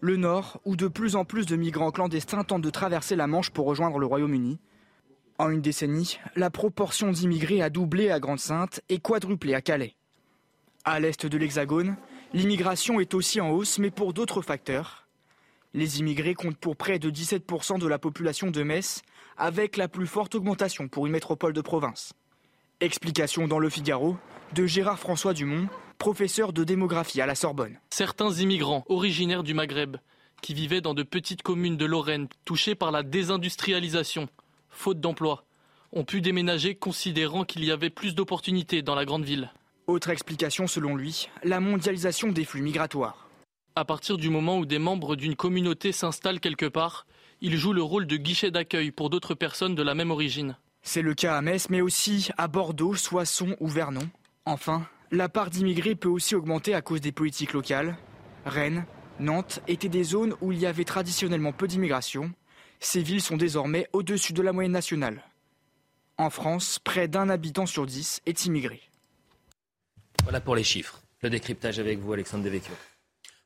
le 0.00 0.16
Nord, 0.16 0.60
où 0.64 0.76
de 0.76 0.88
plus 0.88 1.16
en 1.16 1.24
plus 1.24 1.46
de 1.46 1.56
migrants 1.56 1.90
clandestins 1.90 2.44
tentent 2.44 2.62
de 2.62 2.70
traverser 2.70 3.16
la 3.16 3.26
Manche 3.26 3.50
pour 3.50 3.66
rejoindre 3.66 3.98
le 3.98 4.06
Royaume-Uni. 4.06 4.58
En 5.38 5.50
une 5.50 5.60
décennie, 5.60 6.18
la 6.36 6.50
proportion 6.50 7.10
d'immigrés 7.10 7.62
a 7.62 7.70
doublé 7.70 8.10
à 8.10 8.20
Grande-Sainte 8.20 8.80
et 8.88 8.98
quadruplé 8.98 9.54
à 9.54 9.60
Calais. 9.60 9.96
À 10.84 11.00
l'est 11.00 11.26
de 11.26 11.38
l'Hexagone, 11.38 11.96
l'immigration 12.32 13.00
est 13.00 13.14
aussi 13.14 13.40
en 13.40 13.50
hausse, 13.50 13.78
mais 13.78 13.90
pour 13.90 14.14
d'autres 14.14 14.42
facteurs. 14.42 15.06
Les 15.74 16.00
immigrés 16.00 16.34
comptent 16.34 16.56
pour 16.56 16.76
près 16.76 16.98
de 16.98 17.10
17% 17.10 17.78
de 17.78 17.86
la 17.86 17.98
population 17.98 18.50
de 18.50 18.62
Metz, 18.62 19.02
avec 19.36 19.76
la 19.76 19.88
plus 19.88 20.06
forte 20.06 20.34
augmentation 20.34 20.88
pour 20.88 21.06
une 21.06 21.12
métropole 21.12 21.52
de 21.52 21.60
province. 21.60 22.14
Explication 22.82 23.46
dans 23.46 23.58
Le 23.58 23.68
Figaro 23.68 24.16
de 24.54 24.64
Gérard 24.64 24.98
François 24.98 25.34
Dumont, 25.34 25.68
professeur 25.98 26.54
de 26.54 26.64
démographie 26.64 27.20
à 27.20 27.26
la 27.26 27.34
Sorbonne. 27.34 27.78
Certains 27.90 28.32
immigrants 28.32 28.84
originaires 28.88 29.42
du 29.42 29.52
Maghreb, 29.52 29.98
qui 30.40 30.54
vivaient 30.54 30.80
dans 30.80 30.94
de 30.94 31.02
petites 31.02 31.42
communes 31.42 31.76
de 31.76 31.84
Lorraine 31.84 32.26
touchées 32.46 32.74
par 32.74 32.90
la 32.90 33.02
désindustrialisation, 33.02 34.30
faute 34.70 34.98
d'emploi, 34.98 35.44
ont 35.92 36.04
pu 36.04 36.22
déménager 36.22 36.74
considérant 36.74 37.44
qu'il 37.44 37.66
y 37.66 37.70
avait 37.70 37.90
plus 37.90 38.14
d'opportunités 38.14 38.80
dans 38.80 38.94
la 38.94 39.04
grande 39.04 39.26
ville. 39.26 39.52
Autre 39.86 40.08
explication 40.08 40.66
selon 40.66 40.96
lui, 40.96 41.28
la 41.44 41.60
mondialisation 41.60 42.28
des 42.28 42.46
flux 42.46 42.62
migratoires. 42.62 43.28
À 43.76 43.84
partir 43.84 44.16
du 44.16 44.30
moment 44.30 44.56
où 44.56 44.64
des 44.64 44.78
membres 44.78 45.16
d'une 45.16 45.36
communauté 45.36 45.92
s'installent 45.92 46.40
quelque 46.40 46.64
part, 46.64 47.06
ils 47.42 47.58
jouent 47.58 47.74
le 47.74 47.82
rôle 47.82 48.06
de 48.06 48.16
guichet 48.16 48.50
d'accueil 48.50 48.90
pour 48.90 49.10
d'autres 49.10 49.34
personnes 49.34 49.74
de 49.74 49.82
la 49.82 49.94
même 49.94 50.10
origine. 50.10 50.56
C'est 50.82 51.02
le 51.02 51.14
cas 51.14 51.36
à 51.36 51.42
Metz, 51.42 51.68
mais 51.68 51.80
aussi 51.80 52.30
à 52.38 52.48
Bordeaux, 52.48 52.94
Soissons 52.94 53.56
ou 53.60 53.68
Vernon. 53.68 54.08
Enfin, 54.46 54.86
la 55.10 55.28
part 55.28 55.50
d'immigrés 55.50 55.94
peut 55.94 56.08
aussi 56.08 56.34
augmenter 56.34 56.74
à 56.74 56.82
cause 56.82 57.00
des 57.00 57.12
politiques 57.12 57.52
locales. 57.52 57.96
Rennes, 58.46 58.86
Nantes 59.18 59.60
étaient 59.68 59.88
des 59.88 60.04
zones 60.04 60.34
où 60.40 60.52
il 60.52 60.58
y 60.58 60.66
avait 60.66 60.84
traditionnellement 60.84 61.52
peu 61.52 61.68
d'immigration. 61.68 62.32
Ces 62.80 63.02
villes 63.02 63.20
sont 63.20 63.36
désormais 63.36 63.86
au-dessus 63.92 64.32
de 64.32 64.42
la 64.42 64.52
moyenne 64.52 64.72
nationale. 64.72 65.22
En 66.16 66.30
France, 66.30 66.78
près 66.78 67.08
d'un 67.08 67.28
habitant 67.28 67.66
sur 67.66 67.86
dix 67.86 68.20
est 68.26 68.46
immigré. 68.46 68.80
Voilà 70.22 70.40
pour 70.40 70.54
les 70.54 70.64
chiffres. 70.64 71.00
Le 71.22 71.28
décryptage 71.28 71.78
avec 71.78 71.98
vous, 71.98 72.12
Alexandre 72.14 72.44
Devecchio. 72.44 72.72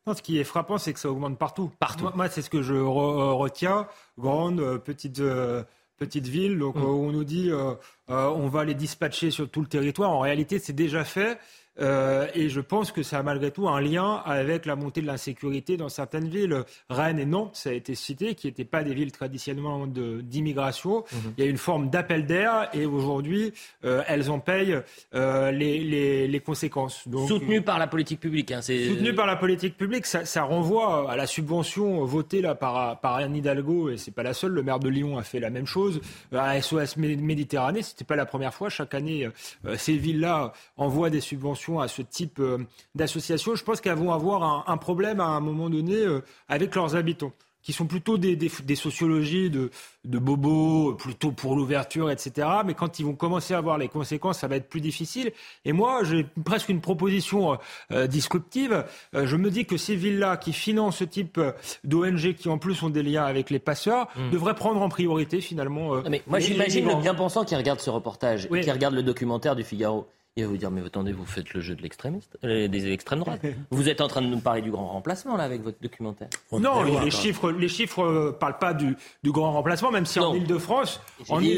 ce 0.06 0.22
qui 0.22 0.38
est 0.38 0.44
frappant, 0.44 0.78
c'est 0.78 0.92
que 0.92 1.00
ça 1.00 1.10
augmente 1.10 1.38
partout. 1.38 1.72
Partout. 1.80 2.08
Moi, 2.14 2.28
c'est 2.28 2.42
ce 2.42 2.50
que 2.50 2.62
je 2.62 2.74
retiens. 2.74 3.88
Grande, 4.18 4.60
euh, 4.60 4.78
petite. 4.78 5.18
Euh, 5.18 5.64
petite 5.96 6.26
ville. 6.26 6.58
Donc, 6.58 6.76
mm. 6.76 6.82
euh, 6.82 6.86
on 6.86 7.12
nous 7.12 7.24
dit 7.24 7.50
euh, 7.50 7.74
euh, 8.10 8.28
on 8.28 8.48
va 8.48 8.64
les 8.64 8.74
dispatcher 8.74 9.30
sur 9.30 9.48
tout 9.48 9.60
le 9.60 9.66
territoire. 9.66 10.10
En 10.10 10.20
réalité, 10.20 10.58
c'est 10.58 10.72
déjà 10.72 11.04
fait. 11.04 11.38
Euh, 11.80 12.26
et 12.34 12.48
je 12.48 12.60
pense 12.60 12.92
que 12.92 13.02
ça 13.02 13.18
a 13.18 13.22
malgré 13.22 13.50
tout 13.50 13.68
un 13.68 13.80
lien 13.80 14.22
avec 14.24 14.66
la 14.66 14.76
montée 14.76 15.00
de 15.00 15.06
l'insécurité 15.06 15.76
dans 15.76 15.88
certaines 15.88 16.28
villes. 16.28 16.62
Rennes 16.88 17.18
et 17.18 17.26
Nantes, 17.26 17.56
ça 17.56 17.70
a 17.70 17.72
été 17.72 17.94
cité, 17.94 18.34
qui 18.34 18.46
n'étaient 18.46 18.64
pas 18.64 18.84
des 18.84 18.94
villes 18.94 19.12
traditionnellement 19.12 19.86
d'immigration. 19.86 21.04
Mhm. 21.12 21.34
Il 21.36 21.44
y 21.44 21.46
a 21.46 21.50
une 21.50 21.58
forme 21.58 21.90
d'appel 21.90 22.26
d'air 22.26 22.68
et 22.72 22.86
aujourd'hui, 22.86 23.52
euh, 23.84 24.02
elles 24.06 24.30
en 24.30 24.38
payent 24.38 24.78
euh, 25.14 25.50
les, 25.50 25.82
les, 25.82 26.28
les, 26.28 26.40
conséquences. 26.40 27.08
Donc, 27.08 27.28
soutenu 27.28 27.62
par 27.62 27.78
la 27.78 27.86
politique 27.86 28.20
publique. 28.20 28.52
Hein, 28.52 28.60
soutenu 28.62 29.14
par 29.14 29.26
la 29.26 29.36
politique 29.36 29.76
publique, 29.76 30.06
ça, 30.06 30.24
ça, 30.24 30.42
renvoie 30.42 31.10
à 31.10 31.16
la 31.16 31.26
subvention 31.26 32.04
votée 32.04 32.40
là, 32.40 32.54
par, 32.54 33.00
par 33.00 33.16
Anne 33.16 33.34
Hidalgo, 33.34 33.90
et 33.90 33.96
c'est 33.96 34.10
pas 34.10 34.22
la 34.22 34.34
seule. 34.34 34.52
Le 34.52 34.62
maire 34.62 34.78
de 34.78 34.88
Lyon 34.88 35.18
a 35.18 35.22
fait 35.22 35.40
la 35.40 35.50
même 35.50 35.66
chose. 35.66 36.00
À 36.32 36.60
SOS 36.60 36.96
Méditerranée, 36.96 37.82
c'était 37.82 38.04
pas 38.04 38.16
la 38.16 38.26
première 38.26 38.54
fois. 38.54 38.68
Chaque 38.68 38.94
année, 38.94 39.28
ces 39.76 39.96
villes-là 39.96 40.52
envoient 40.76 41.10
des 41.10 41.20
subventions 41.20 41.63
à 41.80 41.88
ce 41.88 42.02
type 42.02 42.38
euh, 42.40 42.58
d'association, 42.94 43.54
je 43.54 43.64
pense 43.64 43.80
qu'elles 43.80 43.98
vont 43.98 44.12
avoir 44.12 44.68
un, 44.68 44.76
problème 44.76 45.20
à 45.20 45.26
un 45.26 45.40
moment 45.40 45.70
donné 45.70 45.96
euh, 45.96 46.20
avec 46.48 46.74
leurs 46.74 46.96
habitants 46.96 47.32
qui 47.62 47.72
sont 47.72 47.86
plutôt 47.86 48.18
des, 48.18 48.36
sociologies 48.76 49.48
de, 49.48 49.70
de, 50.04 50.18
bobos, 50.18 50.92
plutôt 50.96 51.32
pour 51.32 51.56
l'ouverture, 51.56 52.10
etc. 52.10 52.46
Mais 52.66 52.74
quand 52.74 52.98
ils 52.98 53.06
vont 53.06 53.14
commencer 53.14 53.54
à 53.54 53.60
voir 53.62 53.78
les 53.78 53.88
conséquences, 53.88 54.40
ça 54.40 54.48
va 54.48 54.56
être 54.56 54.68
plus 54.68 54.82
difficile. 54.82 55.32
Et 55.64 55.72
moi, 55.72 56.04
j'ai 56.04 56.26
presque 56.44 56.68
une 56.68 56.82
proposition 56.82 57.56
euh, 57.90 58.06
disruptive. 58.06 58.84
je 59.14 59.36
me 59.36 59.50
dis 59.50 59.64
que 59.64 59.78
ces 59.78 59.96
villes-là 59.96 60.36
qui 60.36 60.52
financent 60.52 60.98
ce 60.98 61.04
type 61.04 61.40
d'ONG, 61.84 62.34
qui 62.34 62.50
en 62.50 62.58
plus 62.58 62.82
ont 62.82 62.90
des 62.90 63.02
liens 63.02 63.24
avec 63.24 63.48
les 63.48 63.58
passeurs, 63.58 64.08
hmm. 64.14 64.28
devraient 64.28 64.54
prendre 64.54 64.82
en 64.82 64.90
priorité 64.90 65.40
finalement. 65.40 66.02
mais 66.10 66.22
moi, 66.26 66.40
j'imagine 66.40 66.86
le 66.86 66.96
bien-pensant 66.96 67.46
qui 67.46 67.56
regarde 67.56 67.80
ce 67.80 67.88
reportage, 67.88 68.46
qui 68.46 68.70
regarde 68.70 68.94
le 68.94 69.02
documentaire 69.02 69.56
du 69.56 69.64
Figaro. 69.64 70.06
Il 70.36 70.42
va 70.42 70.50
vous 70.50 70.56
dire, 70.56 70.72
mais 70.72 70.84
attendez, 70.84 71.12
vous 71.12 71.24
faites 71.24 71.54
le 71.54 71.60
jeu 71.60 71.76
de 71.76 71.82
l'extrémiste, 71.82 72.36
euh, 72.42 72.66
des 72.66 72.90
extrêmes 72.90 73.20
droites. 73.20 73.40
vous 73.70 73.88
êtes 73.88 74.00
en 74.00 74.08
train 74.08 74.20
de 74.20 74.26
nous 74.26 74.40
parler 74.40 74.62
du 74.62 74.72
grand 74.72 74.88
remplacement, 74.88 75.36
là, 75.36 75.44
avec 75.44 75.62
votre 75.62 75.80
documentaire. 75.80 76.28
Non, 76.50 76.82
les, 76.82 77.12
chiffres 77.12 77.52
les 77.52 77.68
chiffres 77.68 78.02
euh, 78.02 78.32
parlent 78.32 78.58
pas 78.58 78.74
du, 78.74 78.96
du, 79.22 79.30
grand 79.30 79.52
remplacement, 79.52 79.92
même 79.92 80.06
si 80.06 80.18
en 80.18 80.34
Ile-de-France... 80.34 81.00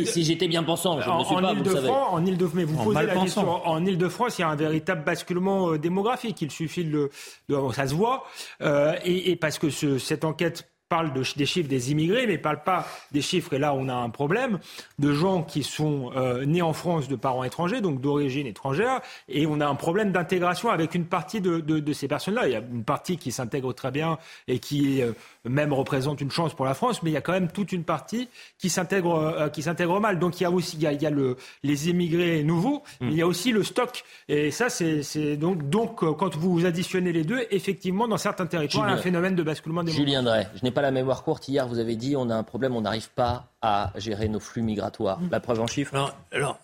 Si 0.04 0.24
j'étais 0.24 0.46
bien 0.46 0.62
pensant, 0.62 1.00
je 1.00 1.08
en, 1.08 1.20
ne 1.20 1.24
suis 1.24 1.34
pas, 1.36 1.54
vous 1.54 1.64
savez. 1.64 1.88
En 1.88 2.26
Ile-de-France, 2.26 2.54
mais 2.54 2.64
vous 2.64 2.84
posez 2.84 3.06
la 3.06 3.16
question, 3.16 3.66
en 3.66 3.86
Ile-de-France, 3.86 4.38
il 4.38 4.42
y 4.42 4.44
a 4.44 4.50
un 4.50 4.56
véritable 4.56 5.04
basculement 5.04 5.70
euh, 5.70 5.78
démographique. 5.78 6.42
Il 6.42 6.50
suffit 6.50 6.84
de 6.84 7.10
le... 7.48 7.72
ça 7.72 7.86
se 7.86 7.94
voit. 7.94 8.24
et, 8.60 9.30
et, 9.30 9.36
parce 9.36 9.58
que 9.58 9.70
ce, 9.70 9.96
cette 9.96 10.24
enquête 10.24 10.68
parle 10.88 11.12
de, 11.12 11.22
des 11.36 11.46
chiffres 11.46 11.68
des 11.68 11.90
immigrés, 11.90 12.26
mais 12.26 12.34
ne 12.34 12.42
parle 12.42 12.62
pas 12.62 12.86
des 13.10 13.22
chiffres, 13.22 13.52
et 13.54 13.58
là 13.58 13.74
on 13.74 13.88
a 13.88 13.94
un 13.94 14.10
problème, 14.10 14.58
de 14.98 15.12
gens 15.12 15.42
qui 15.42 15.62
sont 15.62 16.12
euh, 16.16 16.44
nés 16.44 16.62
en 16.62 16.72
France 16.72 17.08
de 17.08 17.16
parents 17.16 17.42
étrangers, 17.42 17.80
donc 17.80 18.00
d'origine 18.00 18.46
étrangère, 18.46 19.00
et 19.28 19.46
on 19.46 19.60
a 19.60 19.66
un 19.66 19.74
problème 19.74 20.12
d'intégration 20.12 20.70
avec 20.70 20.94
une 20.94 21.06
partie 21.06 21.40
de, 21.40 21.92
ces 21.92 22.08
personnes-là. 22.08 22.46
Il 22.46 22.52
y 22.52 22.56
a 22.56 22.60
une 22.60 22.84
partie 22.84 23.16
qui 23.16 23.32
s'intègre 23.32 23.72
très 23.72 23.90
bien 23.90 24.18
et 24.48 24.58
qui 24.58 25.02
euh, 25.02 25.12
même 25.48 25.72
représente 25.72 26.20
une 26.20 26.30
chance 26.30 26.54
pour 26.54 26.66
la 26.66 26.74
France, 26.74 27.02
mais 27.02 27.10
il 27.10 27.14
y 27.14 27.16
a 27.16 27.20
quand 27.20 27.32
même 27.32 27.48
toute 27.48 27.72
une 27.72 27.84
partie 27.84 28.28
qui 28.58 28.70
s'intègre 28.70 29.14
euh, 29.14 29.48
qui 29.48 29.62
s'intègre 29.62 30.00
mal. 30.00 30.18
Donc 30.18 30.40
il 30.40 30.44
y 30.44 30.46
a 30.46 30.50
aussi 30.50 30.76
il 30.76 30.82
y 30.82 30.86
a, 30.86 30.92
il 30.92 31.02
y 31.02 31.06
a 31.06 31.10
le, 31.10 31.36
les 31.62 31.88
immigrés 31.88 32.42
nouveaux, 32.42 32.82
mais 33.00 33.12
il 33.12 33.16
y 33.16 33.22
a 33.22 33.26
aussi 33.26 33.52
le 33.52 33.62
stock. 33.62 34.04
Et 34.28 34.50
ça 34.50 34.68
c'est 34.68 35.36
donc 35.36 35.68
donc 35.68 35.96
quand 36.16 36.36
vous 36.36 36.66
additionnez 36.66 37.12
les 37.12 37.24
deux, 37.24 37.46
effectivement 37.50 38.08
dans 38.08 38.18
certains 38.18 38.46
territoires, 38.46 38.86
il 38.86 38.90
y 38.90 38.94
a 38.94 38.96
un 38.96 39.02
phénomène 39.02 39.34
de 39.34 39.42
basculement 39.42 39.82
des 39.82 39.92
Julien 39.92 40.22
Drey, 40.22 40.46
je 40.54 40.64
n'ai 40.64 40.70
pas 40.70 40.82
la 40.82 40.90
mémoire 40.90 41.22
courte. 41.22 41.48
Hier, 41.48 41.66
vous 41.66 41.78
avez 41.78 41.96
dit 41.96 42.16
on 42.16 42.28
a 42.30 42.34
un 42.34 42.42
problème, 42.42 42.76
on 42.76 42.80
n'arrive 42.80 43.10
pas 43.10 43.52
à 43.62 43.92
gérer 43.96 44.28
nos 44.28 44.40
flux 44.40 44.62
migratoires. 44.62 45.20
La 45.30 45.40
preuve 45.40 45.60
en 45.60 45.66
chiffres? 45.66 45.94
Alors, 45.94 46.14
alors 46.32 46.58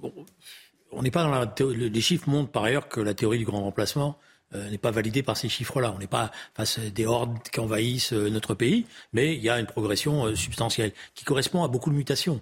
bon, 0.00 0.12
on 0.92 1.02
n'est 1.02 1.10
pas 1.10 1.22
dans 1.22 1.30
la 1.30 1.46
théorie. 1.46 1.90
Les 1.90 2.00
chiffres 2.00 2.28
montrent 2.28 2.50
par 2.50 2.64
ailleurs 2.64 2.88
que 2.88 3.00
la 3.00 3.14
théorie 3.14 3.38
du 3.38 3.44
grand 3.44 3.62
remplacement 3.62 4.16
euh, 4.54 4.70
n'est 4.70 4.78
pas 4.78 4.90
validée 4.90 5.22
par 5.22 5.36
ces 5.36 5.48
chiffres-là. 5.48 5.92
On 5.94 5.98
n'est 5.98 6.06
pas 6.06 6.30
face 6.54 6.78
à 6.78 6.90
des 6.90 7.06
hordes 7.06 7.38
qui 7.52 7.60
envahissent 7.60 8.12
euh, 8.12 8.30
notre 8.30 8.54
pays, 8.54 8.86
mais 9.12 9.34
il 9.34 9.42
y 9.42 9.50
a 9.50 9.58
une 9.60 9.66
progression 9.66 10.26
euh, 10.26 10.34
substantielle 10.34 10.92
qui 11.14 11.24
correspond 11.24 11.64
à 11.64 11.68
beaucoup 11.68 11.90
de 11.90 11.96
mutations. 11.96 12.40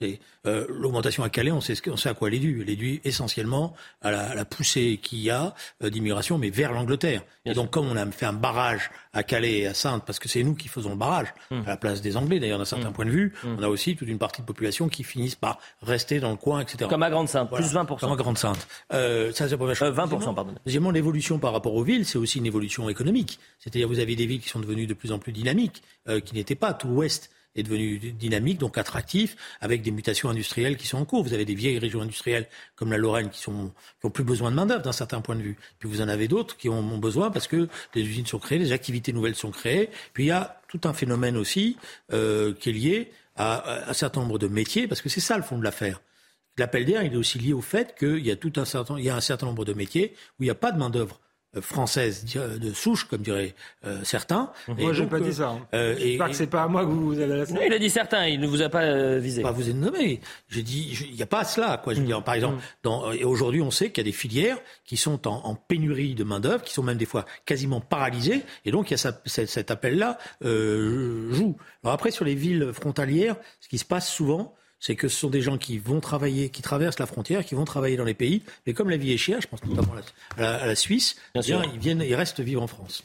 C'est 0.00 0.20
euh, 0.46 0.66
l'augmentation 0.68 1.22
à 1.24 1.30
Calais, 1.30 1.50
on 1.50 1.60
sait, 1.62 1.74
on 1.88 1.96
sait 1.96 2.08
à 2.10 2.14
quoi 2.14 2.28
elle 2.28 2.34
est 2.34 2.38
due. 2.38 2.60
Elle 2.62 2.70
est 2.70 2.76
due 2.76 3.00
essentiellement 3.04 3.74
à 4.02 4.10
la, 4.10 4.20
à 4.30 4.34
la 4.34 4.44
poussée 4.44 4.98
qu'il 5.02 5.20
y 5.20 5.30
a 5.30 5.54
euh, 5.82 5.88
d'immigration, 5.90 6.36
mais 6.36 6.50
vers 6.50 6.72
l'Angleterre. 6.72 7.22
Et 7.46 7.54
donc, 7.54 7.70
comme 7.70 7.86
on 7.88 7.96
a 7.96 8.04
fait 8.10 8.26
un 8.26 8.32
barrage 8.32 8.90
à 9.14 9.22
Calais 9.22 9.58
et 9.60 9.66
à 9.68 9.74
Sainte, 9.74 10.04
parce 10.04 10.18
que 10.18 10.28
c'est 10.28 10.42
nous 10.42 10.54
qui 10.54 10.68
faisons 10.68 10.90
le 10.90 10.96
barrage, 10.96 11.28
Hum. 11.50 11.62
à 11.64 11.70
la 11.70 11.76
place 11.76 12.02
des 12.02 12.16
Anglais, 12.16 12.40
d'ailleurs, 12.40 12.58
d'un 12.58 12.64
certain 12.64 12.90
point 12.92 13.04
de 13.06 13.10
vue, 13.10 13.32
on 13.44 13.62
a 13.62 13.68
aussi 13.68 13.94
toute 13.96 14.08
une 14.08 14.18
partie 14.18 14.42
de 14.42 14.46
population 14.46 14.88
qui 14.88 15.02
finissent 15.04 15.34
par 15.36 15.58
rester 15.82 16.20
dans 16.20 16.30
le 16.30 16.36
coin, 16.36 16.60
etc. 16.60 16.86
Comme 16.90 17.02
à 17.02 17.10
Grande-Sainte, 17.10 17.50
plus 17.50 17.72
20%. 17.72 17.98
Comme 18.00 18.12
à 18.12 18.16
Grande-Sainte. 18.16 18.66
Euh, 18.92 19.32
ça, 19.32 19.44
c'est 19.46 19.52
la 19.52 19.56
première 19.58 19.76
chose. 19.76 19.94
20%, 19.94 20.08
Deuxièmement- 20.16 20.34
pardon. 20.34 20.54
Deuxièmement, 20.66 20.90
l'évolution 20.90 21.38
par 21.38 21.52
rapport 21.52 21.74
aux 21.74 21.82
villes, 21.84 22.04
c'est 22.04 22.18
aussi 22.18 22.38
une 22.38 22.46
évolution 22.46 22.88
économique. 22.88 23.38
C'est-à-dire, 23.60 23.88
vous 23.88 23.98
avez 24.00 24.14
des 24.16 24.26
villes 24.26 24.40
qui 24.40 24.48
sont 24.48 24.60
devenues 24.60 24.86
de 24.86 24.94
plus 24.94 25.12
en 25.12 25.18
plus 25.18 25.32
dynamiques, 25.32 25.82
euh, 26.08 26.20
qui 26.20 26.34
n'étaient 26.34 26.54
pas. 26.54 26.74
Tout 26.74 26.88
l'Ouest 26.88 27.30
est 27.56 27.62
devenu 27.62 27.98
dynamique, 27.98 28.58
donc 28.58 28.78
attractif, 28.78 29.36
avec 29.60 29.82
des 29.82 29.90
mutations 29.90 30.28
industrielles 30.28 30.76
qui 30.76 30.86
sont 30.86 30.98
en 30.98 31.04
cours. 31.04 31.22
Vous 31.22 31.34
avez 31.34 31.44
des 31.44 31.54
vieilles 31.54 31.78
régions 31.78 32.02
industrielles 32.02 32.46
comme 32.76 32.90
la 32.90 32.98
Lorraine 32.98 33.30
qui 33.30 33.40
sont 33.40 33.72
qui 34.00 34.06
ont 34.06 34.10
plus 34.10 34.24
besoin 34.24 34.50
de 34.50 34.56
main 34.56 34.66
d'œuvre 34.66 34.82
d'un 34.82 34.92
certain 34.92 35.20
point 35.20 35.36
de 35.36 35.42
vue. 35.42 35.56
Puis 35.78 35.88
vous 35.88 36.00
en 36.00 36.08
avez 36.08 36.28
d'autres 36.28 36.56
qui 36.56 36.68
ont 36.68 36.98
besoin 36.98 37.30
parce 37.30 37.48
que 37.48 37.68
des 37.94 38.02
usines 38.02 38.26
sont 38.26 38.38
créées, 38.38 38.58
des 38.58 38.72
activités 38.72 39.12
nouvelles 39.12 39.34
sont 39.34 39.50
créées. 39.50 39.90
Puis 40.12 40.24
il 40.24 40.28
y 40.28 40.32
a 40.32 40.60
tout 40.68 40.80
un 40.84 40.92
phénomène 40.92 41.36
aussi 41.36 41.76
euh, 42.12 42.54
qui 42.54 42.70
est 42.70 42.72
lié 42.72 43.12
à, 43.36 43.56
à 43.56 43.90
un 43.90 43.92
certain 43.92 44.20
nombre 44.20 44.38
de 44.38 44.48
métiers, 44.48 44.88
parce 44.88 45.02
que 45.02 45.08
c'est 45.08 45.20
ça 45.20 45.36
le 45.36 45.42
fond 45.42 45.58
de 45.58 45.64
l'affaire. 45.64 46.00
L'appel 46.58 46.86
d'air, 46.86 47.02
il 47.02 47.12
est 47.12 47.16
aussi 47.16 47.38
lié 47.38 47.52
au 47.52 47.60
fait 47.60 47.94
qu'il 47.98 48.24
y 48.24 48.30
a 48.30 48.36
tout 48.36 48.52
un 48.56 48.64
certain, 48.64 48.98
il 48.98 49.04
y 49.04 49.10
a 49.10 49.16
un 49.16 49.20
certain 49.20 49.46
nombre 49.46 49.64
de 49.64 49.74
métiers 49.74 50.14
où 50.38 50.42
il 50.42 50.46
n'y 50.46 50.50
a 50.50 50.54
pas 50.54 50.72
de 50.72 50.78
main 50.78 50.88
d'œuvre 50.88 51.20
française 51.60 52.24
di- 52.24 52.38
de 52.38 52.72
souche, 52.72 53.04
comme 53.04 53.22
diraient 53.22 53.54
euh, 53.86 54.00
certains. 54.04 54.50
Moi, 54.68 54.92
j'ai 54.92 55.06
pas 55.06 55.20
dit 55.20 55.32
ça, 55.32 55.50
hein. 55.50 55.94
J'espère 55.98 56.28
que 56.28 56.34
c'est 56.34 56.46
pas 56.46 56.62
à 56.64 56.68
moi 56.68 56.82
que 56.84 56.90
vous 56.90 57.14
vous 57.14 57.20
adressez. 57.20 57.52
Non, 57.54 57.60
il 57.66 57.72
a 57.72 57.78
dit 57.78 57.90
certains, 57.90 58.26
il 58.26 58.40
ne 58.40 58.46
vous 58.46 58.62
a 58.62 58.68
pas 58.68 58.82
euh, 58.82 59.18
visé. 59.18 59.42
Pas 59.42 59.50
vous 59.52 59.68
êtes 59.68 59.76
nommé. 59.76 60.20
J'ai 60.48 60.62
dit, 60.62 60.94
je- 60.94 61.04
il 61.04 61.14
n'y 61.14 61.22
a 61.22 61.26
pas 61.26 61.44
cela, 61.44 61.80
quoi. 61.82 61.94
Je 61.94 62.00
veux 62.00 62.06
dire, 62.06 62.22
par 62.22 62.34
exemple, 62.34 62.62
dans, 62.82 63.12
et 63.12 63.24
aujourd'hui, 63.24 63.62
on 63.62 63.70
sait 63.70 63.90
qu'il 63.90 64.04
y 64.04 64.06
a 64.06 64.10
des 64.10 64.16
filières 64.16 64.58
qui 64.84 64.96
sont 64.96 65.26
en, 65.28 65.40
en 65.44 65.54
pénurie 65.54 66.14
de 66.14 66.24
main 66.24 66.40
d'œuvre, 66.40 66.62
qui 66.62 66.72
sont 66.72 66.82
même 66.82 66.98
des 66.98 67.06
fois 67.06 67.24
quasiment 67.44 67.80
paralysées, 67.80 68.42
et 68.64 68.70
donc 68.70 68.90
il 68.90 68.92
y 68.92 68.94
a 68.94 69.12
cet, 69.26 69.46
cet 69.48 69.70
appel-là 69.70 70.18
euh, 70.44 71.32
joue. 71.32 71.56
Alors 71.82 71.94
après, 71.94 72.10
sur 72.10 72.24
les 72.24 72.34
villes 72.34 72.70
frontalières, 72.72 73.36
ce 73.60 73.68
qui 73.68 73.78
se 73.78 73.84
passe 73.84 74.08
souvent, 74.12 74.54
c'est 74.86 74.94
que 74.94 75.08
ce 75.08 75.18
sont 75.18 75.30
des 75.30 75.42
gens 75.42 75.58
qui 75.58 75.78
vont 75.78 75.98
travailler, 75.98 76.48
qui 76.48 76.62
traversent 76.62 77.00
la 77.00 77.06
frontière, 77.06 77.44
qui 77.44 77.56
vont 77.56 77.64
travailler 77.64 77.96
dans 77.96 78.04
les 78.04 78.14
pays, 78.14 78.42
mais 78.68 78.72
comme 78.72 78.88
la 78.88 78.96
vie 78.96 79.12
est 79.12 79.16
chère, 79.16 79.40
je 79.40 79.48
pense 79.48 79.64
notamment 79.64 79.94
à 80.36 80.40
la, 80.40 80.54
à 80.62 80.66
la- 80.66 80.76
Suisse, 80.76 81.16
Bien 81.34 81.42
eh 81.42 81.46
bien, 81.48 81.62
sûr. 81.62 81.70
ils 81.74 81.80
viennent, 81.80 82.02
ils 82.06 82.14
restent 82.14 82.38
vivre 82.38 82.62
en 82.62 82.68
France. 82.68 83.02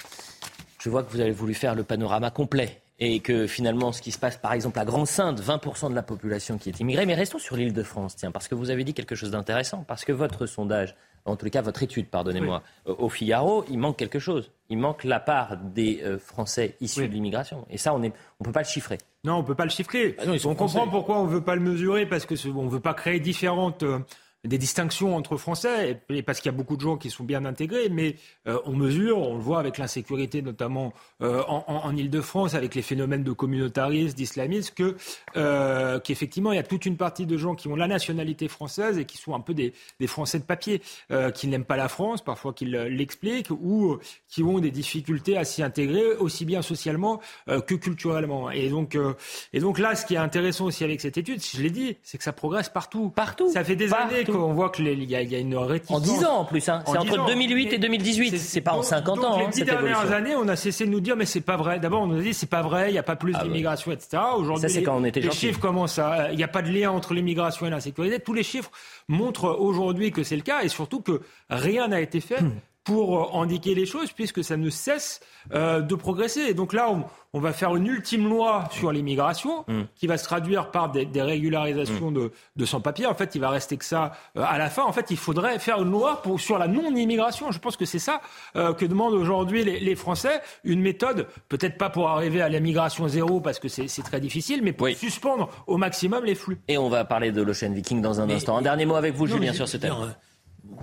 Je 0.79 0.89
vois 0.91 1.01
que 1.01 1.11
vous 1.11 1.19
avez 1.21 1.31
voulu 1.31 1.55
faire 1.55 1.73
le 1.73 1.83
panorama 1.83 2.29
complet 2.29 2.81
et 2.99 3.19
que 3.19 3.47
finalement, 3.47 3.91
ce 3.91 3.99
qui 4.03 4.11
se 4.11 4.19
passe, 4.19 4.37
par 4.37 4.53
exemple, 4.53 4.77
à 4.77 4.85
Grande-Sainte, 4.85 5.41
20% 5.41 5.89
de 5.89 5.95
la 5.95 6.03
population 6.03 6.59
qui 6.59 6.69
est 6.69 6.79
immigrée. 6.79 7.07
Mais 7.07 7.15
restons 7.15 7.39
sur 7.39 7.55
l'île 7.55 7.73
de 7.73 7.81
France, 7.81 8.15
tiens, 8.15 8.29
parce 8.31 8.47
que 8.47 8.53
vous 8.53 8.69
avez 8.69 8.83
dit 8.83 8.93
quelque 8.93 9.15
chose 9.15 9.31
d'intéressant. 9.31 9.83
Parce 9.87 10.05
que 10.05 10.11
votre 10.11 10.45
sondage, 10.45 10.95
en 11.25 11.35
tous 11.35 11.45
les 11.45 11.51
cas, 11.51 11.61
votre 11.61 11.83
étude, 11.83 12.07
pardonnez-moi, 12.07 12.63
euh, 12.87 12.95
au 12.97 13.09
Figaro, 13.09 13.63
il 13.69 13.77
manque 13.77 13.97
quelque 13.97 14.19
chose. 14.19 14.51
Il 14.69 14.77
manque 14.77 15.03
la 15.03 15.19
part 15.19 15.57
des 15.57 16.01
euh, 16.03 16.17
Français 16.17 16.75
issus 16.81 17.07
de 17.07 17.13
l'immigration. 17.13 17.65
Et 17.69 17.77
ça, 17.77 17.93
on 17.93 17.99
ne 17.99 18.09
on 18.39 18.43
peut 18.43 18.51
pas 18.51 18.61
le 18.61 18.67
chiffrer. 18.67 18.97
Non, 19.23 19.35
on 19.35 19.43
peut 19.43 19.53
pas 19.55 19.65
le 19.65 19.69
chiffrer. 19.69 20.15
on 20.45 20.55
comprend 20.55 20.87
pourquoi 20.87 21.19
on 21.19 21.25
veut 21.25 21.43
pas 21.43 21.55
le 21.55 21.61
mesurer 21.61 22.05
parce 22.07 22.25
que 22.25 22.35
ce- 22.35 22.47
on 22.49 22.67
veut 22.67 22.79
pas 22.79 22.93
créer 22.93 23.19
différentes 23.19 23.83
euh, 23.83 23.99
des 24.43 24.57
distinctions 24.57 25.15
entre 25.15 25.37
Français 25.37 25.99
et, 26.09 26.23
parce 26.23 26.39
qu'il 26.39 26.51
y 26.51 26.53
a 26.53 26.57
beaucoup 26.57 26.75
de 26.75 26.81
gens 26.81 26.97
qui 26.97 27.09
sont 27.09 27.23
bien 27.23 27.45
intégrés, 27.45 27.89
mais 27.89 28.15
euh, 28.47 28.59
on 28.65 28.73
mesure, 28.73 29.19
on 29.19 29.35
le 29.35 29.41
voit 29.41 29.59
avec 29.59 29.77
l'insécurité 29.77 30.41
notamment 30.41 30.93
euh, 31.21 31.43
en, 31.47 31.63
en, 31.67 31.95
Ile-de-France, 31.95 32.55
avec 32.55 32.73
les 32.73 32.81
phénomènes 32.81 33.23
de 33.23 33.31
communautarisme, 33.31 34.15
d'islamisme, 34.15 34.73
que 34.73 34.95
euh, 35.35 35.99
qu'effectivement 35.99 36.51
il 36.51 36.55
y 36.55 36.59
a 36.59 36.63
toute 36.63 36.85
une 36.85 36.97
partie 36.97 37.25
de 37.25 37.37
gens 37.37 37.53
qui 37.53 37.67
ont 37.67 37.75
la 37.75 37.87
nationalité 37.87 38.47
française 38.47 38.97
et 38.97 39.05
qui 39.05 39.17
sont 39.17 39.35
un 39.35 39.41
peu 39.41 39.53
des, 39.53 39.73
des 39.99 40.07
Français 40.07 40.39
de 40.39 40.43
papier, 40.43 40.81
euh, 41.11 41.29
qui 41.29 41.47
n'aiment 41.47 41.65
pas 41.65 41.77
la 41.77 41.87
France, 41.87 42.23
parfois 42.23 42.53
qu'ils 42.53 42.75
euh, 42.75 42.89
l'expliquent, 42.89 43.51
ou 43.51 43.93
euh, 43.93 43.99
qui 44.27 44.43
ont 44.43 44.59
des 44.59 44.71
difficultés 44.71 45.37
à 45.37 45.43
s'y 45.43 45.61
intégrer 45.61 46.15
aussi 46.15 46.45
bien 46.45 46.61
socialement 46.61 47.21
euh, 47.49 47.61
que 47.61 47.75
culturellement. 47.75 48.49
Et 48.49 48.69
donc, 48.69 48.95
euh, 48.95 49.13
et 49.53 49.59
donc 49.59 49.77
là, 49.77 49.95
ce 49.95 50.05
qui 50.05 50.15
est 50.15 50.17
intéressant 50.17 50.65
aussi 50.65 50.83
avec 50.83 51.01
cette 51.01 51.17
étude, 51.17 51.41
je 51.43 51.61
l'ai 51.61 51.69
dit, 51.69 51.97
c'est 52.01 52.17
que 52.17 52.23
ça 52.23 52.33
progresse 52.33 52.69
partout. 52.69 53.09
Partout. 53.09 53.51
Ça 53.51 53.63
fait 53.63 53.75
des 53.75 53.93
années 53.93 54.23
qu'on 54.31 54.53
voit 54.53 54.69
que 54.69 54.81
les- 54.81 54.93
il 54.93 55.09
y, 55.09 55.15
a- 55.15 55.21
il 55.21 55.31
y 55.31 55.35
a 55.35 55.39
une 55.39 55.55
réticence. 55.55 55.97
En 55.97 55.99
10 55.99 56.25
ans 56.25 56.37
en 56.39 56.45
plus, 56.45 56.67
hein. 56.69 56.83
C'est 56.85 56.91
10 56.99 57.11
entre 57.11 57.19
ans. 57.21 57.25
2008 57.27 57.73
et 57.73 57.77
2018. 57.77 58.37
C'est 58.37 58.61
pas 58.61 58.73
en 58.73 58.81
50 58.83 59.17
Donc, 59.17 59.25
ans, 59.25 59.37
les 59.37 59.45
hein, 59.45 59.49
dix 59.51 59.59
cette 59.59 59.67
dernières 59.69 60.11
années, 60.11 60.35
on 60.35 60.47
a 60.47 60.55
cessé 60.55 60.85
de 60.85 60.91
nous 60.91 60.99
dire, 61.01 61.15
mais 61.15 61.25
c'est 61.25 61.41
pas 61.41 61.57
vrai. 61.57 61.79
D'abord, 61.79 62.01
on 62.01 62.07
nous 62.07 62.19
a 62.19 62.21
dit, 62.21 62.33
c'est 62.33 62.49
pas 62.49 62.61
vrai, 62.61 62.89
il 62.89 62.93
n'y 62.93 62.97
a 62.99 63.03
pas 63.03 63.15
plus 63.15 63.33
Ah 63.35 63.39
ouais. 63.39 63.47
d'immigration, 63.47 63.91
etc. 63.91 64.21
Aujourd'hui, 64.37 64.71
les- 64.73 64.83
quand 64.83 64.97
on 64.97 65.03
était 65.03 65.19
les 65.19 65.31
chiffres 65.31 65.59
commencent 65.59 65.99
à, 65.99 66.31
il 66.31 66.37
n'y 66.37 66.43
a 66.43 66.47
pas 66.47 66.61
de 66.61 66.69
lien 66.71 66.91
entre 66.91 67.13
l'immigration 67.13 67.65
et 67.67 67.69
l'insécurité. 67.69 68.19
Tous 68.19 68.33
les 68.33 68.43
chiffres 68.43 68.71
montrent 69.07 69.55
aujourd'hui 69.59 70.11
que 70.11 70.23
c'est 70.23 70.35
le 70.35 70.41
cas 70.41 70.61
et 70.63 70.67
surtout 70.69 71.01
que 71.01 71.21
rien 71.49 71.87
n'a 71.89 72.01
été 72.01 72.19
fait. 72.21 72.39
pour 72.83 73.35
euh, 73.35 73.41
indiquer 73.41 73.75
les 73.75 73.85
choses, 73.85 74.11
puisque 74.11 74.43
ça 74.43 74.57
ne 74.57 74.69
cesse 74.69 75.19
euh, 75.53 75.81
de 75.81 75.93
progresser. 75.95 76.41
Et 76.41 76.53
donc 76.55 76.73
là, 76.73 76.89
on, 76.89 77.03
on 77.33 77.39
va 77.39 77.53
faire 77.53 77.75
une 77.75 77.85
ultime 77.85 78.27
loi 78.27 78.67
sur 78.71 78.91
l'immigration, 78.91 79.63
Hmm. 79.67 79.83
qui 79.95 80.07
va 80.07 80.17
se 80.17 80.23
traduire 80.23 80.71
par 80.71 80.91
des, 80.91 81.05
des 81.05 81.21
régularisations 81.21 82.11
de, 82.11 82.31
de 82.55 82.65
sans-papiers. 82.65 83.05
En 83.05 83.13
fait, 83.13 83.35
il 83.35 83.41
va 83.41 83.49
rester 83.49 83.77
que 83.77 83.85
ça 83.85 84.11
euh, 84.37 84.43
à 84.43 84.57
la 84.57 84.69
fin. 84.69 84.83
En 84.83 84.91
fait, 84.93 85.11
il 85.11 85.17
faudrait 85.17 85.59
faire 85.59 85.81
une 85.81 85.91
loi 85.91 86.21
pour, 86.23 86.39
sur 86.39 86.57
la 86.57 86.67
non-immigration. 86.67 87.51
Je 87.51 87.59
pense 87.59 87.77
que 87.77 87.85
c'est 87.85 87.99
ça 87.99 88.21
euh, 88.55 88.73
que 88.73 88.85
demandent 88.85 89.13
aujourd'hui 89.13 89.63
les, 89.63 89.79
les 89.79 89.95
Français. 89.95 90.41
Une 90.63 90.81
méthode, 90.81 91.27
peut-être 91.49 91.77
pas 91.77 91.89
pour 91.91 92.09
arriver 92.09 92.41
à 92.41 92.49
l'immigration 92.49 93.07
zéro, 93.07 93.39
parce 93.41 93.59
que 93.59 93.67
c'est 93.67 93.87
très 94.03 94.19
difficile, 94.19 94.61
mais 94.63 94.73
pour 94.73 94.87
suspendre 94.89 95.49
au 95.67 95.77
maximum 95.77 96.25
les 96.25 96.35
flux. 96.35 96.59
Et 96.67 96.77
on 96.79 96.89
va 96.89 97.05
parler 97.05 97.31
de 97.31 97.41
l'Ocean 97.43 97.71
Viking 97.71 98.01
dans 98.01 98.19
un 98.21 98.29
instant. 98.29 98.57
Un 98.57 98.61
dernier 98.63 98.85
mot 98.85 98.95
avec 98.95 99.13
vous, 99.13 99.27
Non, 99.27 99.35
Julien, 99.35 99.53
sur 99.53 99.67
ce 99.67 99.77
thème. 99.77 99.91
dire, 99.93 100.01
euh, 100.03 100.75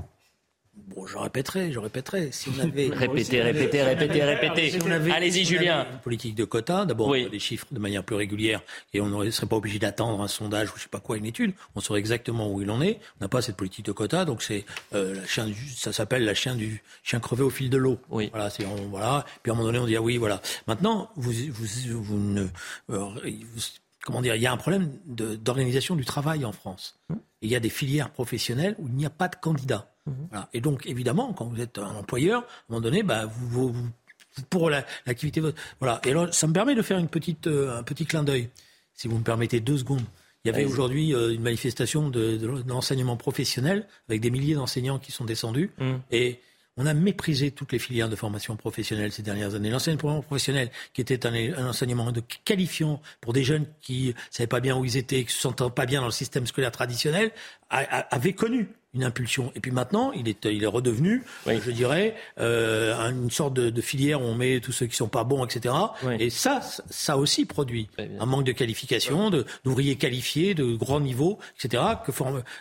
Bon, 0.94 1.06
je 1.06 1.18
répéterai, 1.18 1.70
je 1.70 1.78
répéterai. 1.78 2.30
Si 2.32 2.48
on 2.48 2.60
avait, 2.60 2.88
Répétez, 2.92 3.42
répétez, 3.42 3.82
répétez, 3.82 4.24
répétez. 4.24 4.70
si 4.70 4.78
Allez-y, 5.12 5.44
Julien. 5.44 5.86
Une 5.92 5.98
politique 5.98 6.34
de 6.34 6.44
quotas, 6.44 6.86
d'abord, 6.86 7.08
on 7.08 7.10
aurait 7.10 7.28
des 7.30 7.38
chiffres 7.38 7.66
de 7.70 7.78
manière 7.78 8.02
plus 8.02 8.16
régulière 8.16 8.62
et 8.94 9.00
on 9.00 9.06
ne 9.08 9.30
serait 9.30 9.46
pas 9.46 9.56
obligé 9.56 9.78
d'attendre 9.78 10.20
un 10.22 10.28
sondage 10.28 10.70
ou 10.70 10.76
je 10.76 10.82
sais 10.82 10.88
pas 10.88 11.00
quoi, 11.00 11.16
une 11.18 11.26
étude. 11.26 11.52
On 11.74 11.80
saurait 11.80 12.00
exactement 12.00 12.50
où 12.50 12.62
il 12.62 12.70
en 12.70 12.80
est. 12.80 13.00
On 13.20 13.24
n'a 13.24 13.28
pas 13.28 13.42
cette 13.42 13.56
politique 13.56 13.84
de 13.84 13.92
quotas, 13.92 14.24
donc 14.24 14.42
c'est 14.42 14.64
euh, 14.94 15.14
la 15.14 15.26
chien 15.26 15.46
du- 15.46 15.68
ça 15.76 15.92
s'appelle 15.92 16.24
la 16.24 16.34
chien 16.34 16.54
du 16.54 16.82
chien 17.02 17.20
crevé 17.20 17.42
au 17.42 17.50
fil 17.50 17.68
de 17.70 17.76
l'eau. 17.76 17.98
Voilà, 18.30 18.48
c'est 18.50 18.64
on- 18.64 18.88
voilà. 18.88 19.26
Puis 19.42 19.50
à 19.50 19.54
un 19.54 19.56
moment 19.56 19.68
donné, 19.68 19.78
on 19.80 19.86
dit 19.86 19.96
ah 19.96 20.02
oui, 20.02 20.16
voilà. 20.16 20.40
Maintenant, 20.66 21.10
vous 21.16 21.32
vous 21.50 22.02
vous 22.02 22.18
ne 22.18 22.42
euh, 22.90 22.98
vous- 22.98 23.60
comment 24.04 24.22
dire, 24.22 24.36
il 24.36 24.42
y 24.42 24.46
a 24.46 24.52
un 24.52 24.56
problème 24.56 24.90
d'organisation 25.06 25.96
du 25.96 26.04
travail 26.06 26.44
en 26.46 26.52
France. 26.52 26.98
Et 27.10 27.46
il 27.46 27.50
y 27.50 27.56
a 27.56 27.60
des 27.60 27.68
filières 27.68 28.10
professionnelles 28.10 28.74
où 28.78 28.86
il 28.88 28.94
n'y 28.94 29.06
a 29.06 29.10
pas 29.10 29.28
de 29.28 29.36
candidats. 29.36 29.90
Voilà. 30.30 30.48
Et 30.52 30.60
donc, 30.60 30.86
évidemment, 30.86 31.32
quand 31.32 31.46
vous 31.46 31.60
êtes 31.60 31.78
un 31.78 31.94
employeur, 31.96 32.42
à 32.42 32.44
un 32.44 32.46
moment 32.70 32.80
donné, 32.80 33.02
bah, 33.02 33.26
vous, 33.26 33.48
vous- 33.48 33.72
vous- 33.72 34.42
pour 34.50 34.70
la- 34.70 34.84
l'activité, 35.06 35.40
votre- 35.40 35.60
voilà. 35.80 36.00
Et 36.04 36.10
alors, 36.10 36.32
ça 36.32 36.46
me 36.46 36.52
permet 36.52 36.74
de 36.74 36.82
faire 36.82 36.98
une 36.98 37.08
petite, 37.08 37.46
euh, 37.46 37.76
un 37.78 37.82
petit 37.82 38.06
clin 38.06 38.22
d'œil, 38.22 38.50
si 38.94 39.08
vous 39.08 39.18
me 39.18 39.24
permettez 39.24 39.60
deux 39.60 39.78
secondes. 39.78 40.04
Il 40.44 40.48
y 40.48 40.54
avait 40.54 40.64
aujourd'hui 40.64 41.14
aujourd'hui 41.14 41.34
une 41.36 41.42
manifestation 41.42 42.08
de, 42.08 42.36
de 42.36 42.46
l'enseignement 42.68 43.16
professionnel 43.16 43.86
avec 44.08 44.20
des 44.20 44.30
milliers 44.30 44.54
d'enseignants 44.54 44.98
qui 44.98 45.10
sont 45.12 45.24
descendus. 45.24 45.72
Et 46.12 46.40
on 46.80 46.86
a 46.86 46.94
méprisé 46.94 47.50
toutes 47.50 47.72
les 47.72 47.80
filières 47.80 48.08
de 48.08 48.14
formation 48.14 48.54
professionnelle 48.56 49.10
ces 49.10 49.22
dernières 49.22 49.56
années. 49.56 49.68
L'enseignement 49.68 50.22
professionnel, 50.22 50.70
qui 50.94 51.00
était 51.00 51.26
un, 51.26 51.34
un 51.34 51.68
enseignement 51.70 52.12
de 52.12 52.22
qualifiant 52.44 53.02
pour 53.20 53.32
des 53.32 53.42
jeunes 53.42 53.66
qui 53.80 54.08
ne 54.08 54.12
savaient 54.30 54.46
pas 54.46 54.60
bien 54.60 54.76
où 54.76 54.84
ils 54.84 54.96
étaient, 54.96 55.24
qui 55.24 55.32
se 55.32 55.40
sentaient 55.40 55.68
pas 55.70 55.86
bien 55.86 56.00
dans 56.00 56.06
le 56.06 56.12
système 56.12 56.46
scolaire 56.46 56.70
traditionnel, 56.70 57.32
avait 57.68 58.32
connu 58.32 58.68
une 58.98 59.04
impulsion. 59.04 59.52
Et 59.54 59.60
puis 59.60 59.70
maintenant, 59.70 60.12
il 60.12 60.28
est, 60.28 60.44
il 60.44 60.62
est 60.62 60.68
redevenu, 60.68 61.24
je 61.46 61.70
dirais, 61.70 62.16
euh, 62.40 62.94
une 63.10 63.30
sorte 63.30 63.54
de, 63.54 63.80
filière 63.80 64.20
où 64.20 64.24
on 64.24 64.34
met 64.34 64.60
tous 64.60 64.72
ceux 64.72 64.86
qui 64.86 64.96
sont 64.96 65.08
pas 65.08 65.24
bons, 65.24 65.44
etc. 65.44 65.74
Et 66.18 66.30
ça, 66.30 66.60
ça 66.90 67.16
aussi 67.16 67.46
produit 67.46 67.88
un 67.98 68.26
manque 68.26 68.44
de 68.44 68.52
qualification, 68.52 69.30
d'ouvriers 69.64 69.96
qualifiés, 69.96 70.54
de 70.54 70.74
grands 70.74 71.00
niveaux, 71.00 71.38
etc. 71.56 71.82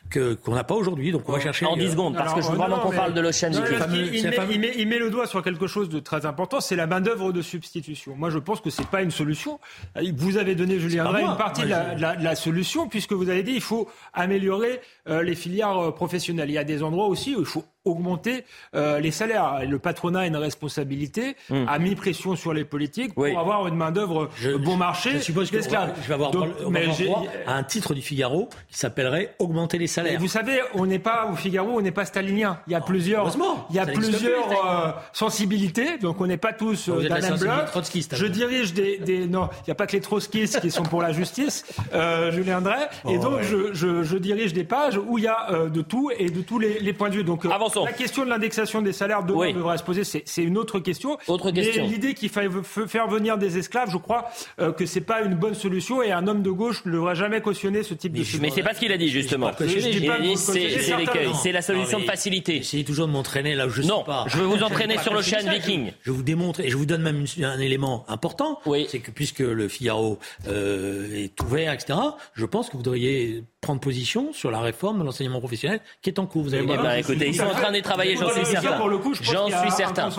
que 0.09 0.35
qu'on 0.35 0.55
n'a 0.55 0.63
pas 0.63 0.75
aujourd'hui. 0.75 1.11
Donc 1.11 1.27
on 1.27 1.33
va 1.33 1.39
chercher 1.39 1.65
en 1.65 1.75
10 1.75 1.91
secondes, 1.91 2.15
parce 2.15 2.33
que 2.33 2.41
je 2.41 2.49
veux 2.49 2.55
vraiment 2.55 2.79
qu'on 2.79 2.91
parle 2.91 3.13
de 3.13 3.21
l'Ocean 3.21 3.51
il, 3.51 4.59
met, 4.59 4.73
il, 4.77 4.87
met, 4.87 4.99
le 4.99 5.09
doigt 5.09 5.27
sur 5.27 5.43
quelque 5.43 5.67
chose 5.67 5.89
de 5.89 5.99
très 5.99 6.25
important, 6.25 6.59
c'est 6.59 6.75
la 6.75 6.87
main 6.87 7.01
d'œuvre 7.01 7.31
de 7.31 7.41
substitution. 7.41 8.15
Moi, 8.15 8.29
je 8.29 8.37
pense 8.37 8.61
que 8.61 8.69
c'est 8.69 8.87
pas 8.87 9.01
une 9.01 9.11
solution. 9.11 9.59
Vous 10.15 10.37
avez 10.37 10.55
donné, 10.55 10.79
Julien 10.79 11.05
Drey, 11.05 11.23
une 11.23 11.37
partie 11.37 11.63
de, 11.63 11.69
la, 11.69 12.35
solution, 12.35 12.87
puisque 12.87 13.13
vous 13.13 13.29
avez 13.29 13.43
dit 13.43 13.53
il 13.53 13.61
faut 13.61 13.89
améliorer 14.13 14.81
euh, 15.09 15.23
les 15.23 15.35
filières 15.35 15.77
euh, 15.77 15.91
il 16.29 16.51
y 16.51 16.57
a 16.57 16.63
des 16.63 16.83
endroits 16.83 17.07
aussi 17.07 17.35
où 17.35 17.39
il 17.39 17.45
faut 17.45 17.63
augmenter 17.87 18.43
euh, 18.75 18.99
les 18.99 19.11
salaires. 19.11 19.61
Le 19.67 19.79
patronat 19.79 20.21
a 20.21 20.27
une 20.27 20.35
responsabilité, 20.35 21.35
hmm. 21.49 21.65
a 21.67 21.79
mis 21.79 21.95
pression 21.95 22.35
sur 22.35 22.53
les 22.53 22.65
politiques 22.65 23.13
pour 23.13 23.25
avoir 23.25 23.67
une 23.67 23.75
main-d'œuvre 23.75 24.29
bon 24.59 24.77
marché. 24.77 25.11
Je 25.13 25.19
suppose 25.19 25.51
que 25.51 25.61
je 25.61 25.69
vais 25.69 26.13
avoir 26.13 26.31
à 27.45 27.53
un 27.53 27.63
titre 27.63 27.93
du 27.93 28.01
Figaro 28.01 28.49
qui 28.69 28.77
s'appellerait 28.77 29.35
augmenter 29.39 29.77
les 29.77 29.87
salaires. 29.87 30.19
vous 30.19 30.27
savez, 30.27 30.59
on 30.73 30.85
n'est 30.85 30.99
pas 30.99 31.29
au 31.31 31.35
Figaro, 31.35 31.71
on 31.71 31.81
n'est 31.81 31.91
pas 31.91 32.05
stalinien. 32.05 32.59
Il 32.67 32.73
y 32.73 32.75
a 32.75 32.81
plusieurs, 32.81 33.31
il 33.69 33.75
y 33.75 33.79
a 33.79 33.85
plusieurs 33.85 34.65
euh, 34.65 34.91
sensibilités, 35.13 35.97
donc 35.97 36.21
on 36.21 36.27
n'est 36.27 36.37
pas 36.37 36.53
tous 36.53 36.89
euh, 36.89 37.07
même 37.09 37.37
bloc. 37.37 37.67
Je 38.11 38.25
dirige 38.25 38.73
des, 38.73 38.97
des 38.97 39.27
non, 39.27 39.49
il 39.61 39.67
n'y 39.67 39.71
a 39.71 39.75
pas 39.75 39.87
que 39.87 39.93
les 39.93 40.01
trotskistes 40.01 40.59
qui 40.61 40.71
sont 40.71 40.83
pour 40.83 41.01
la 41.01 41.11
justice, 41.11 41.65
euh, 41.93 42.31
Julien 42.31 42.61
Drey, 42.61 42.87
et 43.07 43.17
oh, 43.17 43.21
donc 43.21 43.41
je, 43.41 43.73
je, 43.73 44.03
je, 44.03 44.17
dirige 44.17 44.53
des 44.53 44.63
pages 44.63 44.97
où 44.97 45.17
il 45.17 45.25
y 45.25 45.27
a 45.27 45.51
euh, 45.51 45.69
de 45.69 45.81
tout 45.81 46.11
et 46.17 46.29
de 46.29 46.41
tous 46.41 46.59
les, 46.59 46.79
les 46.79 46.93
points 46.93 47.09
de 47.09 47.15
vue. 47.15 47.23
Donc 47.23 47.45
la 47.85 47.93
question 47.93 48.25
de 48.25 48.29
l'indexation 48.29 48.81
des 48.81 48.93
salaires 48.93 49.23
demain 49.23 49.53
devrait 49.53 49.77
se 49.77 49.83
poser, 49.83 50.03
c'est 50.03 50.43
une 50.43 50.57
autre 50.57 50.79
question. 50.79 51.17
Autre 51.27 51.51
question. 51.51 51.83
Mais 51.83 51.89
l'idée 51.89 52.13
qu'il 52.13 52.29
faille 52.29 52.49
faire 52.63 53.07
venir 53.07 53.37
des 53.37 53.57
esclaves, 53.57 53.89
je 53.91 53.97
crois 53.97 54.29
euh, 54.59 54.71
que 54.71 54.85
c'est 54.85 55.01
pas 55.01 55.21
une 55.21 55.35
bonne 55.35 55.55
solution 55.55 56.01
et 56.01 56.11
un 56.11 56.27
homme 56.27 56.41
de 56.41 56.51
gauche 56.51 56.85
ne 56.85 56.91
devrait 56.91 57.15
jamais 57.15 57.41
cautionner 57.41 57.83
ce 57.83 57.93
type 57.93 58.13
de 58.13 58.17
solution. 58.17 58.39
Mais 58.41 58.49
c'est 58.49 58.63
pas 58.63 58.73
ce 58.73 58.79
qu'il 58.79 58.91
a 58.91 58.97
dit 58.97 59.09
justement. 59.09 59.51
Il 59.59 60.11
a 60.11 60.19
dit 60.19 60.37
c'est 60.37 60.97
l'écueil, 60.97 61.29
c'est 61.41 61.51
la 61.51 61.61
solution 61.61 61.99
de 61.99 62.05
facilité. 62.05 62.57
Essayez 62.57 62.83
toujours 62.83 63.07
de 63.07 63.11
m'entraîner 63.11 63.55
là 63.55 63.67
où 63.67 63.69
je 63.69 63.81
non, 63.81 63.97
suis 63.97 64.05
pas. 64.05 64.25
je 64.27 64.37
veux 64.37 64.45
vous 64.45 64.63
entraîner 64.63 64.97
sur 64.99 65.13
l'Ocean 65.13 65.49
Viking. 65.49 65.91
Je 66.01 66.11
vous 66.11 66.23
démontre 66.23 66.61
et 66.61 66.69
je 66.69 66.77
vous 66.77 66.85
donne 66.85 67.01
même 67.01 67.25
un 67.43 67.59
élément 67.59 68.05
important. 68.07 68.59
Oui. 68.65 68.87
C'est 68.89 68.99
que 68.99 69.11
puisque 69.11 69.39
le 69.39 69.67
Figaro 69.67 70.19
euh, 70.47 71.23
est 71.23 71.41
ouvert, 71.41 71.73
etc., 71.73 71.99
je 72.33 72.45
pense 72.45 72.69
que 72.69 72.77
vous 72.77 72.83
devriez 72.83 73.43
prendre 73.67 73.81
position 73.81 74.31
sur 74.31 74.49
la 74.49 74.61
réforme 74.61 74.99
de 74.99 75.03
l'enseignement 75.03 75.39
professionnel 75.39 75.81
qui 76.01 76.09
est 76.09 76.19
en 76.19 76.25
cours. 76.25 76.43
Vous 76.43 76.53
avez 76.53 76.63
eh 76.63 76.77
ben, 76.77 76.91
écoutez, 76.91 77.27
ils 77.27 77.35
sont 77.35 77.43
en 77.43 77.51
train 77.51 77.73
de 77.73 77.79
travailler, 77.81 78.15
j'en 78.15 78.29
suis 78.29 78.45
certain. 78.45 78.77
J'en 79.21 79.47
suis 79.47 79.71
certain. 79.71 80.09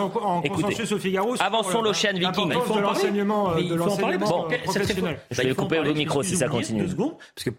Écoutez, 0.43 1.17
avançons 1.39 1.81
l'Ocean 1.81 2.13
Viking. 2.13 2.51
Il 2.53 2.61
faut 2.61 2.75
de 2.75 2.81
l'enseignement 3.75 4.47
professionnel. 4.63 5.19
Je 5.31 5.41
vais 5.41 5.55
couper 5.55 5.79
vos 5.79 5.93
micros 5.95 6.21
si 6.21 6.37
ça 6.37 6.47
continue. 6.47 6.85
Parce 6.85 7.45
que 7.45 7.49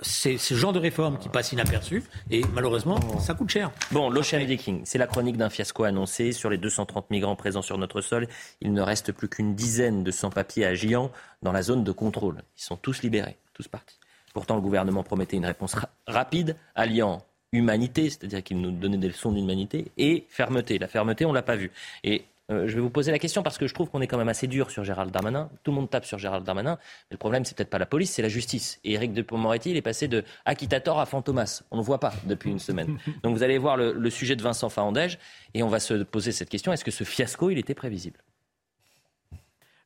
c'est 0.00 0.38
ce 0.38 0.54
genre 0.54 0.72
de 0.72 0.78
réforme 0.78 1.18
qui 1.18 1.28
passe 1.28 1.50
inaperçu 1.50 2.04
et 2.30 2.42
malheureusement, 2.54 3.00
ça 3.18 3.34
coûte 3.34 3.50
cher. 3.50 3.72
Bon, 3.90 4.10
l'Ocean 4.10 4.38
Viking, 4.38 4.82
c'est 4.84 4.98
la 4.98 5.08
chronique 5.08 5.36
d'un 5.36 5.50
fiasco 5.50 5.82
annoncé. 5.82 6.30
Sur 6.30 6.50
les 6.50 6.58
230 6.58 7.10
migrants 7.10 7.34
présents 7.34 7.62
sur 7.62 7.78
notre 7.78 8.00
sol, 8.00 8.28
il 8.60 8.72
ne 8.72 8.80
reste 8.80 9.10
plus 9.10 9.28
qu'une 9.28 9.56
dizaine 9.56 10.04
de 10.04 10.12
sans-papiers 10.12 10.66
à 10.66 10.74
Gian 10.74 11.10
dans 11.42 11.52
la 11.52 11.62
zone 11.62 11.82
de 11.82 11.92
contrôle. 11.92 12.42
Ils 12.56 12.62
sont 12.62 12.76
tous 12.76 13.02
libérés, 13.02 13.38
tous 13.54 13.66
partis. 13.66 13.98
Pourtant, 14.32 14.54
le 14.56 14.60
gouvernement 14.60 15.02
promettait 15.02 15.36
une 15.36 15.46
réponse 15.46 15.76
rapide, 16.06 16.56
alliant 16.74 17.22
humanité, 17.52 18.08
c'est-à-dire 18.08 18.42
qu'il 18.42 18.60
nous 18.60 18.70
donnait 18.70 18.96
des 18.96 19.08
leçons 19.08 19.32
d'humanité, 19.32 19.92
et 19.98 20.24
fermeté. 20.28 20.78
La 20.78 20.88
fermeté, 20.88 21.26
on 21.26 21.30
ne 21.30 21.34
l'a 21.34 21.42
pas 21.42 21.56
vue. 21.56 21.70
Et 22.02 22.24
euh, 22.50 22.66
je 22.66 22.74
vais 22.74 22.80
vous 22.80 22.90
poser 22.90 23.12
la 23.12 23.18
question 23.18 23.42
parce 23.42 23.58
que 23.58 23.66
je 23.66 23.74
trouve 23.74 23.88
qu'on 23.90 24.00
est 24.00 24.06
quand 24.06 24.18
même 24.18 24.28
assez 24.28 24.46
dur 24.46 24.70
sur 24.70 24.84
Gérald 24.84 25.10
Darmanin. 25.10 25.50
Tout 25.62 25.70
le 25.70 25.76
monde 25.76 25.90
tape 25.90 26.04
sur 26.04 26.18
Gérald 26.18 26.44
Darmanin, 26.44 26.78
mais 27.10 27.14
le 27.14 27.18
problème, 27.18 27.44
c'est 27.44 27.56
peut-être 27.56 27.70
pas 27.70 27.78
la 27.78 27.86
police, 27.86 28.10
c'est 28.10 28.22
la 28.22 28.28
justice. 28.28 28.80
Et 28.84 28.94
Éric 28.94 29.12
Dupond-Moretti, 29.12 29.70
il 29.70 29.76
est 29.76 29.82
passé 29.82 30.08
de 30.08 30.24
acquittator 30.44 30.98
à 30.98 31.06
fantomas. 31.06 31.62
On 31.70 31.76
ne 31.76 31.82
voit 31.82 32.00
pas 32.00 32.12
depuis 32.24 32.50
une 32.50 32.58
semaine. 32.58 32.98
Donc 33.22 33.36
vous 33.36 33.42
allez 33.42 33.58
voir 33.58 33.76
le, 33.76 33.92
le 33.92 34.10
sujet 34.10 34.34
de 34.34 34.42
Vincent 34.42 34.68
Fahandège, 34.68 35.18
et 35.54 35.62
on 35.62 35.68
va 35.68 35.78
se 35.78 36.02
poser 36.02 36.32
cette 36.32 36.48
question 36.48 36.72
est-ce 36.72 36.84
que 36.84 36.90
ce 36.90 37.04
fiasco, 37.04 37.50
il 37.50 37.58
était 37.58 37.74
prévisible? 37.74 38.18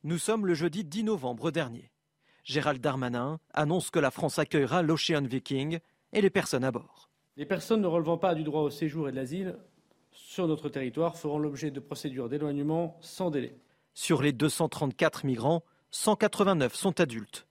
Nous 0.03 0.17
sommes 0.17 0.45
le 0.45 0.53
jeudi 0.53 0.83
10 0.83 1.03
novembre 1.03 1.51
dernier. 1.51 1.91
Gérald 2.47 2.79
Darmanin 2.79 3.39
annonce 3.53 3.89
que 3.89 3.99
la 3.99 4.09
France 4.09 4.39
accueillera 4.39 4.81
l'Ocean 4.81 5.23
Viking 5.23 5.79
et 6.13 6.21
les 6.21 6.29
personnes 6.29 6.63
à 6.63 6.71
bord. 6.71 7.09
Les 7.35 7.45
personnes 7.45 7.81
ne 7.81 7.87
relevant 7.87 8.17
pas 8.17 8.35
du 8.35 8.43
droit 8.43 8.61
au 8.61 8.69
séjour 8.69 9.09
et 9.09 9.11
de 9.11 9.17
l'asile 9.17 9.57
sur 10.13 10.47
notre 10.47 10.69
territoire 10.69 11.17
feront 11.17 11.39
l'objet 11.39 11.71
de 11.71 11.81
procédures 11.81 12.29
d'éloignement 12.29 12.97
sans 13.01 13.29
délai. 13.29 13.57
Sur 13.93 14.21
les 14.21 14.31
234 14.31 15.25
migrants, 15.25 15.61
189 15.91 16.73
sont 16.73 17.01
adultes. 17.01 17.45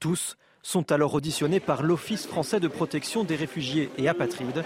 Tous 0.00 0.36
sont 0.62 0.90
alors 0.92 1.12
auditionnés 1.12 1.60
par 1.60 1.82
l'Office 1.82 2.26
français 2.26 2.58
de 2.58 2.68
protection 2.68 3.24
des 3.24 3.36
réfugiés 3.36 3.90
et 3.98 4.08
apatrides. 4.08 4.64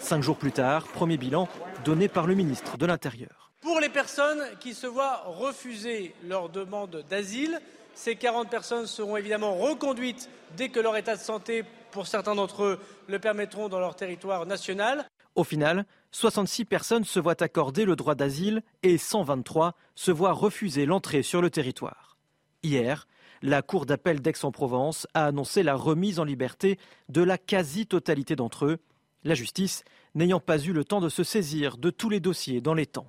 Cinq 0.00 0.22
jours 0.22 0.38
plus 0.38 0.52
tard, 0.52 0.88
premier 0.88 1.16
bilan 1.16 1.48
donné 1.84 2.08
par 2.08 2.26
le 2.26 2.34
ministre 2.34 2.76
de 2.78 2.86
l'Intérieur. 2.86 3.52
Pour 3.60 3.78
les 3.78 3.90
personnes 3.90 4.42
qui 4.58 4.74
se 4.74 4.88
voient 4.88 5.22
refuser 5.26 6.14
leur 6.26 6.48
demande 6.48 7.04
d'asile, 7.08 7.60
ces 8.00 8.16
40 8.16 8.48
personnes 8.48 8.86
seront 8.86 9.18
évidemment 9.18 9.54
reconduites 9.56 10.30
dès 10.56 10.70
que 10.70 10.80
leur 10.80 10.96
état 10.96 11.16
de 11.16 11.20
santé, 11.20 11.64
pour 11.90 12.06
certains 12.06 12.34
d'entre 12.34 12.64
eux, 12.64 12.80
le 13.08 13.18
permettront 13.18 13.68
dans 13.68 13.78
leur 13.78 13.94
territoire 13.94 14.46
national. 14.46 15.06
Au 15.34 15.44
final, 15.44 15.84
66 16.10 16.64
personnes 16.64 17.04
se 17.04 17.20
voient 17.20 17.42
accorder 17.42 17.84
le 17.84 17.96
droit 17.96 18.14
d'asile 18.14 18.62
et 18.82 18.96
123 18.96 19.74
se 19.96 20.10
voient 20.12 20.32
refuser 20.32 20.86
l'entrée 20.86 21.22
sur 21.22 21.42
le 21.42 21.50
territoire. 21.50 22.16
Hier, 22.62 23.06
la 23.42 23.60
Cour 23.60 23.84
d'appel 23.84 24.22
d'Aix-en-Provence 24.22 25.06
a 25.12 25.26
annoncé 25.26 25.62
la 25.62 25.74
remise 25.74 26.20
en 26.20 26.24
liberté 26.24 26.78
de 27.10 27.22
la 27.22 27.36
quasi-totalité 27.36 28.34
d'entre 28.34 28.64
eux, 28.64 28.78
la 29.24 29.34
justice 29.34 29.84
n'ayant 30.14 30.40
pas 30.40 30.58
eu 30.58 30.72
le 30.72 30.86
temps 30.86 31.02
de 31.02 31.10
se 31.10 31.22
saisir 31.22 31.76
de 31.76 31.90
tous 31.90 32.08
les 32.08 32.20
dossiers 32.20 32.62
dans 32.62 32.74
les 32.74 32.86
temps. 32.86 33.08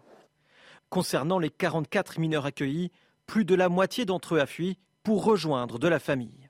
Concernant 0.89 1.39
les 1.39 1.49
44 1.49 2.19
mineurs 2.19 2.45
accueillis, 2.45 2.91
plus 3.31 3.45
de 3.45 3.55
la 3.55 3.69
moitié 3.69 4.03
d'entre 4.03 4.35
eux 4.35 4.41
a 4.41 4.45
fui 4.45 4.77
pour 5.03 5.23
rejoindre 5.23 5.79
de 5.79 5.87
la 5.87 5.99
famille. 5.99 6.49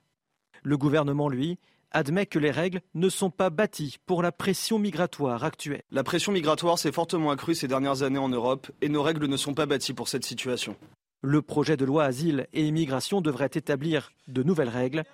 Le 0.64 0.76
gouvernement, 0.76 1.28
lui, 1.28 1.60
admet 1.92 2.26
que 2.26 2.40
les 2.40 2.50
règles 2.50 2.80
ne 2.94 3.08
sont 3.08 3.30
pas 3.30 3.50
bâties 3.50 3.98
pour 4.04 4.20
la 4.20 4.32
pression 4.32 4.80
migratoire 4.80 5.44
actuelle. 5.44 5.84
La 5.92 6.02
pression 6.02 6.32
migratoire 6.32 6.80
s'est 6.80 6.90
fortement 6.90 7.30
accrue 7.30 7.54
ces 7.54 7.68
dernières 7.68 8.02
années 8.02 8.18
en 8.18 8.28
Europe 8.28 8.68
et 8.80 8.88
nos 8.88 9.00
règles 9.00 9.26
ne 9.26 9.36
sont 9.36 9.54
pas 9.54 9.66
bâties 9.66 9.92
pour 9.92 10.08
cette 10.08 10.24
situation. 10.24 10.74
Le 11.22 11.40
projet 11.40 11.76
de 11.76 11.84
loi 11.84 12.02
Asile 12.02 12.48
et 12.52 12.66
Immigration 12.66 13.20
devrait 13.20 13.50
établir 13.54 14.10
de 14.26 14.42
nouvelles 14.42 14.68
règles. 14.68 15.04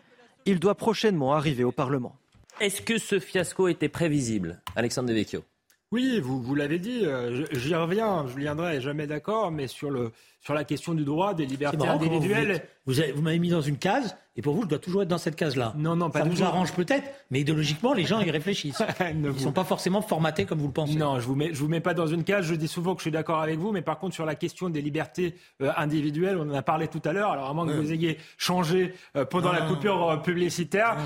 Il 0.46 0.60
doit 0.60 0.74
prochainement 0.74 1.34
arriver 1.34 1.64
au 1.64 1.72
Parlement. 1.72 2.16
Est-ce 2.60 2.80
que 2.80 2.96
ce 2.96 3.20
fiasco 3.20 3.68
était 3.68 3.90
prévisible, 3.90 4.62
Alexandre 4.74 5.10
Devecchio? 5.10 5.44
Oui, 5.90 6.20
vous, 6.20 6.42
vous 6.42 6.54
l'avez 6.54 6.78
dit, 6.78 7.06
euh, 7.06 7.46
j'y 7.52 7.74
reviens, 7.74 8.26
je 8.26 8.36
viendrai 8.36 8.78
jamais 8.80 9.06
d'accord, 9.06 9.50
mais 9.50 9.68
sur, 9.68 9.90
le, 9.90 10.12
sur 10.40 10.54
la 10.54 10.64
question 10.64 10.94
du 10.94 11.04
droit, 11.04 11.34
des 11.34 11.46
libertés 11.46 11.86
individuelles. 11.86 12.62
Vous, 12.86 12.94
vous 13.14 13.22
m'avez 13.22 13.38
mis 13.38 13.50
dans 13.50 13.60
une 13.60 13.76
case, 13.76 14.16
et 14.38 14.40
pour 14.40 14.54
vous, 14.54 14.62
je 14.62 14.68
dois 14.68 14.78
toujours 14.78 15.02
être 15.02 15.08
dans 15.08 15.18
cette 15.18 15.34
case-là. 15.34 15.74
Non, 15.76 15.96
non, 15.96 16.10
pas 16.10 16.20
Ça 16.20 16.24
vous 16.24 16.44
arrange 16.44 16.72
peut-être, 16.72 17.10
mais 17.32 17.40
idéologiquement, 17.40 17.92
les 17.92 18.04
gens 18.04 18.20
y 18.20 18.30
réfléchissent. 18.30 18.80
Ils 19.10 19.20
ne 19.20 19.32
sont 19.32 19.50
pas 19.50 19.64
forcément 19.64 20.00
formatés 20.00 20.44
comme 20.44 20.60
vous 20.60 20.68
le 20.68 20.72
pensez. 20.72 20.94
Non, 20.94 21.18
je 21.18 21.26
vous 21.26 21.34
mets, 21.34 21.52
je 21.52 21.58
vous 21.58 21.66
mets 21.66 21.80
pas 21.80 21.92
dans 21.92 22.06
une 22.06 22.22
case. 22.22 22.46
Je 22.46 22.54
dis 22.54 22.68
souvent 22.68 22.94
que 22.94 23.00
je 23.00 23.02
suis 23.02 23.10
d'accord 23.10 23.40
avec 23.40 23.58
vous, 23.58 23.72
mais 23.72 23.82
par 23.82 23.98
contre, 23.98 24.14
sur 24.14 24.24
la 24.24 24.36
question 24.36 24.70
des 24.70 24.80
libertés 24.80 25.34
euh, 25.60 25.72
individuelles, 25.76 26.38
on 26.38 26.48
en 26.48 26.54
a 26.54 26.62
parlé 26.62 26.86
tout 26.86 27.02
à 27.04 27.12
l'heure. 27.12 27.32
Alors, 27.32 27.50
à 27.50 27.52
moins 27.52 27.66
que 27.66 27.72
vous 27.72 27.92
ayez 27.92 28.16
changé 28.36 28.94
euh, 29.16 29.24
pendant 29.24 29.50
la 29.50 29.62
coupure 29.62 30.08
euh, 30.08 30.16
publicitaire, 30.18 30.96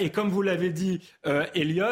et 0.00 0.08
comme 0.08 0.30
vous 0.30 0.40
l'avez 0.40 0.70
dit, 0.70 1.02
Elliot, 1.54 1.84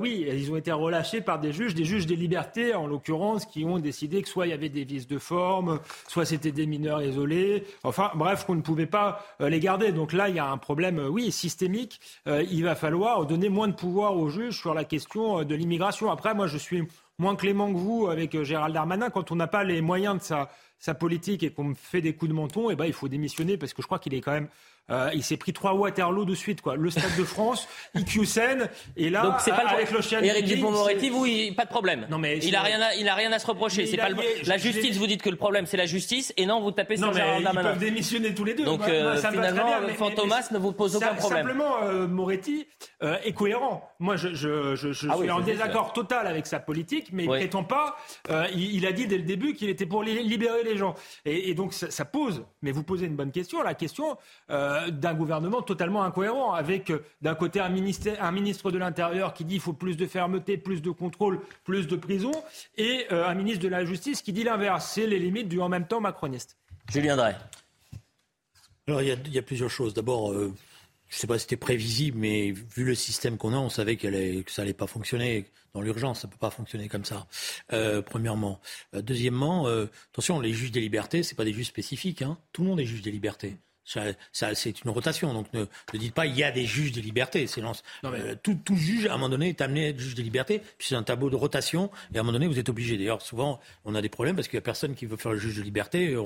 oui, 0.00 0.26
ils 0.28 0.50
ont 0.50 0.56
été 0.56 0.72
relâchés 0.72 1.20
par 1.20 1.38
des 1.38 1.52
juges, 1.52 1.76
des 1.76 1.84
juges 1.84 2.06
des 2.06 2.16
libertés, 2.16 2.74
en 2.74 2.88
l'occurrence, 2.88 3.46
qui 3.46 3.64
ont 3.64 3.78
décidé 3.78 4.20
que 4.22 4.28
soit 4.28 4.48
il 4.48 4.50
y 4.50 4.52
avait 4.52 4.68
des 4.68 4.82
vices 4.82 5.06
de 5.06 5.18
forme, 5.18 5.75
soit 6.08 6.24
c'était 6.24 6.52
des 6.52 6.66
mineurs 6.66 7.02
isolés. 7.02 7.64
Enfin, 7.84 8.10
bref, 8.14 8.44
qu'on 8.44 8.54
ne 8.54 8.62
pouvait 8.62 8.86
pas 8.86 9.24
les 9.40 9.60
garder 9.60 9.92
donc 9.92 10.12
là, 10.12 10.28
il 10.28 10.36
y 10.36 10.38
a 10.38 10.48
un 10.48 10.58
problème, 10.58 10.98
euh, 10.98 11.08
oui, 11.08 11.32
systémique. 11.32 12.00
Euh, 12.26 12.44
il 12.50 12.64
va 12.64 12.74
falloir 12.74 13.26
donner 13.26 13.48
moins 13.48 13.68
de 13.68 13.74
pouvoir 13.74 14.16
aux 14.16 14.28
juges 14.28 14.58
sur 14.58 14.74
la 14.74 14.84
question 14.84 15.40
euh, 15.40 15.44
de 15.44 15.54
l'immigration. 15.54 16.10
Après, 16.10 16.34
moi, 16.34 16.46
je 16.46 16.58
suis 16.58 16.86
moins 17.18 17.36
clément 17.36 17.72
que 17.72 17.78
vous 17.78 18.08
avec 18.08 18.42
Gérald 18.42 18.74
Darmanin. 18.74 19.10
Quand 19.10 19.32
on 19.32 19.36
n'a 19.36 19.46
pas 19.46 19.64
les 19.64 19.80
moyens 19.80 20.18
de 20.18 20.22
sa, 20.78 20.94
politique 20.94 21.42
et 21.42 21.50
qu'on 21.50 21.64
me 21.64 21.74
fait 21.74 22.00
des 22.00 22.14
coups 22.14 22.30
de 22.30 22.34
menton, 22.34 22.70
eh 22.70 22.76
ben, 22.76 22.84
il 22.84 22.92
faut 22.92 23.08
démissionner 23.08 23.56
parce 23.56 23.72
que 23.72 23.82
je 23.82 23.86
crois 23.86 23.98
qu'il 23.98 24.14
est 24.14 24.20
quand 24.20 24.32
même 24.32 24.48
euh, 24.88 25.10
il 25.14 25.24
s'est 25.24 25.36
pris 25.36 25.52
trois 25.52 25.74
Waterloo 25.74 26.24
de 26.24 26.34
suite, 26.34 26.60
quoi. 26.62 26.76
Le 26.76 26.90
Stade 26.90 27.16
de 27.18 27.24
France, 27.24 27.66
IQSN, 27.94 28.68
et 28.96 29.10
là, 29.10 29.22
Donc 29.22 29.34
c'est 29.40 29.50
pas 29.50 29.66
avec 29.68 29.90
le 29.90 30.24
Eric 30.24 30.44
Dupond-Moretti, 30.44 31.10
vous, 31.10 31.26
pas 31.56 31.64
de 31.64 31.70
problème. 31.70 32.06
Non 32.08 32.18
mais 32.18 32.38
il 32.38 32.54
a 32.54 32.62
rien, 32.62 32.80
à, 32.80 32.94
il 32.94 33.08
a 33.08 33.14
rien 33.14 33.32
à 33.32 33.38
se 33.38 33.46
reprocher. 33.46 33.86
C'est 33.86 33.96
pas 33.96 34.10
le... 34.10 34.16
la 34.46 34.58
justice. 34.58 34.96
Vous 34.96 35.08
dites 35.08 35.22
que 35.22 35.30
le 35.30 35.36
problème 35.36 35.66
c'est 35.66 35.76
la 35.76 35.86
justice, 35.86 36.32
et 36.36 36.46
non, 36.46 36.60
vous 36.60 36.70
tapez 36.70 36.96
sur 36.96 37.12
Gérald 37.12 37.42
Darmanin. 37.42 37.70
Ils 37.70 37.72
peuvent 37.72 37.84
démissionner 37.84 38.34
tous 38.34 38.44
les 38.44 38.54
deux. 38.54 38.64
Donc 38.64 38.86
euh, 38.88 39.16
finalement, 39.16 39.66
Fantomas 39.96 40.48
ne 40.52 40.58
vous 40.58 40.72
pose 40.72 40.96
aucun 40.96 41.14
problème. 41.14 41.46
Simplement, 41.46 41.82
euh, 41.82 42.06
Moretti 42.06 42.66
est 43.00 43.32
cohérent. 43.32 43.90
Moi, 43.98 44.16
je, 44.16 44.34
je, 44.34 44.76
je, 44.76 44.92
je 44.92 45.08
ah 45.10 45.16
suis 45.16 45.30
en 45.30 45.40
désaccord 45.40 45.92
total 45.92 46.26
avec 46.26 46.46
sa 46.46 46.60
politique, 46.60 47.08
mais 47.12 47.26
oui. 47.26 47.38
prétend 47.38 47.64
pas. 47.64 47.96
Il, 48.54 48.86
a 48.86 48.92
dit 48.92 49.06
dès 49.06 49.16
le 49.16 49.24
début 49.24 49.54
qu'il 49.54 49.68
était 49.68 49.86
pour 49.86 50.04
libérer 50.04 50.62
les 50.62 50.76
gens, 50.76 50.94
et, 51.24 51.50
et 51.50 51.54
donc 51.54 51.72
ça, 51.72 51.90
ça, 51.90 52.04
pose. 52.04 52.44
Mais 52.62 52.70
vous 52.70 52.84
posez 52.84 53.06
une 53.06 53.16
bonne 53.16 53.32
question. 53.32 53.62
La 53.62 53.74
question 53.74 54.16
d'un 54.90 55.14
gouvernement 55.14 55.62
totalement 55.62 56.02
incohérent, 56.02 56.52
avec 56.52 56.90
euh, 56.90 57.04
d'un 57.22 57.34
côté 57.34 57.60
un, 57.60 57.68
ministère, 57.68 58.22
un 58.22 58.32
ministre 58.32 58.70
de 58.70 58.78
l'Intérieur 58.78 59.34
qui 59.34 59.44
dit 59.44 59.54
qu'il 59.54 59.60
faut 59.60 59.72
plus 59.72 59.96
de 59.96 60.06
fermeté, 60.06 60.56
plus 60.56 60.82
de 60.82 60.90
contrôle, 60.90 61.40
plus 61.64 61.86
de 61.86 61.96
prison, 61.96 62.32
et 62.76 63.06
euh, 63.12 63.26
un 63.26 63.34
ministre 63.34 63.62
de 63.62 63.68
la 63.68 63.84
Justice 63.84 64.22
qui 64.22 64.32
dit 64.32 64.44
l'inverse. 64.44 64.90
C'est 64.92 65.06
les 65.06 65.18
limites 65.18 65.48
du 65.48 65.60
en 65.60 65.68
même 65.68 65.86
temps 65.86 66.00
macroniste. 66.00 66.56
Julien 66.90 67.16
Drey. 67.16 67.36
Alors 68.88 69.02
il 69.02 69.08
y, 69.32 69.38
a, 69.38 69.42
plusieurs 69.42 69.70
choses. 69.70 69.94
D'abord, 69.94 70.32
euh, 70.32 70.54
je 71.08 71.16
ne 71.16 71.18
sais 71.18 71.26
pas 71.26 71.38
si 71.38 71.42
c'était 71.42 71.56
prévisible, 71.56 72.18
mais 72.18 72.52
vu 72.52 72.84
le 72.84 72.94
système 72.94 73.36
qu'on 73.36 73.52
a, 73.52 73.56
on 73.56 73.68
savait 73.68 73.96
que 73.96 74.08
ça 74.46 74.62
n'allait 74.62 74.74
pas 74.74 74.86
fonctionner 74.86 75.46
dans 75.74 75.80
l'urgence. 75.80 76.20
Ça 76.20 76.28
ne 76.28 76.32
peut 76.32 76.38
pas 76.38 76.50
fonctionner 76.50 76.88
comme 76.88 77.04
ça, 77.04 77.26
premièrement. 78.06 78.60
deuxièmement, 78.92 79.66
attention, 80.12 80.38
les 80.38 80.52
juges 80.52 80.70
des 80.70 80.80
libertés, 80.80 81.24
ce 81.24 81.34
pas 81.34 81.44
des 81.44 81.52
juges 81.52 81.66
spécifiques. 81.66 82.22
Hein. 82.22 82.38
Tout 82.52 82.62
le 82.62 82.68
monde 82.68 82.78
est 82.78 82.84
juge 82.84 83.02
des 83.02 83.10
libertés. 83.10 83.56
Ça, 83.86 84.54
c'est 84.54 84.84
une 84.84 84.90
rotation. 84.90 85.32
Donc 85.32 85.46
ne, 85.54 85.64
dites 85.94 86.12
pas 86.12 86.26
il 86.26 86.36
y 86.36 86.42
a 86.42 86.50
des 86.50 86.66
juges 86.66 86.90
des 86.90 87.00
libertés. 87.00 87.46
C'est 87.46 87.62
euh, 88.04 88.34
tout, 88.42 88.58
tout, 88.64 88.76
juge 88.76 89.06
à 89.06 89.14
un 89.14 89.16
moment 89.16 89.28
donné 89.28 89.50
est 89.50 89.60
amené 89.60 89.86
à 89.86 89.88
être 89.90 90.00
juge 90.00 90.16
des 90.16 90.24
libertés. 90.24 90.60
Puis 90.76 90.88
c'est 90.88 90.96
un 90.96 91.04
tableau 91.04 91.30
de 91.30 91.36
rotation 91.36 91.90
et 92.12 92.18
à 92.18 92.20
un 92.20 92.22
moment 92.24 92.32
donné 92.32 92.48
vous 92.48 92.58
êtes 92.58 92.68
obligé. 92.68 92.98
D'ailleurs 92.98 93.22
souvent 93.22 93.60
on 93.84 93.94
a 93.94 94.02
des 94.02 94.08
problèmes 94.08 94.34
parce 94.34 94.48
qu'il 94.48 94.56
y 94.56 94.58
a 94.58 94.62
personne 94.62 94.96
qui 94.96 95.06
veut 95.06 95.16
faire 95.16 95.32
le 95.32 95.38
juge 95.38 95.56
de 95.56 95.62
liberté. 95.62 96.16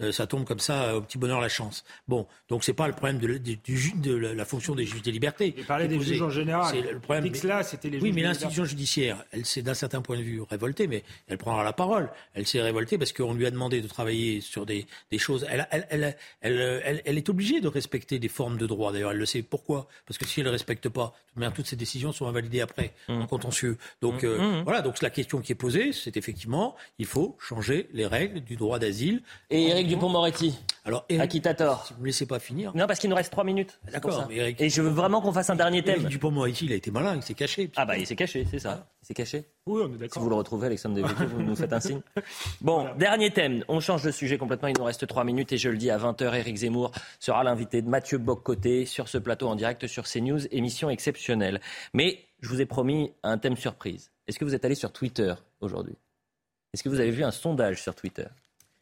Euh, 0.00 0.12
ça 0.12 0.26
tombe 0.26 0.46
comme 0.46 0.60
ça 0.60 0.96
au 0.96 1.02
petit 1.02 1.18
bonheur 1.18 1.40
la 1.40 1.50
chance. 1.50 1.84
Bon 2.08 2.26
donc 2.48 2.64
c'est 2.64 2.72
pas 2.72 2.88
le 2.88 2.94
problème 2.94 3.18
de, 3.18 3.36
du, 3.36 3.92
de 3.96 4.14
la 4.14 4.44
fonction 4.46 4.74
des 4.74 4.86
juges 4.86 5.02
des 5.02 5.12
libertés. 5.12 5.54
Et 5.58 5.62
parler 5.62 5.88
des 5.88 6.00
juges 6.00 6.22
en 6.22 6.30
général. 6.30 6.74
C'est 6.74 6.92
le 6.92 7.00
problème. 7.00 7.30
Là, 7.44 7.62
c'était 7.62 7.90
les 7.90 8.00
oui 8.00 8.12
mais 8.12 8.22
l'institution 8.22 8.64
judiciaire 8.64 9.24
elle 9.30 9.44
s'est 9.44 9.62
d'un 9.62 9.74
certain 9.74 10.00
point 10.00 10.16
de 10.16 10.22
vue 10.22 10.40
révoltée 10.40 10.86
mais 10.86 11.04
elle 11.28 11.36
prendra 11.36 11.64
la 11.64 11.74
parole. 11.74 12.10
Elle 12.32 12.46
s'est 12.46 12.62
révoltée 12.62 12.96
parce 12.96 13.12
qu'on 13.12 13.34
lui 13.34 13.44
a 13.44 13.50
demandé 13.50 13.82
de 13.82 13.88
travailler 13.88 14.40
sur 14.40 14.64
des, 14.64 14.86
des 15.10 15.18
choses. 15.18 15.46
elle, 15.50 15.68
elle, 15.90 16.16
elle, 16.40 17.02
elle 17.04 17.09
est 17.18 17.28
obligée 17.28 17.60
de 17.60 17.68
respecter 17.68 18.18
des 18.18 18.28
formes 18.28 18.56
de 18.56 18.66
droit. 18.66 18.92
D'ailleurs, 18.92 19.12
elle 19.12 19.18
le 19.18 19.26
sait. 19.26 19.42
Pourquoi? 19.42 19.88
Parce 20.06 20.18
que 20.18 20.26
si 20.26 20.40
elle 20.40 20.46
ne 20.46 20.52
respecte 20.52 20.88
pas, 20.88 21.14
toutes 21.54 21.66
ces 21.66 21.76
décisions 21.76 22.12
sont 22.12 22.26
invalidées 22.26 22.60
après, 22.60 22.92
mmh. 23.08 23.22
en 23.22 23.26
contentieux. 23.26 23.78
Donc 24.00 24.22
mmh. 24.22 24.26
Euh, 24.26 24.38
mmh. 24.38 24.62
voilà, 24.64 24.82
donc 24.82 25.00
la 25.00 25.10
question 25.10 25.40
qui 25.40 25.52
est 25.52 25.56
posée, 25.56 25.92
c'est 25.92 26.16
effectivement, 26.16 26.76
il 26.98 27.06
faut 27.06 27.36
changer 27.40 27.88
les 27.92 28.06
règles 28.06 28.40
du 28.40 28.56
droit 28.56 28.78
d'asile. 28.78 29.22
Et 29.50 29.68
Éric 29.68 29.88
Dupont-Moretti? 29.88 30.58
Alors, 30.84 31.04
Eric, 31.08 31.22
Acquittator. 31.22 31.86
Si 31.86 31.92
vous 31.92 31.98
ne 31.98 32.02
me 32.02 32.06
laissez 32.06 32.26
pas 32.26 32.38
finir. 32.38 32.72
Non, 32.74 32.86
parce 32.86 32.98
qu'il 32.98 33.10
nous 33.10 33.16
reste 33.16 33.30
trois 33.30 33.44
minutes. 33.44 33.78
D'accord. 33.92 34.28
Et 34.30 34.68
je 34.68 34.82
veux 34.82 34.90
vraiment 34.90 35.20
qu'on 35.20 35.32
fasse 35.32 35.50
un 35.50 35.56
dernier 35.56 35.82
thème. 35.82 36.00
Éric 36.00 36.08
Dupont-Moretti, 36.08 36.66
il 36.66 36.72
a 36.72 36.76
été 36.76 36.90
malin, 36.90 37.16
il 37.16 37.22
s'est 37.22 37.34
caché. 37.34 37.70
Ah 37.76 37.84
bah 37.84 37.96
il 37.96 38.06
s'est 38.06 38.16
caché, 38.16 38.46
c'est 38.50 38.58
ça. 38.58 38.86
Il 39.02 39.06
s'est 39.06 39.14
caché. 39.14 39.44
Oui, 39.66 39.82
on 39.82 39.94
est 39.94 39.96
d'accord. 39.96 40.14
Si 40.14 40.18
vous 40.18 40.28
le 40.28 40.34
retrouvez, 40.34 40.66
Alexandre 40.66 40.96
Devecchio, 40.96 41.26
vous 41.28 41.42
nous 41.42 41.56
faites 41.56 41.72
un 41.72 41.80
signe. 41.80 42.02
Bon, 42.60 42.86
dernier 42.96 43.30
thème. 43.30 43.64
On 43.68 43.80
change 43.80 44.02
de 44.02 44.10
sujet 44.10 44.36
complètement. 44.36 44.68
Il 44.68 44.76
nous 44.76 44.84
reste 44.84 45.06
trois 45.06 45.24
minutes 45.24 45.52
et 45.52 45.58
je 45.58 45.70
le 45.70 45.78
dis 45.78 45.90
à 45.90 45.96
20h, 45.96 46.34
Éric 46.34 46.56
Zemmour 46.56 46.92
sera 47.18 47.42
l'invité 47.42 47.80
de 47.80 47.88
Mathieu 47.88 48.18
Boccoté 48.18 48.84
sur 48.84 49.08
ce 49.08 49.16
plateau 49.16 49.48
en 49.48 49.56
direct 49.56 49.86
sur 49.86 50.04
CNews, 50.04 50.46
émission 50.50 50.90
exceptionnelle. 50.90 51.60
Mais 51.94 52.26
je 52.40 52.48
vous 52.48 52.60
ai 52.60 52.66
promis 52.66 53.12
un 53.22 53.38
thème 53.38 53.56
surprise. 53.56 54.10
Est-ce 54.26 54.38
que 54.38 54.44
vous 54.44 54.54
êtes 54.54 54.64
allé 54.66 54.74
sur 54.74 54.92
Twitter 54.92 55.34
aujourd'hui? 55.60 55.96
Est-ce 56.74 56.82
que 56.82 56.88
vous 56.90 57.00
avez 57.00 57.10
vu 57.10 57.24
un 57.24 57.30
sondage 57.30 57.82
sur 57.82 57.94
Twitter? 57.94 58.26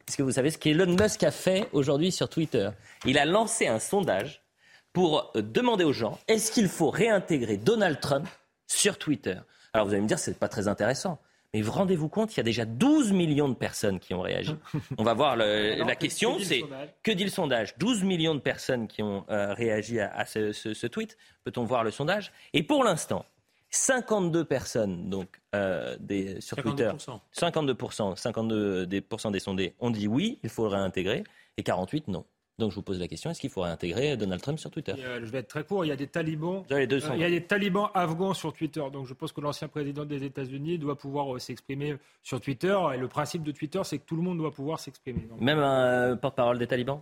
Est-ce 0.07 0.17
que 0.17 0.23
vous 0.23 0.31
savez 0.31 0.51
ce 0.51 0.57
qu'Elon 0.57 0.97
Musk 0.99 1.23
a 1.23 1.31
fait 1.31 1.69
aujourd'hui 1.71 2.11
sur 2.11 2.27
Twitter? 2.29 2.69
Il 3.05 3.17
a 3.17 3.25
lancé 3.25 3.67
un 3.67 3.79
sondage 3.79 4.43
pour 4.91 5.31
demander 5.35 5.85
aux 5.85 5.93
gens 5.93 6.19
est-ce 6.27 6.51
qu'il 6.51 6.67
faut 6.67 6.89
réintégrer 6.89 7.57
Donald 7.57 7.99
Trump 7.99 8.27
sur 8.67 8.97
Twitter? 8.97 9.37
Alors 9.79 9.87
vous 9.87 9.93
allez 9.93 10.03
me 10.03 10.09
dire, 10.09 10.19
ce 10.19 10.29
n'est 10.29 10.35
pas 10.35 10.49
très 10.49 10.67
intéressant. 10.67 11.19
Mais 11.53 11.61
rendez-vous 11.61 12.09
compte, 12.09 12.35
il 12.35 12.37
y 12.37 12.39
a 12.41 12.43
déjà 12.43 12.65
12 12.65 13.13
millions 13.13 13.47
de 13.47 13.53
personnes 13.53 14.01
qui 14.01 14.13
ont 14.13 14.19
réagi. 14.19 14.53
On 14.97 15.05
va 15.05 15.13
voir 15.13 15.35
la 15.37 15.95
question, 15.95 16.37
c'est 16.37 16.65
que 17.01 17.11
dit 17.11 17.23
le 17.23 17.29
sondage? 17.29 17.77
12 17.77 18.03
millions 18.03 18.35
de 18.35 18.41
personnes 18.41 18.89
qui 18.89 19.01
ont 19.01 19.23
euh, 19.29 19.53
réagi 19.53 20.01
à, 20.01 20.25
ce, 20.25 20.87
tweet. 20.87 21.15
Peut-on 21.45 21.63
voir 21.63 21.85
le 21.85 21.91
sondage? 21.91 22.33
Et 22.51 22.61
pour 22.61 22.83
l'instant, 22.83 23.23
52 23.69 24.43
personnes 24.43 25.09
donc 25.09 25.39
euh, 25.55 25.95
des, 26.01 26.41
sur 26.41 26.57
Twitter, 26.57 26.91
52%, 27.33 28.17
52 28.17 28.85
des, 28.85 29.01
des 29.31 29.39
sondés 29.39 29.75
ont 29.79 29.91
dit 29.91 30.09
oui, 30.09 30.39
il 30.43 30.49
faut 30.49 30.63
le 30.63 30.71
réintégrer, 30.71 31.23
et 31.55 31.63
48 31.63 32.09
non. 32.09 32.25
Donc 32.59 32.71
je 32.71 32.75
vous 32.75 32.81
pose 32.81 32.99
la 32.99 33.07
question, 33.07 33.31
est-ce 33.31 33.39
qu'il 33.39 33.49
faudrait 33.49 33.71
intégrer 33.71 34.17
Donald 34.17 34.41
Trump 34.41 34.59
sur 34.59 34.69
Twitter 34.69 34.93
euh, 34.99 35.21
Je 35.23 35.31
vais 35.31 35.39
être 35.39 35.47
très 35.47 35.63
court, 35.63 35.85
il 35.85 35.87
y 35.87 35.91
a 35.91 35.95
des 35.95 36.07
talibans. 36.07 36.63
Euh, 36.71 36.83
il 36.83 37.21
y 37.21 37.23
a 37.23 37.29
des 37.29 37.43
talibans 37.43 37.89
afghans 37.93 38.33
sur 38.33 38.51
Twitter. 38.53 38.83
Donc 38.91 39.07
je 39.07 39.13
pense 39.13 39.31
que 39.31 39.39
l'ancien 39.39 39.69
président 39.69 40.03
des 40.03 40.25
États-Unis 40.25 40.77
doit 40.77 40.97
pouvoir 40.97 41.33
euh, 41.33 41.39
s'exprimer 41.39 41.95
sur 42.21 42.41
Twitter. 42.41 42.77
Et 42.93 42.97
le 42.97 43.07
principe 43.07 43.43
de 43.43 43.51
Twitter, 43.51 43.79
c'est 43.85 43.97
que 43.97 44.05
tout 44.05 44.17
le 44.17 44.21
monde 44.21 44.37
doit 44.37 44.51
pouvoir 44.51 44.79
s'exprimer. 44.79 45.27
Même 45.39 45.59
un 45.59 46.17
porte-parole 46.17 46.59
des 46.59 46.67
talibans? 46.67 47.01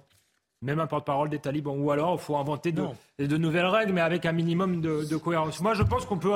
Même 0.61 0.79
un 0.79 0.87
porte-parole 0.87 1.29
des 1.29 1.39
talibans. 1.39 1.77
Ou 1.79 1.89
alors, 1.89 2.13
il 2.13 2.19
faut 2.19 2.37
inventer 2.37 2.71
de, 2.71 2.85
de, 3.17 3.37
nouvelles 3.37 3.65
règles, 3.65 3.93
mais 3.93 4.01
avec 4.01 4.25
un 4.27 4.31
minimum 4.31 4.79
de, 4.79 5.17
cohérence. 5.17 5.59
Moi, 5.61 5.73
je 5.73 5.83
pense 5.83 6.05
qu'on 6.05 6.19
peut, 6.19 6.33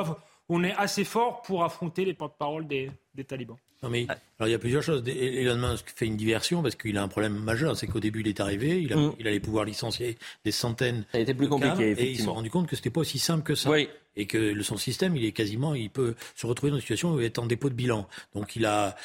on 0.50 0.64
est 0.64 0.76
assez 0.76 1.04
fort 1.04 1.44
pour 1.44 1.64
affronter 1.64 2.06
les 2.06 2.16
porte-paroles 2.16 2.68
des 2.68 2.92
talibans. 3.28 3.58
Non 3.84 3.90
mais 3.90 4.06
alors 4.38 4.48
il 4.48 4.52
y 4.52 4.56
a 4.56 4.60
plusieurs 4.60 4.84
choses. 4.84 5.04
Elon 5.08 5.58
Musk 5.58 5.92
fait 5.96 6.06
une 6.06 6.18
diversion 6.18 6.62
parce 6.62 6.76
qu'il 6.76 6.98
a 6.98 7.04
un 7.04 7.08
problème 7.08 7.34
majeur, 7.34 7.76
c'est 7.76 7.88
qu'au 7.88 8.00
début 8.00 8.22
il 8.22 8.28
est 8.28 8.40
arrivé, 8.40 8.80
il, 8.80 8.96
mm. 8.96 9.14
allait 9.22 9.40
pouvoir 9.40 9.66
licencier 9.66 10.20
des 10.46 10.52
centaines. 10.52 11.06
Ça 11.12 11.18
a 11.18 11.22
été 11.22 11.34
plus 11.34 11.50
compliqué. 11.50 11.92
et 11.92 12.12
ils 12.12 12.18
se 12.18 12.26
sont 12.26 12.34
rendus 12.34 12.52
compte 12.52 12.68
que 12.68 12.76
c'était 12.76 12.92
pas 12.92 13.02
aussi 13.02 13.18
simple 13.18 13.44
que 13.44 13.56
ça. 13.56 13.72
Et 14.18 14.26
que 14.28 14.62
son 14.62 14.76
système, 14.76 15.16
il 15.16 15.24
est 15.24 15.32
quasiment, 15.32 15.74
il 15.74 15.90
peut 15.90 16.16
se 16.36 16.46
retrouver 16.46 16.70
dans 16.72 16.76
une 16.76 16.82
situation 16.82 17.14
où 17.14 17.22
il 17.22 17.26
est 17.26 17.40
en 17.40 17.46
dépôt 17.46 17.70
de 17.70 17.76
bilan. 17.76 18.10
Donc 18.36 18.58
il 18.58 18.66
a, 18.66 18.98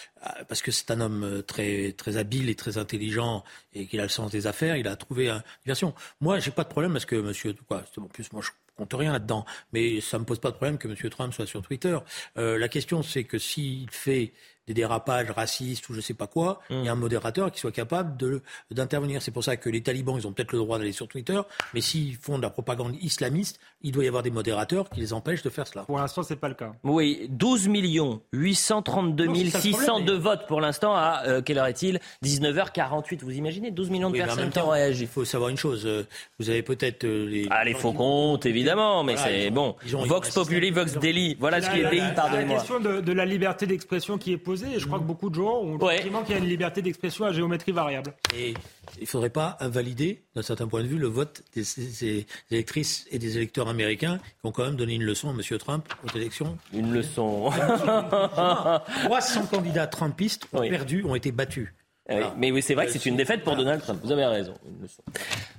parce 0.49 0.63
que 0.63 0.73
c'est 0.73 0.91
un 0.91 1.01
homme 1.01 1.23
euh, 1.23 1.43
très 1.43 1.93
très 1.93 2.17
habile 2.17 2.51
et 2.51 2.57
très 2.57 2.77
intelligent 2.77 3.45
et 3.73 3.87
qu'il 3.87 4.01
a 4.01 4.03
le 4.03 4.09
sens 4.09 4.33
des 4.33 4.49
affaires, 4.49 4.77
il 4.77 4.89
a 4.89 4.97
trouvé 4.97 5.29
une 5.29 5.43
diversion. 5.65 5.95
Moi, 6.21 6.41
j'ai 6.41 6.51
pas 6.51 6.65
de 6.65 6.69
problème 6.69 6.93
parce 6.93 7.05
que 7.07 7.15
Monsieur, 7.15 7.55
quoi, 7.69 7.85
en 7.99 8.09
plus 8.09 8.33
moi 8.33 8.43
je 8.43 8.51
compte 8.77 8.93
rien 8.95 9.13
là-dedans, 9.13 9.45
mais 9.73 10.01
ça 10.01 10.19
me 10.19 10.25
pose 10.25 10.39
pas 10.39 10.51
de 10.51 10.57
problème 10.57 10.77
que 10.77 10.89
M. 10.89 10.97
Trump 11.11 11.33
soit 11.33 11.47
sur 11.47 11.63
Twitter. 11.63 11.97
Euh, 12.37 12.59
la 12.59 12.69
question, 12.69 13.03
c'est 13.03 13.25
que 13.25 13.39
s'il 13.39 13.89
fait 13.91 14.33
des 14.67 14.75
dérapages 14.75 15.31
racistes 15.31 15.89
ou 15.89 15.95
je 15.95 16.01
sais 16.01 16.15
pas 16.15 16.27
quoi, 16.27 16.61
il 16.71 16.85
y 16.85 16.89
a 16.89 16.93
un 16.93 16.97
modérateur 16.97 17.53
qui 17.53 17.61
soit 17.61 17.73
capable 17.73 18.17
de, 18.17 18.43
d'intervenir. 18.71 19.23
C'est 19.23 19.31
pour 19.31 19.45
ça 19.45 19.57
que 19.57 19.71
les 19.71 19.83
talibans, 19.83 20.17
ils 20.17 20.27
ont 20.27 20.33
peut-être 20.33 20.53
le 20.53 20.59
droit 20.59 20.79
d'aller 20.79 20.93
sur 20.93 21.09
Twitter, 21.09 21.41
mais 21.75 21.81
s'ils 21.81 22.17
font 22.17 22.37
de 22.39 22.43
la 22.43 22.51
propagande 22.51 22.97
islamiste, 23.01 23.61
il 23.83 23.93
doit 23.93 24.05
y 24.05 24.09
avoir 24.09 24.23
des 24.23 24.31
modérateurs 24.31 24.91
qui 24.91 25.01
les 25.01 25.13
empêchent 25.13 25.43
de 25.43 25.51
faire 25.51 25.67
cela. 25.67 25.85
Pour 25.85 25.99
l'instant, 25.99 26.23
c'est 26.23 26.37
pas 26.37 26.49
le 26.49 26.55
cas. 26.55 26.73
Oui, 26.83 27.27
12 27.31 27.69
millions 27.69 28.21
832 28.33 29.35
602 29.51 30.17
votes 30.17 30.47
pour 30.47 30.61
l'instant 30.61 30.95
à, 30.95 31.23
euh, 31.27 31.43
quelle 31.43 31.59
heure 31.59 31.67
est-il? 31.67 32.01
19h48. 32.25 33.21
Vous 33.23 33.33
imaginez 33.33 33.71
12 33.71 33.91
millions 33.91 34.11
de 34.11 34.17
personnes 34.17 34.51
qui 34.51 34.59
ont 34.59 34.71
réagi. 34.71 35.03
Il 35.03 35.09
faut 35.09 35.25
savoir 35.25 35.51
une 35.51 35.57
chose, 35.57 35.87
euh, 35.87 36.07
vous 36.41 36.51
avez 36.51 36.63
peut-être 36.63 37.05
euh, 37.05 37.27
les... 37.27 37.47
Ah, 37.51 37.65
les 37.65 37.75
faux 37.75 37.93
comptes, 37.93 38.47
évidemment, 38.47 39.05
mais 39.05 39.17
c'est 39.17 39.51
bon. 39.51 39.77
Vox 39.85 40.35
Populi, 40.35 40.71
Vox 40.71 40.95
Deli, 40.95 41.37
voilà 41.39 41.61
ce 41.61 41.71
qui 41.71 41.81
est 41.81 41.91
dit, 41.91 42.01
pardonnez-moi. 42.15 42.55
La 42.55 42.61
question 42.61 42.81
de, 42.81 43.01
de 43.01 43.13
la 43.13 43.25
liberté 43.25 43.67
d'expression 43.67 44.19
qui 44.19 44.33
est 44.33 44.37
posée, 44.39 44.56
et 44.65 44.79
je 44.79 44.87
crois 44.87 44.99
que 44.99 45.05
beaucoup 45.05 45.31
de 45.31 45.35
gens 45.35 45.61
ont 45.61 45.77
le 45.77 45.97
sentiment 45.97 46.23
qu'il 46.23 46.35
y 46.35 46.39
a 46.39 46.39
une 46.39 46.49
liberté 46.49 46.83
d'expression 46.83 47.25
à 47.25 47.33
géométrie 47.33 47.73
variable. 47.73 48.15
Et 48.37 48.55
il 48.97 49.03
ne 49.03 49.07
faudrait 49.07 49.31
pas 49.31 49.57
invalider, 49.61 50.23
d'un 50.35 50.43
certain 50.43 50.67
point 50.67 50.83
de 50.83 50.89
vue, 50.89 50.99
le 50.99 51.09
vote 51.09 51.43
des, 51.55 52.27
électrices 52.51 53.07
et 53.11 53.19
des 53.19 53.37
électeurs 53.37 53.69
américains 53.69 54.19
qui 54.19 54.47
ont 54.47 54.53
quand 54.53 54.65
même 54.65 54.77
donné 54.77 54.95
une 54.95 55.05
leçon 55.05 55.31
à 55.31 55.33
M. 55.33 55.59
Trump 55.59 55.89
aux 56.05 56.17
élections. 56.17 56.57
Une 56.73 56.93
leçon. 56.93 57.51
300 59.05 59.47
candidats 59.47 59.87
trumpistes 59.87 60.47
ont 60.53 60.61
perdu, 60.61 61.05
ont 61.05 61.15
été 61.15 61.33
battus. 61.33 61.73
Eh 62.09 62.21
mais 62.37 62.53
oui, 62.53 62.63
c'est 62.63 62.75
vrai 62.75 62.87
que 62.87 62.93
c'est 62.93 63.05
une 63.07 63.17
défaite 63.17 63.43
pour 63.43 63.57
Donald 63.57 63.83
Trump. 63.83 64.01
Vous 64.03 64.13
avez 64.13 64.27
raison. 64.27 64.55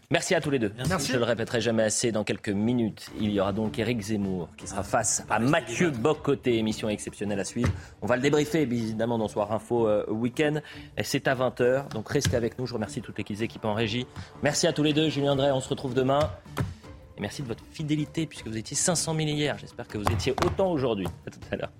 Merci 0.09 0.33
à 0.33 0.39
tous 0.39 0.49
les 0.49 0.59
deux. 0.59 0.71
Merci. 0.87 1.11
Je 1.11 1.17
le 1.17 1.25
répéterai 1.25 1.59
jamais 1.59 1.83
assez. 1.83 2.13
Dans 2.13 2.23
quelques 2.23 2.49
minutes, 2.49 3.09
il 3.19 3.31
y 3.31 3.41
aura 3.41 3.51
donc 3.51 3.77
Éric 3.77 3.99
Zemmour 3.99 4.47
qui 4.55 4.65
sera 4.65 4.83
face 4.83 5.25
à 5.29 5.39
Mathieu 5.39 5.91
Bocoté. 5.91 6.57
Émission 6.57 6.87
exceptionnelle 6.87 7.39
à 7.41 7.43
suivre. 7.43 7.69
On 8.01 8.07
va 8.07 8.15
le 8.15 8.21
débriefer 8.21 8.61
évidemment 8.61 9.17
dans 9.17 9.27
Soir 9.27 9.51
Info 9.51 9.87
euh, 9.87 10.05
Week-end. 10.09 10.61
C'est 11.03 11.27
à 11.27 11.35
20h. 11.35 11.89
Donc 11.89 12.07
restez 12.09 12.37
avec 12.37 12.57
nous. 12.57 12.65
Je 12.65 12.73
remercie 12.73 13.01
toutes 13.01 13.17
les 13.29 13.43
équipes 13.43 13.65
en 13.65 13.73
régie. 13.73 14.07
Merci 14.41 14.67
à 14.67 14.73
tous 14.73 14.83
les 14.83 14.93
deux. 14.93 15.09
Julien 15.09 15.35
Drey, 15.35 15.51
on 15.51 15.59
se 15.59 15.67
retrouve 15.67 15.93
demain. 15.93 16.19
Et 17.17 17.21
merci 17.21 17.41
de 17.41 17.47
votre 17.47 17.63
fidélité 17.71 18.25
puisque 18.25 18.47
vous 18.47 18.57
étiez 18.57 18.77
500 18.77 19.15
000 19.15 19.27
hier. 19.27 19.57
J'espère 19.57 19.87
que 19.87 19.97
vous 19.97 20.09
étiez 20.13 20.33
autant 20.45 20.71
aujourd'hui. 20.71 21.07
À 21.25 21.31
tout 21.31 21.39
à 21.51 21.57
l'heure. 21.57 21.71